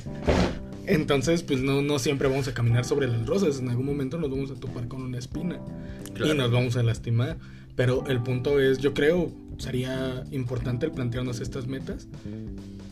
Entonces, 0.88 1.42
pues 1.42 1.60
no, 1.60 1.82
no 1.82 1.98
siempre 1.98 2.28
vamos 2.28 2.48
a 2.48 2.54
caminar 2.54 2.84
sobre 2.84 3.06
las 3.08 3.26
rosas. 3.26 3.60
En 3.60 3.68
algún 3.68 3.86
momento 3.86 4.18
nos 4.18 4.30
vamos 4.30 4.50
a 4.50 4.54
topar 4.54 4.88
con 4.88 5.02
una 5.02 5.18
espina 5.18 5.60
Claro. 6.14 6.34
y 6.34 6.36
nos 6.36 6.50
vamos 6.50 6.76
a 6.76 6.82
lastimar. 6.82 7.36
Pero 7.76 8.06
el 8.08 8.20
punto 8.22 8.58
es, 8.58 8.78
yo 8.78 8.92
creo, 8.94 9.30
sería 9.58 10.24
importante 10.32 10.86
el 10.86 10.92
plantearnos 10.92 11.40
estas 11.40 11.66
metas 11.68 12.08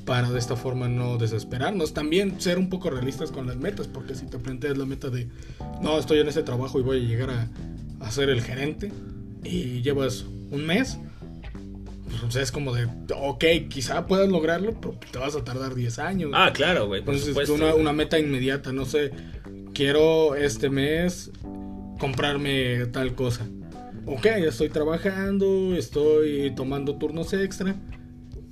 para 0.04 0.30
de 0.30 0.38
esta 0.38 0.54
forma 0.54 0.88
no 0.88 1.16
desesperarnos. 1.18 1.92
También 1.92 2.40
ser 2.40 2.58
un 2.58 2.68
poco 2.68 2.90
realistas 2.90 3.32
con 3.32 3.46
las 3.46 3.56
metas, 3.56 3.88
porque 3.88 4.14
si 4.14 4.26
te 4.26 4.38
planteas 4.38 4.78
la 4.78 4.84
meta 4.86 5.10
de, 5.10 5.26
no, 5.82 5.98
estoy 5.98 6.20
en 6.20 6.28
ese 6.28 6.42
trabajo 6.44 6.78
y 6.78 6.82
voy 6.82 6.98
a 6.98 7.08
llegar 7.08 7.30
a, 7.30 7.48
a 7.98 8.10
ser 8.12 8.28
el 8.28 8.42
gerente 8.42 8.92
y 9.42 9.82
llevas 9.82 10.24
un 10.52 10.64
mes, 10.66 10.98
pues 12.20 12.36
es 12.36 12.52
como 12.52 12.74
de, 12.74 12.88
ok, 13.14 13.44
quizá 13.68 14.06
puedas 14.06 14.28
lograrlo, 14.28 14.80
pero 14.80 14.98
te 15.10 15.18
vas 15.18 15.36
a 15.36 15.44
tardar 15.44 15.74
10 15.74 15.98
años. 15.98 16.30
Ah, 16.34 16.52
claro, 16.52 16.86
güey. 16.86 17.00
Entonces, 17.00 17.28
supuesto. 17.28 17.54
una, 17.54 17.74
una 17.74 17.92
meta 17.92 18.18
inmediata, 18.18 18.72
no 18.72 18.84
sé, 18.84 19.10
quiero 19.74 20.34
este 20.34 20.70
mes 20.70 21.30
comprarme 21.98 22.86
tal 22.86 23.14
cosa. 23.14 23.46
Ok, 24.06 24.26
estoy 24.26 24.68
trabajando, 24.68 25.74
estoy 25.74 26.52
tomando 26.54 26.96
turnos 26.96 27.32
extra, 27.32 27.74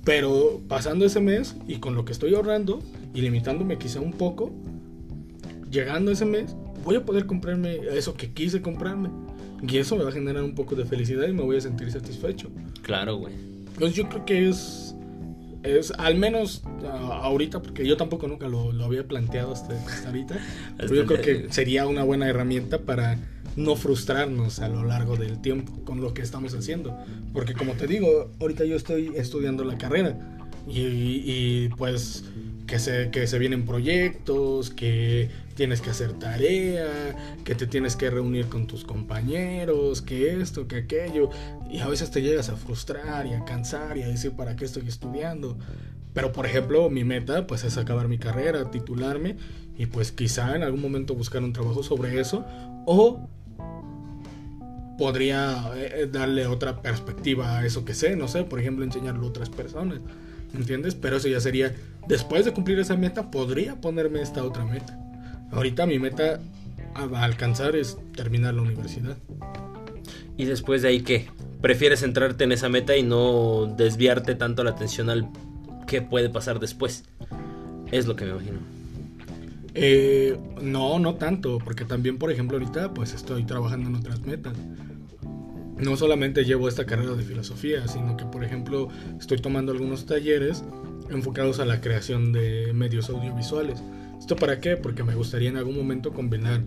pero 0.03 0.61
pasando 0.67 1.05
ese 1.05 1.21
mes 1.21 1.55
y 1.67 1.77
con 1.77 1.95
lo 1.95 2.03
que 2.03 2.11
estoy 2.11 2.35
ahorrando 2.35 2.83
y 3.13 3.21
limitándome 3.21 3.77
quizá 3.77 4.01
un 4.01 4.11
poco, 4.11 4.51
llegando 5.71 6.11
ese 6.11 6.25
mes, 6.25 6.55
voy 6.83 6.97
a 6.97 7.05
poder 7.05 7.25
comprarme 7.25 7.77
eso 7.91 8.15
que 8.15 8.31
quise 8.33 8.61
comprarme. 8.61 9.09
Y 9.67 9.77
eso 9.77 9.95
me 9.95 10.03
va 10.03 10.09
a 10.09 10.13
generar 10.13 10.43
un 10.43 10.55
poco 10.55 10.75
de 10.75 10.85
felicidad 10.85 11.27
y 11.27 11.33
me 11.33 11.43
voy 11.43 11.57
a 11.57 11.61
sentir 11.61 11.91
satisfecho. 11.91 12.49
Claro, 12.81 13.17
güey. 13.17 13.33
Entonces 13.73 13.95
yo 13.95 14.07
creo 14.07 14.25
que 14.25 14.49
es, 14.49 14.95
es 15.63 15.91
al 15.91 16.15
menos 16.15 16.63
ah, 16.85 17.21
ahorita, 17.23 17.61
porque 17.61 17.85
yo 17.85 17.97
tampoco 17.97 18.27
nunca 18.27 18.47
lo, 18.47 18.71
lo 18.71 18.85
había 18.85 19.07
planteado 19.07 19.53
hasta, 19.53 19.73
hasta 19.73 20.07
ahorita, 20.07 20.37
pero 20.77 20.95
yo 20.95 21.05
creo 21.05 21.21
que 21.21 21.47
sería 21.51 21.87
una 21.87 22.03
buena 22.03 22.27
herramienta 22.27 22.79
para 22.79 23.17
no 23.55 23.75
frustrarnos 23.75 24.59
a 24.59 24.67
lo 24.67 24.83
largo 24.83 25.15
del 25.15 25.41
tiempo 25.41 25.73
con 25.85 26.01
lo 26.01 26.13
que 26.13 26.21
estamos 26.21 26.53
haciendo. 26.53 26.97
Porque 27.33 27.53
como 27.53 27.73
te 27.73 27.87
digo, 27.87 28.31
ahorita 28.39 28.65
yo 28.65 28.75
estoy 28.75 29.13
estudiando 29.15 29.63
la 29.63 29.77
carrera 29.77 30.17
y, 30.67 30.81
y 30.81 31.69
pues 31.77 32.25
que 32.67 32.79
se, 32.79 33.09
que 33.11 33.27
se 33.27 33.39
vienen 33.39 33.65
proyectos, 33.65 34.69
que 34.69 35.29
tienes 35.55 35.81
que 35.81 35.89
hacer 35.89 36.13
tarea, 36.13 37.15
que 37.43 37.55
te 37.55 37.65
tienes 37.65 37.95
que 37.95 38.09
reunir 38.09 38.47
con 38.47 38.67
tus 38.67 38.83
compañeros, 38.83 40.01
que 40.01 40.39
esto, 40.39 40.67
que 40.67 40.77
aquello. 40.77 41.29
Y 41.69 41.79
a 41.79 41.87
veces 41.87 42.11
te 42.11 42.21
llegas 42.21 42.49
a 42.49 42.55
frustrar 42.55 43.25
y 43.25 43.33
a 43.33 43.43
cansar 43.45 43.97
y 43.97 44.03
a 44.03 44.07
decir 44.07 44.33
para 44.33 44.55
qué 44.55 44.65
estoy 44.65 44.87
estudiando. 44.87 45.57
Pero 46.13 46.31
por 46.31 46.45
ejemplo, 46.45 46.89
mi 46.89 47.03
meta 47.03 47.47
pues 47.47 47.63
es 47.63 47.77
acabar 47.77 48.07
mi 48.07 48.17
carrera, 48.17 48.69
titularme 48.69 49.37
y 49.77 49.87
pues 49.87 50.11
quizá 50.11 50.55
en 50.55 50.63
algún 50.63 50.81
momento 50.81 51.15
buscar 51.15 51.43
un 51.43 51.51
trabajo 51.51 51.83
sobre 51.83 52.19
eso 52.19 52.45
o 52.85 53.27
podría 54.97 55.71
eh, 55.75 56.07
darle 56.09 56.47
otra 56.47 56.81
perspectiva 56.81 57.57
a 57.57 57.65
eso 57.65 57.83
que 57.83 57.93
sé, 57.93 58.15
no 58.15 58.27
sé, 58.27 58.43
por 58.43 58.59
ejemplo, 58.59 58.85
enseñarlo 58.85 59.25
a 59.25 59.29
otras 59.29 59.49
personas. 59.49 59.99
¿Entiendes? 60.53 60.95
Pero 60.95 61.17
eso 61.17 61.27
ya 61.27 61.41
sería, 61.41 61.75
después 62.07 62.45
de 62.45 62.53
cumplir 62.53 62.79
esa 62.79 62.95
meta, 62.95 63.29
podría 63.29 63.75
ponerme 63.81 64.21
esta 64.21 64.41
otra 64.43 64.63
meta. 64.63 65.04
Ahorita 65.51 65.85
mi 65.85 65.99
meta 65.99 66.39
a 66.93 67.23
alcanzar 67.23 67.75
es 67.75 67.97
terminar 68.15 68.53
la 68.53 68.61
universidad. 68.61 69.17
¿Y 70.37 70.45
después 70.45 70.81
de 70.81 70.89
ahí 70.89 71.01
qué? 71.01 71.27
¿Prefieres 71.61 72.01
centrarte 72.01 72.43
en 72.43 72.51
esa 72.51 72.69
meta 72.69 72.95
y 72.95 73.03
no 73.03 73.73
desviarte 73.77 74.35
tanto 74.35 74.63
la 74.63 74.71
atención 74.71 75.09
al 75.09 75.29
qué 75.87 76.01
puede 76.01 76.29
pasar 76.29 76.59
después? 76.59 77.05
Es 77.91 78.07
lo 78.07 78.15
que 78.15 78.25
me 78.25 78.31
imagino. 78.31 78.59
Eh, 79.73 80.37
no, 80.61 80.99
no 80.99 81.15
tanto, 81.15 81.59
porque 81.63 81.85
también, 81.85 82.17
por 82.17 82.31
ejemplo, 82.31 82.57
ahorita 82.57 82.93
pues 82.93 83.13
estoy 83.13 83.43
trabajando 83.43 83.89
en 83.89 83.95
otras 83.95 84.21
metas 84.21 84.53
no 85.77 85.97
solamente 85.97 86.45
llevo 86.45 86.67
esta 86.67 86.85
carrera 86.85 87.13
de 87.13 87.23
filosofía, 87.23 87.87
sino 87.87 88.15
que 88.15 88.25
por 88.25 88.43
ejemplo 88.43 88.89
estoy 89.19 89.39
tomando 89.39 89.71
algunos 89.71 90.05
talleres 90.05 90.63
enfocados 91.09 91.59
a 91.59 91.65
la 91.65 91.81
creación 91.81 92.31
de 92.31 92.71
medios 92.73 93.09
audiovisuales. 93.09 93.83
¿Esto 94.25 94.37
para 94.37 94.59
qué? 94.59 94.75
Porque 94.75 95.03
me 95.03 95.13
gustaría 95.13 95.49
en 95.49 95.57
algún 95.57 95.77
momento 95.77 96.11
combinar 96.11 96.63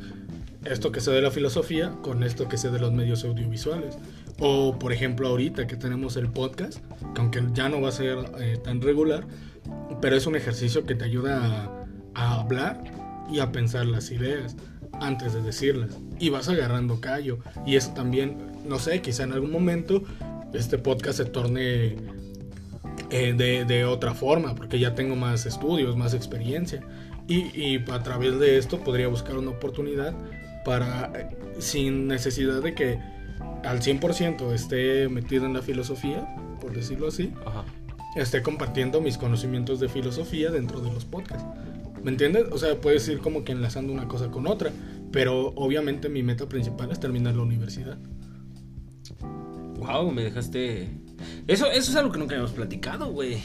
esto 0.65 0.93
que 0.93 1.01
sé 1.01 1.11
de 1.11 1.21
la 1.21 1.33
filosofía 1.33 1.91
con 2.03 2.23
esto 2.23 2.47
que 2.49 2.57
sé 2.57 2.71
de 2.71 2.79
los 2.79 2.93
medios 2.93 3.25
audiovisuales. 3.25 3.99
O 4.39 4.79
por 4.79 4.93
ejemplo 4.93 5.27
ahorita 5.27 5.67
que 5.67 5.75
tenemos 5.75 6.17
el 6.17 6.29
podcast, 6.29 6.79
que 7.17 7.21
aunque 7.21 7.43
ya 7.55 7.69
no 7.69 7.81
va 7.81 7.89
a 7.89 7.91
ser 7.91 8.17
eh, 8.39 8.61
tan 8.63 8.81
regular, 8.81 9.27
pero 10.01 10.15
es 10.15 10.29
un 10.29 10.37
ejercicio 10.37 10.87
que 10.87 10.95
te 10.95 11.05
ayuda 11.05 11.85
a 12.15 12.35
hablar 12.39 12.85
y 13.29 13.41
a 13.41 13.51
pensar 13.51 13.87
las 13.87 14.13
ideas 14.13 14.55
antes 15.01 15.33
de 15.33 15.43
decirlas. 15.43 15.99
Y 16.21 16.29
vas 16.29 16.49
agarrando 16.49 17.01
callo. 17.01 17.41
Y 17.67 17.75
eso 17.75 17.91
también 17.93 18.37
no 18.69 18.79
sé, 18.79 19.03
quizá 19.03 19.25
en 19.25 19.33
algún 19.33 19.51
momento 19.51 20.05
este 20.53 20.79
podcast 20.79 21.17
se 21.17 21.25
torne 21.25 21.97
eh, 23.11 23.65
de, 23.67 23.85
otra 23.87 24.13
forma, 24.13 24.55
porque 24.55 24.79
ya 24.79 24.95
tengo 24.95 25.17
más 25.17 25.47
estudios, 25.47 25.97
más 25.97 26.13
experiencia. 26.13 26.83
Y, 27.29 27.77
a 27.91 28.03
través 28.03 28.39
de 28.39 28.57
esto 28.57 28.81
podría 28.81 29.09
buscar 29.09 29.37
una 29.37 29.51
oportunidad 29.51 30.15
para, 30.65 31.13
sin 31.59 32.09
necesidad 32.09 32.63
de 32.63 32.75
que 32.75 32.99
al 33.65 33.81
100% 33.81 34.53
esté 34.55 35.09
metido 35.11 35.45
en 35.45 35.53
la 35.53 35.61
filosofía, 35.61 36.27
por 36.59 36.73
decirlo 36.73 37.09
así, 37.09 37.35
esté 38.17 38.43
compartiendo 38.43 39.03
mis 39.03 39.19
conocimientos 39.19 39.79
de 39.79 39.89
filosofía 39.89 40.51
dentro 40.51 40.81
de 40.81 40.91
los 40.91 41.05
podcasts. 41.05 41.45
¿Me 42.03 42.11
entiendes? 42.11 42.47
O 42.51 42.59
sea, 42.59 42.81
puedes 42.81 43.07
ir 43.09 43.19
como 43.19 43.45
que 43.45 43.53
enlazando 43.53 43.93
una 43.93 44.09
cosa 44.09 44.31
con 44.31 44.47
otra, 44.47 44.73
pero 45.13 45.49
obviamente 45.57 46.09
mi 46.09 46.23
meta 46.23 46.49
principal 46.49 46.91
es 46.91 47.01
terminar 47.01 47.35
la 47.35 47.43
universidad. 47.43 47.99
Wow, 49.77 50.11
me 50.13 50.23
dejaste. 50.23 50.89
Eso, 51.47 51.67
eso 51.67 51.91
es 51.91 51.97
algo 51.97 52.11
que 52.11 52.19
nunca 52.19 52.35
habíamos 52.35 52.53
platicado, 52.53 53.11
güey. 53.11 53.39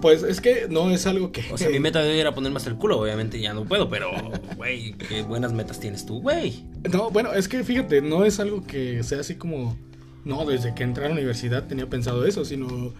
Pues 0.00 0.22
es 0.22 0.40
que 0.40 0.66
no 0.68 0.90
es 0.90 1.06
algo 1.06 1.32
que. 1.32 1.44
O 1.52 1.58
sea, 1.58 1.68
mi 1.68 1.78
meta 1.80 2.04
era 2.04 2.34
poner 2.34 2.52
más 2.52 2.66
el 2.66 2.76
culo, 2.76 3.00
obviamente 3.00 3.40
ya 3.40 3.52
no 3.54 3.64
puedo, 3.64 3.88
pero, 3.88 4.10
güey, 4.56 4.92
qué 4.92 5.22
buenas 5.22 5.52
metas 5.52 5.80
tienes 5.80 6.06
tú, 6.06 6.20
güey. 6.20 6.64
No, 6.90 7.10
bueno, 7.10 7.32
es 7.32 7.48
que 7.48 7.64
fíjate, 7.64 8.00
no 8.00 8.24
es 8.24 8.40
algo 8.40 8.64
que 8.66 9.02
sea 9.02 9.20
así 9.20 9.36
como. 9.36 9.76
No, 10.24 10.44
desde 10.44 10.74
que 10.74 10.84
entré 10.84 11.06
a 11.06 11.08
la 11.08 11.14
universidad 11.14 11.66
tenía 11.66 11.88
pensado 11.88 12.26
eso, 12.26 12.44
sino. 12.44 12.92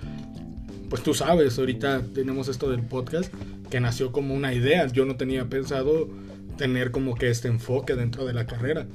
Pues 0.88 1.02
tú 1.02 1.14
sabes, 1.14 1.58
ahorita 1.58 2.02
tenemos 2.14 2.48
esto 2.48 2.70
del 2.70 2.82
podcast 2.82 3.32
que 3.70 3.80
nació 3.80 4.12
como 4.12 4.34
una 4.34 4.52
idea. 4.52 4.86
Yo 4.88 5.06
no 5.06 5.16
tenía 5.16 5.46
pensado 5.46 6.10
tener 6.58 6.90
como 6.90 7.14
que 7.14 7.30
este 7.30 7.48
enfoque 7.48 7.94
dentro 7.94 8.26
de 8.26 8.34
la 8.34 8.46
carrera 8.46 8.86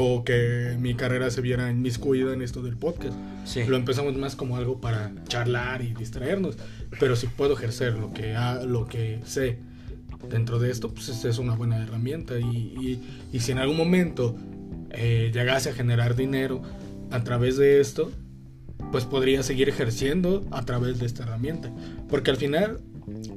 o 0.00 0.22
que 0.22 0.76
mi 0.78 0.94
carrera 0.94 1.28
se 1.28 1.40
viera 1.40 1.68
inmiscuida 1.72 2.32
en 2.32 2.40
esto 2.40 2.62
del 2.62 2.76
podcast. 2.76 3.18
Lo 3.66 3.76
empezamos 3.76 4.16
más 4.16 4.36
como 4.36 4.56
algo 4.56 4.80
para 4.80 5.12
charlar 5.26 5.82
y 5.82 5.92
distraernos, 5.92 6.56
pero 7.00 7.16
si 7.16 7.26
puedo 7.26 7.54
ejercer 7.54 7.94
lo 7.94 8.12
que, 8.12 8.36
lo 8.64 8.86
que 8.86 9.18
sé 9.24 9.58
dentro 10.30 10.60
de 10.60 10.70
esto, 10.70 10.94
pues 10.94 11.08
es 11.08 11.38
una 11.38 11.56
buena 11.56 11.82
herramienta 11.82 12.38
y, 12.38 13.00
y, 13.32 13.40
si 13.40 13.50
en 13.50 13.58
algún 13.58 13.76
momento 13.76 14.36
eh, 14.90 15.32
llegase 15.34 15.70
a 15.70 15.72
generar 15.72 16.14
dinero 16.14 16.62
a 17.10 17.24
través 17.24 17.56
de 17.56 17.80
esto, 17.80 18.12
pues 18.92 19.04
podría 19.04 19.42
seguir 19.42 19.68
ejerciendo 19.68 20.46
a 20.52 20.64
través 20.64 21.00
de 21.00 21.06
esta 21.06 21.24
herramienta. 21.24 21.72
Porque 22.08 22.30
al 22.30 22.36
final 22.36 22.80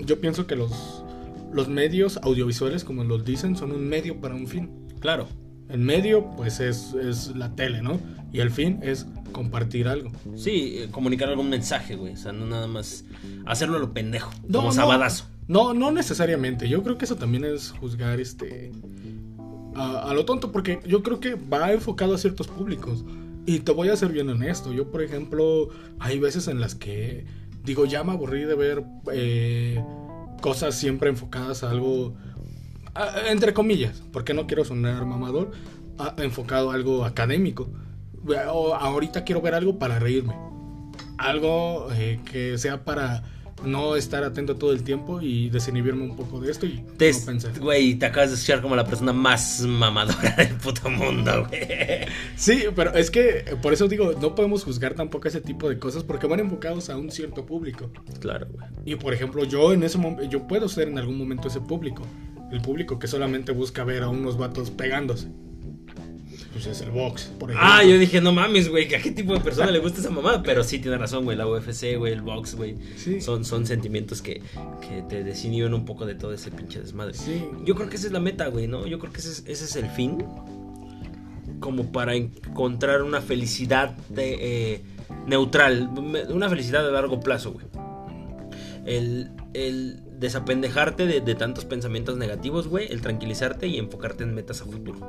yo 0.05 0.21
pienso 0.21 0.45
que 0.45 0.55
los, 0.55 1.03
los 1.51 1.69
medios 1.69 2.17
audiovisuales, 2.17 2.83
como 2.83 3.03
los 3.03 3.25
dicen, 3.25 3.55
son 3.55 3.71
un 3.71 3.89
medio 3.89 4.21
para 4.21 4.35
un 4.35 4.45
fin. 4.45 4.69
Claro. 4.99 5.27
El 5.71 5.79
medio, 5.79 6.29
pues 6.35 6.59
es, 6.59 6.93
es 6.93 7.35
la 7.35 7.55
tele, 7.55 7.81
¿no? 7.81 7.99
Y 8.33 8.39
el 8.39 8.51
fin 8.51 8.79
es 8.81 9.05
compartir 9.31 9.87
algo. 9.87 10.11
Sí, 10.35 10.77
eh, 10.77 10.89
comunicar 10.91 11.29
algún 11.29 11.49
mensaje, 11.49 11.95
güey. 11.95 12.13
O 12.13 12.17
sea, 12.17 12.31
no 12.31 12.45
nada 12.45 12.67
más 12.67 13.05
hacerlo 13.45 13.77
a 13.77 13.79
lo 13.79 13.93
pendejo, 13.93 14.31
no, 14.47 14.59
como 14.59 14.71
sabadazo. 14.71 15.25
No, 15.47 15.73
no 15.73 15.91
necesariamente. 15.91 16.69
Yo 16.69 16.83
creo 16.83 16.97
que 16.97 17.05
eso 17.05 17.15
también 17.15 17.45
es 17.45 17.71
juzgar 17.71 18.19
este 18.19 18.71
a, 19.75 20.13
lo 20.13 20.25
tonto, 20.25 20.51
porque 20.51 20.79
yo 20.85 21.01
creo 21.01 21.19
que 21.19 21.35
va 21.35 21.71
enfocado 21.71 22.15
a 22.15 22.17
ciertos 22.17 22.47
públicos. 22.47 23.03
Y 23.45 23.59
te 23.59 23.71
voy 23.71 23.89
a 23.89 23.95
ser 23.95 24.11
bien 24.11 24.29
honesto. 24.29 24.71
Yo, 24.71 24.91
por 24.91 25.01
ejemplo, 25.01 25.69
hay 25.99 26.19
veces 26.19 26.47
en 26.47 26.59
las 26.59 26.75
que 26.75 27.25
digo, 27.63 27.85
ya 27.85 28.03
me 28.03 28.11
aburrí 28.11 28.43
de 28.43 28.55
ver 28.55 28.83
eh, 29.11 29.83
cosas 30.41 30.75
siempre 30.75 31.09
enfocadas 31.09 31.63
a 31.63 31.71
algo 31.71 32.15
entre 33.27 33.53
comillas, 33.53 34.03
porque 34.11 34.33
no 34.33 34.47
quiero 34.47 34.65
sonar 34.65 35.05
mamador, 35.05 35.51
enfocado 36.17 36.71
a 36.71 36.75
algo 36.75 37.05
académico. 37.05 37.69
ahorita 38.79 39.23
quiero 39.23 39.41
ver 39.41 39.53
algo 39.53 39.77
para 39.79 39.99
reírme. 39.99 40.35
Algo 41.17 41.87
eh, 41.93 42.19
que 42.25 42.57
sea 42.57 42.83
para 42.83 43.23
no 43.63 43.95
estar 43.95 44.23
atento 44.23 44.55
todo 44.55 44.71
el 44.71 44.83
tiempo 44.83 45.21
y 45.21 45.49
desinhibirme 45.49 46.03
un 46.03 46.15
poco 46.15 46.39
de 46.39 46.51
esto 46.51 46.65
y 46.65 46.83
te, 46.97 47.11
no. 47.11 47.61
Güey, 47.61 47.95
te 47.95 48.07
acabas 48.07 48.29
de 48.29 48.35
escuchar 48.35 48.61
como 48.61 48.75
la 48.75 48.85
persona 48.85 49.13
más 49.13 49.61
mamadora 49.61 50.35
del 50.37 50.55
puto 50.55 50.89
mundo, 50.89 51.47
güey. 51.47 51.61
Sí, 52.35 52.63
pero 52.75 52.93
es 52.95 53.11
que 53.11 53.55
por 53.61 53.73
eso 53.73 53.87
digo, 53.87 54.13
no 54.19 54.35
podemos 54.35 54.63
juzgar 54.63 54.95
tampoco 54.95 55.27
ese 55.27 55.41
tipo 55.41 55.69
de 55.69 55.77
cosas 55.77 56.03
porque 56.03 56.27
van 56.27 56.39
enfocados 56.39 56.89
a 56.89 56.97
un 56.97 57.11
cierto 57.11 57.45
público. 57.45 57.91
Claro, 58.19 58.47
güey. 58.51 58.67
Y 58.85 58.95
por 58.95 59.13
ejemplo, 59.13 59.43
yo 59.43 59.73
en 59.73 59.83
ese 59.83 59.97
momento, 59.97 60.23
yo 60.23 60.47
puedo 60.47 60.67
ser 60.67 60.87
en 60.87 60.97
algún 60.97 61.17
momento 61.17 61.47
ese 61.47 61.61
público 61.61 62.03
el 62.51 62.61
público 62.61 62.99
que 62.99 63.07
solamente 63.07 63.51
busca 63.51 63.83
ver 63.83 64.03
a 64.03 64.09
unos 64.09 64.37
vatos 64.37 64.71
pegándose. 64.71 65.27
Pues 66.53 66.65
es 66.65 66.81
el 66.81 66.91
box, 66.91 67.31
por 67.39 67.49
ejemplo. 67.49 67.71
Ah, 67.71 67.83
yo 67.83 67.97
dije, 67.97 68.19
no 68.19 68.33
mames, 68.33 68.67
güey, 68.67 68.93
¿a 68.93 69.01
qué 69.01 69.11
tipo 69.11 69.33
de 69.33 69.39
persona 69.39 69.71
le 69.71 69.79
gusta 69.79 70.01
esa 70.01 70.09
mamada? 70.09 70.43
Pero 70.43 70.63
sí 70.63 70.79
tiene 70.79 70.97
razón, 70.97 71.23
güey, 71.23 71.37
la 71.37 71.47
UFC, 71.47 71.97
güey, 71.97 72.11
el 72.11 72.21
box, 72.21 72.55
güey. 72.55 72.75
Son, 73.21 73.45
son 73.45 73.65
sentimientos 73.65 74.21
que, 74.21 74.41
que 74.81 75.01
te 75.07 75.23
desinhiben 75.23 75.73
un 75.73 75.85
poco 75.85 76.05
de 76.05 76.15
todo 76.15 76.33
ese 76.33 76.51
pinche 76.51 76.81
desmadre. 76.81 77.13
Sí. 77.13 77.45
Yo 77.63 77.75
creo 77.75 77.89
que 77.89 77.95
esa 77.95 78.07
es 78.07 78.13
la 78.13 78.19
meta, 78.19 78.47
güey, 78.47 78.67
¿no? 78.67 78.85
Yo 78.85 78.99
creo 78.99 79.13
que 79.13 79.19
ese 79.19 79.31
es, 79.31 79.43
ese 79.47 79.65
es 79.65 79.75
el 79.77 79.89
fin. 79.89 80.25
Como 81.61 81.91
para 81.91 82.15
encontrar 82.15 83.01
una 83.03 83.21
felicidad 83.21 83.95
de, 84.09 84.73
eh, 84.73 84.81
neutral, 85.27 85.89
una 86.29 86.49
felicidad 86.49 86.85
a 86.87 86.91
largo 86.91 87.21
plazo, 87.21 87.53
güey. 87.53 87.65
El, 88.85 89.31
el 89.53 90.01
desapendejarte 90.21 91.07
de, 91.07 91.35
tantos 91.35 91.65
pensamientos 91.65 92.15
negativos, 92.15 92.67
güey, 92.67 92.87
el 92.91 93.01
tranquilizarte 93.01 93.65
y 93.65 93.79
enfocarte 93.79 94.23
en 94.23 94.35
metas 94.35 94.61
a 94.61 94.65
futuro. 94.65 94.99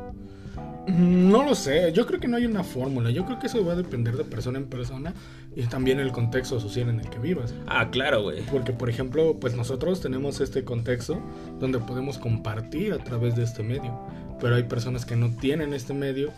Mm, 0.89 1.31
no 1.31 1.45
lo 1.45 1.55
sé, 1.55 1.93
yo 1.93 2.07
creo 2.07 2.19
que 2.19 2.29
no 2.29 2.39
hay 2.39 2.47
una 2.47 2.65
fórmula, 2.65 3.11
yo 3.11 3.27
creo 3.27 3.39
que 3.39 3.47
eso 3.47 3.63
va 3.65 3.75
a 3.75 3.77
depender 3.77 4.17
de 4.17 4.25
persona 4.25 4.59
en 4.59 4.65
persona 4.65 5.13
y 5.55 5.65
también 5.65 6.01
el 6.01 6.13
contexto 6.13 6.59
social 6.59 6.89
en 6.89 7.01
el 7.01 7.11
que 7.11 7.19
vivas. 7.19 7.55
Ah, 7.67 7.91
claro, 7.91 8.23
güey. 8.23 8.41
Porque, 8.51 8.73
por 8.73 8.89
ejemplo, 8.89 9.37
pues 9.39 9.55
nosotros 9.55 10.01
tenemos 10.01 10.41
este 10.41 10.65
contexto 10.65 11.21
donde 11.61 11.79
podemos 11.79 12.17
compartir 12.17 12.95
a 12.95 13.05
través 13.05 13.37
de 13.37 13.43
este 13.43 13.63
medio, 13.63 13.95
pero 14.41 14.55
hay 14.57 14.63
personas 14.63 15.05
que 15.05 15.15
no 15.15 15.37
tienen 15.37 15.75
este 15.75 15.93
medio 15.93 16.33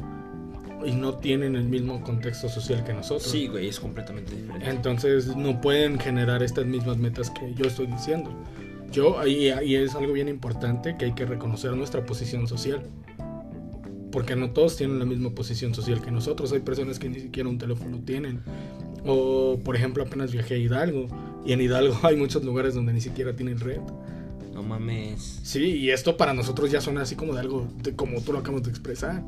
y 0.87 0.93
no 0.93 1.15
tienen 1.15 1.57
el 1.57 1.65
mismo 1.65 2.03
contexto 2.03 2.49
social 2.49 2.85
que 2.85 2.93
nosotros. 2.93 3.31
Sí, 3.31 3.49
güey, 3.49 3.69
es 3.69 3.81
completamente 3.81 4.35
diferente. 4.35 4.71
Entonces 4.71 5.35
no 5.37 5.61
pueden 5.61 5.99
generar 5.99 6.43
estas 6.43 6.67
mismas 6.67 6.99
metas 6.99 7.31
que 7.31 7.55
yo 7.55 7.67
estoy 7.67 7.87
diciendo. 7.87 8.31
Yo, 8.93 9.19
ahí, 9.19 9.49
ahí 9.49 9.75
es 9.75 9.95
algo 9.95 10.13
bien 10.13 10.29
importante 10.29 10.97
que 10.97 11.07
hay 11.07 11.13
que 11.15 11.27
reconocer 11.27 11.73
nuestra 11.73 12.07
posición 12.07 12.47
social 12.47 12.83
porque 14.15 14.37
no 14.37 14.51
todos 14.51 14.77
tienen 14.77 15.01
la 15.01 15.05
misma 15.05 15.31
posición 15.31 15.75
social 15.75 16.01
que 16.01 16.13
nosotros. 16.13 16.53
Hay 16.53 16.61
personas 16.61 17.01
que 17.01 17.09
ni 17.09 17.19
siquiera 17.19 17.49
un 17.49 17.59
teléfono 17.59 17.99
tienen. 17.99 18.43
O, 19.05 19.59
por 19.65 19.75
ejemplo, 19.75 20.05
apenas 20.05 20.31
viajé 20.31 20.55
a 20.55 20.59
Hidalgo. 20.59 21.09
Y 21.45 21.53
en 21.53 21.61
Hidalgo 21.61 21.99
hay 22.05 22.17
muchos 22.17 22.45
lugares 22.45 22.75
donde 22.75 22.93
ni 22.93 23.01
siquiera 23.01 23.35
tienen 23.35 23.59
red. 23.59 23.81
No 24.55 24.63
mames. 24.63 25.41
Sí, 25.43 25.65
y 25.65 25.91
esto 25.91 26.17
para 26.17 26.33
nosotros 26.33 26.71
ya 26.71 26.81
suena 26.81 27.03
así 27.03 27.17
como 27.17 27.35
de 27.35 27.41
algo, 27.41 27.67
de, 27.83 27.97
como 27.97 28.21
tú 28.21 28.33
lo 28.33 28.39
acabas 28.39 28.63
de 28.63 28.71
expresar. 28.71 29.21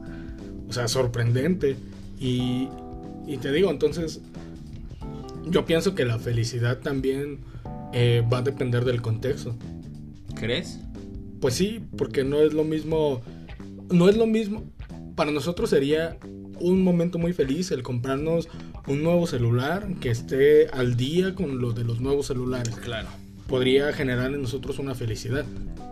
O 0.68 0.72
sea, 0.72 0.88
sorprendente. 0.88 1.76
Y, 2.18 2.68
y 3.26 3.36
te 3.38 3.52
digo, 3.52 3.70
entonces, 3.70 4.20
yo 5.46 5.64
pienso 5.64 5.94
que 5.94 6.04
la 6.04 6.18
felicidad 6.18 6.78
también 6.78 7.40
eh, 7.92 8.24
va 8.32 8.38
a 8.38 8.42
depender 8.42 8.84
del 8.84 9.02
contexto. 9.02 9.54
¿Crees? 10.34 10.80
Pues 11.40 11.54
sí, 11.54 11.80
porque 11.96 12.24
no 12.24 12.40
es 12.40 12.52
lo 12.52 12.64
mismo. 12.64 13.22
No 13.90 14.08
es 14.08 14.16
lo 14.16 14.26
mismo 14.26 14.64
para 15.16 15.32
nosotros 15.32 15.70
sería 15.70 16.18
un 16.60 16.84
momento 16.84 17.18
muy 17.18 17.32
feliz 17.32 17.70
el 17.72 17.82
comprarnos 17.82 18.48
un 18.86 19.02
nuevo 19.02 19.26
celular 19.26 19.88
que 20.00 20.10
esté 20.10 20.68
al 20.68 20.96
día 20.96 21.34
con 21.34 21.60
lo 21.60 21.72
de 21.72 21.84
los 21.84 22.00
nuevos 22.00 22.26
celulares. 22.26 22.76
Claro. 22.76 23.08
Podría 23.48 23.92
generar 23.92 24.32
en 24.32 24.42
nosotros 24.42 24.78
una 24.78 24.94
felicidad. 24.94 25.44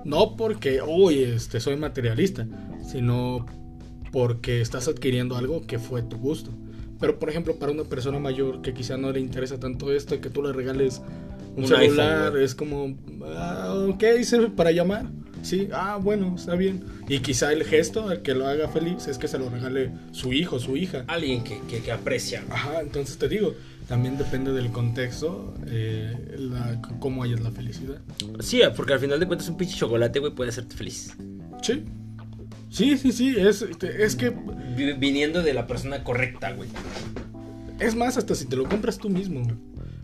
No 0.04 0.36
porque, 0.36 0.80
hoy 0.80 1.22
este, 1.22 1.60
soy 1.60 1.76
materialista, 1.76 2.46
sino 2.86 3.46
porque 4.14 4.60
estás 4.60 4.86
adquiriendo 4.86 5.36
algo 5.36 5.66
que 5.66 5.80
fue 5.80 6.00
tu 6.00 6.18
gusto. 6.18 6.52
Pero, 7.00 7.18
por 7.18 7.30
ejemplo, 7.30 7.56
para 7.56 7.72
una 7.72 7.82
persona 7.82 8.20
mayor 8.20 8.62
que 8.62 8.72
quizá 8.72 8.96
no 8.96 9.10
le 9.10 9.18
interesa 9.18 9.58
tanto 9.58 9.92
esto, 9.92 10.20
que 10.20 10.30
tú 10.30 10.40
le 10.40 10.52
regales 10.52 11.02
un, 11.56 11.66
celular, 11.66 12.36
es 12.36 12.54
como, 12.54 12.96
ah, 13.36 13.74
ok, 13.88 14.04
sirve 14.22 14.50
para 14.50 14.70
llamar 14.70 15.10
Sí, 15.42 15.68
ah, 15.72 15.98
bueno, 16.00 16.36
está 16.36 16.54
bien. 16.54 16.84
Y 17.08 17.18
quizá 17.18 17.52
el 17.52 17.64
gesto 17.64 18.08
al 18.08 18.22
que 18.22 18.34
lo 18.34 18.46
haga 18.46 18.68
feliz 18.68 19.08
es 19.08 19.18
que 19.18 19.26
se 19.26 19.36
lo 19.36 19.50
regale 19.50 19.90
su 20.12 20.32
hijo, 20.32 20.60
su 20.60 20.76
hija. 20.76 21.04
Alguien 21.08 21.42
que, 21.42 21.58
que, 21.82 21.90
aprecia. 21.90 22.44
Ajá, 22.48 22.80
entonces 22.82 23.18
te 23.18 23.28
digo, 23.28 23.52
también 23.88 24.16
depende 24.16 24.52
del 24.52 24.70
contexto, 24.70 25.54
eh, 25.66 26.36
la, 26.38 26.80
cómo 27.00 27.24
hayas 27.24 27.40
la 27.40 27.50
felicidad. 27.50 27.98
Sí, 28.38 28.62
porque 28.76 28.92
al 28.92 29.00
final 29.00 29.18
de 29.18 29.26
cuentas 29.26 29.48
un 29.48 29.56
pinche 29.56 29.76
chocolate, 29.76 30.20
güey, 30.20 30.32
puede 30.32 30.50
hacerte 30.50 30.76
feliz. 30.76 31.16
Sí. 31.62 31.82
Sí, 32.74 32.98
sí, 32.98 33.12
sí, 33.12 33.36
es, 33.38 33.62
es 33.62 34.16
que... 34.16 34.30
Viniendo 34.98 35.44
de 35.44 35.54
la 35.54 35.68
persona 35.68 36.02
correcta, 36.02 36.50
güey. 36.50 36.68
Es 37.78 37.94
más, 37.94 38.16
hasta 38.16 38.34
si 38.34 38.46
te 38.46 38.56
lo 38.56 38.68
compras 38.68 38.98
tú 38.98 39.08
mismo. 39.08 39.42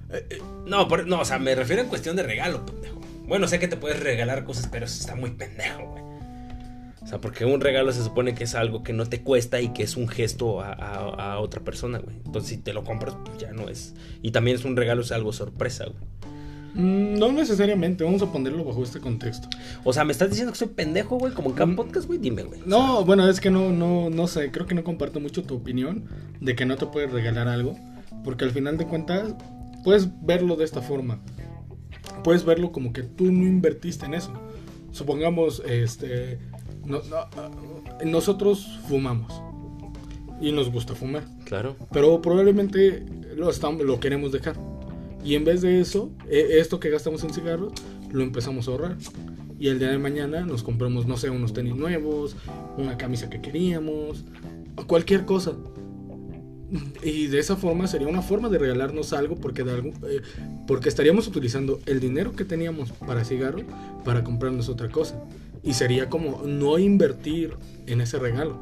Eh, 0.09 0.25
eh, 0.31 0.39
no, 0.67 0.87
no, 0.87 1.21
o 1.21 1.25
sea, 1.25 1.41
me 1.41 1.57
refiero 1.57 1.83
en 1.83 1.89
cuestión 1.89 2.15
de 2.15 2.23
regalo, 2.23 2.65
pendejo. 2.65 3.01
Bueno, 3.27 3.49
sé 3.49 3.59
que 3.59 3.67
te 3.67 3.77
puedes 3.77 3.99
regalar 3.99 4.45
cosas, 4.45 4.69
pero 4.71 4.87
eso 4.87 5.01
está 5.01 5.17
muy 5.17 5.31
pendejo, 5.31 5.85
güey. 5.85 6.05
O 7.03 7.07
sea, 7.09 7.21
porque 7.21 7.45
un 7.45 7.61
regalo 7.61 7.91
se 7.93 8.05
supone 8.05 8.37
que 8.37 8.45
es 8.45 8.55
algo 8.55 8.85
que 8.85 8.93
no 8.93 9.05
te 9.05 9.21
cuesta 9.21 9.61
y 9.61 9.73
que 9.73 9.83
es 9.83 9.97
un 9.97 10.07
gesto 10.07 10.61
a, 10.63 11.41
otra 11.41 11.63
persona, 11.63 11.99
güey. 11.99 12.19
Entonces, 12.25 12.51
si 12.51 12.59
te 12.59 12.73
lo 12.73 12.85
compras, 12.85 13.17
pues 13.25 13.37
ya 13.39 13.51
no 13.51 13.69
es. 13.69 13.95
Y 14.23 14.31
también 14.31 14.57
es 14.57 14.65
un 14.65 14.77
regalo, 14.77 15.03
es 15.03 15.11
algo 15.11 15.33
sorpresa, 15.33 15.87
güey. 15.87 16.30
Mm, 16.75 17.19
no 17.19 17.33
necesariamente, 17.33 18.05
vamos 18.05 18.23
a 18.23 18.33
ponerlo 18.33 18.65
bajo 18.65 18.83
este 18.83 19.01
contexto. 19.01 19.49
O 19.85 19.93
sea, 19.93 20.05
¿me 20.05 20.13
estás 20.13 20.31
diciendo 20.31 20.53
que 20.53 20.59
soy 20.59 20.69
pendejo, 20.69 21.19
güey? 21.19 21.33
Como 21.33 21.51
en 21.51 21.57
cada 21.57 21.67
mm, 21.67 21.77
podcast, 21.77 22.07
güey, 22.07 22.19
dime, 22.19 22.43
güey. 22.43 22.61
No, 22.67 23.05
bueno, 23.05 23.29
es 23.29 23.41
que 23.41 23.51
no, 23.51 23.71
no, 23.71 24.11
no 24.11 24.27
sé, 24.27 24.51
creo 24.51 24.67
que 24.67 24.75
no 24.75 24.85
comparto 24.85 25.21
mucho 25.21 25.43
tu 25.43 25.57
opinión 25.57 26.05
de 26.41 26.55
que 26.55 26.67
no 26.67 26.77
te 26.77 26.87
puedes 26.87 27.11
regalar 27.11 27.49
algo. 27.49 27.77
Porque 28.25 28.45
al 28.45 28.51
final 28.51 28.77
de 28.77 28.87
cuentas, 28.87 29.35
puedes 29.83 30.09
verlo 30.23 30.57
de 30.57 30.65
esta 30.65 30.83
forma 30.83 31.21
puedes 32.23 32.45
verlo 32.45 32.73
como 32.73 32.93
que 32.93 33.03
tú 33.03 33.31
no 33.31 33.47
invertiste 33.47 34.07
en 34.07 34.15
eso. 34.15 34.33
Supongamos, 34.93 35.63
este, 35.67 36.39
nosotros 38.05 38.81
fumamos 38.89 39.33
y 40.41 40.53
nos 40.53 40.71
gusta 40.71 40.95
fumar. 40.95 41.25
Claro. 41.45 41.77
Pero 41.93 42.21
probablemente 42.21 43.05
lo, 43.37 43.51
estamos, 43.51 43.83
lo 43.83 44.01
queremos 44.01 44.33
dejar. 44.33 44.57
Y 45.25 45.35
en 45.35 45.45
vez 45.45 45.61
de 45.61 45.81
eso, 45.81 46.11
e, 46.29 46.59
esto 46.61 46.81
que 46.81 46.91
gastamos 46.91 47.23
en 47.25 47.33
cigarros, 47.33 47.73
lo 48.13 48.23
empezamos 48.23 48.69
a 48.69 48.71
ahorrar. 48.73 48.97
Y 49.59 49.69
el 49.69 49.79
día 49.79 49.89
de 49.89 49.99
mañana 49.99 50.47
nos 50.47 50.63
compramos, 50.63 51.07
no 51.07 51.17
sé, 51.17 51.29
unos 51.29 51.53
tenis 51.53 51.77
nuevos, 51.77 52.35
una 52.79 52.97
camisa 52.97 53.29
que 53.29 53.43
queríamos, 53.43 54.25
o 54.77 54.87
cualquier 54.87 55.27
cosa. 55.27 55.53
Y 57.03 57.27
de 57.27 57.39
esa 57.41 57.57
forma 57.57 57.87
sería 57.87 58.09
una 58.09 58.23
forma 58.23 58.49
de 58.49 58.59
regalarnos 58.59 59.13
algo 59.13 59.35
porque, 59.35 59.65
de 59.65 59.73
algo, 59.73 59.91
eh, 60.09 60.23
porque 60.67 60.89
estaríamos 60.89 61.27
utilizando 61.27 61.81
el 61.87 62.01
dinero 62.01 62.33
que 62.33 62.45
teníamos 62.45 62.93
para 62.93 63.25
cigarro 63.25 63.61
para 64.05 64.25
comprarnos 64.25 64.69
otra 64.69 64.89
cosa. 64.89 65.23
Y 65.63 65.75
sería 65.75 66.09
como 66.09 66.43
no 66.47 66.79
invertir 66.79 67.55
en 67.87 68.01
ese 68.01 68.19
regalo. 68.19 68.59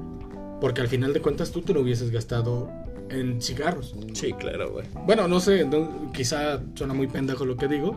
Porque 0.60 0.80
al 0.80 0.88
final 0.88 1.12
de 1.12 1.20
cuentas 1.20 1.52
tú 1.52 1.60
te 1.62 1.72
lo 1.72 1.82
hubieses 1.82 2.10
gastado 2.10 2.70
en 3.10 3.40
cigarros. 3.40 3.94
Sí, 4.12 4.32
claro, 4.32 4.72
güey. 4.72 4.86
Bueno, 5.06 5.28
no 5.28 5.40
sé, 5.40 5.66
quizá 6.12 6.60
suena 6.74 6.94
muy 6.94 7.06
pendejo 7.06 7.44
lo 7.44 7.56
que 7.56 7.68
digo, 7.68 7.96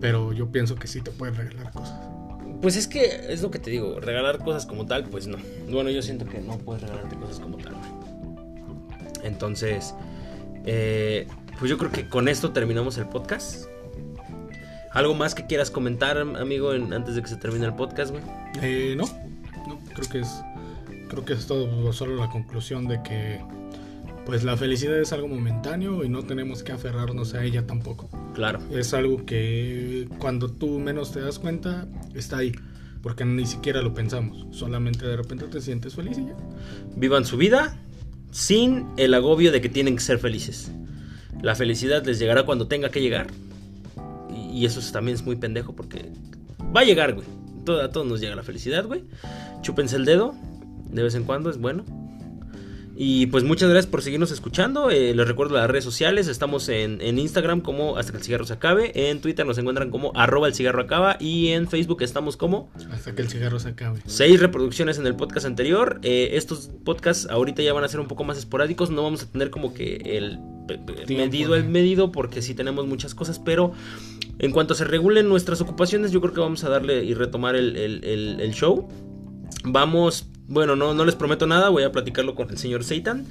pero 0.00 0.32
yo 0.32 0.50
pienso 0.50 0.76
que 0.76 0.86
sí 0.86 1.00
te 1.00 1.10
puedes 1.10 1.36
regalar 1.36 1.72
cosas. 1.72 2.00
Pues 2.60 2.76
es 2.76 2.86
que 2.86 3.32
es 3.32 3.42
lo 3.42 3.50
que 3.50 3.58
te 3.58 3.70
digo, 3.70 3.98
regalar 3.98 4.38
cosas 4.38 4.66
como 4.66 4.86
tal, 4.86 5.04
pues 5.04 5.26
no. 5.26 5.36
Bueno, 5.70 5.90
yo 5.90 6.02
siento 6.02 6.26
que 6.26 6.38
no 6.38 6.58
puedes 6.58 6.82
regalarte 6.82 7.16
cosas 7.16 7.40
como 7.40 7.56
tal, 7.58 7.74
güey. 7.74 8.12
Entonces, 9.24 9.94
eh, 10.64 11.26
pues 11.58 11.70
yo 11.70 11.78
creo 11.78 11.90
que 11.90 12.08
con 12.08 12.28
esto 12.28 12.52
terminamos 12.52 12.98
el 12.98 13.06
podcast. 13.06 13.66
¿Algo 14.92 15.14
más 15.14 15.34
que 15.34 15.46
quieras 15.46 15.70
comentar, 15.70 16.18
amigo, 16.18 16.70
antes 16.70 17.14
de 17.14 17.22
que 17.22 17.28
se 17.28 17.36
termine 17.36 17.64
el 17.64 17.74
podcast, 17.74 18.10
güey? 18.10 18.22
Eh, 18.60 18.94
no, 18.96 19.04
no, 19.66 19.78
creo 19.94 20.08
que 20.08 20.20
es, 20.20 20.42
creo 21.08 21.24
que 21.24 21.32
es 21.32 21.46
todo 21.46 21.92
solo 21.92 22.16
la 22.16 22.28
conclusión 22.28 22.86
de 22.88 23.02
que, 23.02 23.40
pues 24.26 24.44
la 24.44 24.56
felicidad 24.56 24.98
es 24.98 25.12
algo 25.12 25.28
momentáneo 25.28 26.04
y 26.04 26.08
no 26.08 26.22
tenemos 26.22 26.62
que 26.62 26.72
aferrarnos 26.72 27.34
a 27.34 27.44
ella 27.44 27.66
tampoco. 27.66 28.08
Claro. 28.34 28.60
Es 28.70 28.94
algo 28.94 29.24
que 29.26 30.08
cuando 30.18 30.48
tú 30.50 30.78
menos 30.78 31.12
te 31.12 31.20
das 31.20 31.38
cuenta 31.38 31.86
está 32.14 32.38
ahí 32.38 32.52
porque 33.02 33.24
ni 33.24 33.46
siquiera 33.46 33.82
lo 33.82 33.92
pensamos, 33.92 34.46
solamente 34.56 35.06
de 35.06 35.16
repente 35.16 35.46
te 35.46 35.60
sientes 35.60 35.94
feliz 35.94 36.18
y 36.18 36.26
ya. 36.26 36.36
Vivan 36.96 37.24
su 37.24 37.36
vida, 37.36 37.76
sin 38.30 38.86
el 38.96 39.12
agobio 39.12 39.50
de 39.50 39.60
que 39.60 39.68
tienen 39.68 39.96
que 39.96 40.02
ser 40.02 40.18
felices. 40.18 40.70
La 41.42 41.56
felicidad 41.56 42.04
les 42.06 42.20
llegará 42.20 42.44
cuando 42.44 42.68
tenga 42.68 42.90
que 42.90 43.00
llegar. 43.00 43.26
Y, 44.52 44.64
eso 44.64 44.80
también 44.92 45.16
es 45.16 45.24
muy 45.24 45.34
pendejo 45.34 45.74
porque 45.74 46.12
va 46.74 46.82
a 46.82 46.84
llegar, 46.84 47.14
güey. 47.14 47.26
a 47.82 47.88
todos 47.88 48.06
nos 48.06 48.20
llega 48.20 48.36
la 48.36 48.44
felicidad, 48.44 48.86
güey. 48.86 49.02
Chúpense 49.62 49.96
el 49.96 50.04
dedo. 50.04 50.34
De 50.90 51.02
vez 51.02 51.16
en 51.16 51.24
cuando 51.24 51.50
es 51.50 51.58
bueno. 51.58 51.84
Y 53.04 53.26
pues 53.26 53.42
muchas 53.42 53.68
gracias 53.68 53.90
por 53.90 54.00
seguirnos 54.00 54.30
escuchando. 54.30 54.88
Eh, 54.88 55.12
les 55.12 55.26
recuerdo 55.26 55.56
las 55.56 55.68
redes 55.68 55.82
sociales. 55.82 56.28
Estamos 56.28 56.68
en, 56.68 57.00
Instagram 57.18 57.60
como 57.60 57.96
Hasta 57.96 58.12
que 58.12 58.18
el 58.18 58.22
cigarro 58.22 58.44
se 58.44 58.52
acabe. 58.52 58.92
En 58.94 59.20
Twitter 59.20 59.44
nos 59.44 59.58
encuentran 59.58 59.90
como 59.90 60.12
arroba 60.14 60.46
el 60.46 60.54
cigarro 60.54 60.82
acaba. 60.82 61.16
Y 61.18 61.48
en 61.48 61.66
Facebook 61.66 62.00
estamos 62.02 62.36
como 62.36 62.70
Hasta 62.92 63.12
que 63.12 63.22
el 63.22 63.28
cigarro 63.28 63.58
se 63.58 63.70
acabe. 63.70 63.98
Seis 64.06 64.38
reproducciones 64.38 64.98
en 64.98 65.08
el 65.08 65.16
podcast 65.16 65.46
anterior. 65.46 65.98
Eh, 66.04 66.30
estos 66.34 66.70
podcasts 66.84 67.26
ahorita 67.28 67.60
ya 67.60 67.72
van 67.72 67.82
a 67.82 67.88
ser 67.88 67.98
un 67.98 68.06
poco 68.06 68.22
más 68.22 68.38
esporádicos. 68.38 68.90
No 68.90 69.02
vamos 69.02 69.24
a 69.24 69.26
tener 69.26 69.50
como 69.50 69.74
que 69.74 69.96
el 70.04 70.38
medido 71.08 71.56
el 71.56 71.64
medido 71.64 72.12
porque 72.12 72.40
sí 72.40 72.54
tenemos 72.54 72.86
muchas 72.86 73.16
cosas. 73.16 73.40
Pero 73.40 73.72
en 74.38 74.52
cuanto 74.52 74.76
se 74.76 74.84
regulen 74.84 75.28
nuestras 75.28 75.60
ocupaciones 75.60 76.12
yo 76.12 76.20
creo 76.20 76.34
que 76.34 76.40
vamos 76.40 76.62
a 76.62 76.68
darle 76.68 77.02
y 77.02 77.14
retomar 77.14 77.56
el, 77.56 77.74
el 77.74 78.52
show. 78.54 78.88
Vamos 79.64 80.26
bueno, 80.52 80.76
no, 80.76 80.92
no 80.92 81.04
les 81.06 81.14
prometo 81.14 81.46
nada, 81.46 81.70
voy 81.70 81.82
a 81.82 81.92
platicarlo 81.92 82.34
con 82.34 82.50
el 82.50 82.58
señor 82.58 82.84
Seitan. 82.84 83.24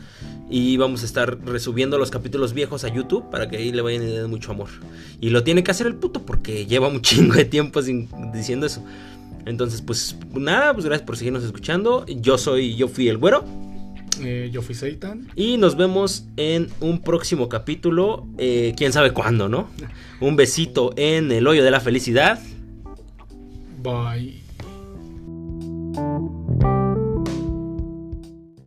Y 0.49 0.75
vamos 0.77 1.03
a 1.03 1.05
estar 1.05 1.39
resubiendo 1.45 1.97
los 1.97 2.09
capítulos 2.09 2.53
viejos 2.53 2.83
a 2.83 2.89
YouTube 2.89 3.29
para 3.29 3.47
que 3.47 3.57
ahí 3.57 3.71
le 3.71 3.81
vayan 3.81 4.01
a 4.01 4.11
dar 4.21 4.27
mucho 4.27 4.51
amor. 4.51 4.69
Y 5.21 5.29
lo 5.29 5.43
tiene 5.43 5.63
que 5.63 5.71
hacer 5.71 5.87
el 5.87 5.95
puto 5.95 6.25
porque 6.25 6.65
lleva 6.65 6.87
un 6.87 7.01
chingo 7.03 7.35
de 7.35 7.45
tiempo 7.45 7.81
sin, 7.81 8.09
diciendo 8.33 8.65
eso. 8.65 8.83
Entonces, 9.45 9.81
pues 9.81 10.15
nada, 10.33 10.73
pues 10.73 10.85
gracias 10.85 11.05
por 11.05 11.15
seguirnos 11.15 11.43
escuchando. 11.43 12.05
Yo 12.07 12.37
soy, 12.37 12.75
yo 12.75 12.87
fui 12.87 13.07
el 13.07 13.17
güero. 13.17 13.45
Eh, 14.19 14.49
yo 14.51 14.61
fui 14.61 14.73
Seitan. 14.73 15.27
Y 15.35 15.57
nos 15.57 15.77
vemos 15.77 16.25
en 16.37 16.69
un 16.79 17.01
próximo 17.01 17.49
capítulo. 17.49 18.27
Eh, 18.37 18.73
quién 18.75 18.93
sabe 18.93 19.11
cuándo, 19.11 19.47
¿no? 19.47 19.69
Un 20.19 20.35
besito 20.35 20.93
en 20.97 21.31
el 21.31 21.47
hoyo 21.47 21.63
de 21.63 21.71
la 21.71 21.79
felicidad. 21.79 22.39
Bye. 23.81 24.40
Thank 25.93 26.31
you. 26.31 26.40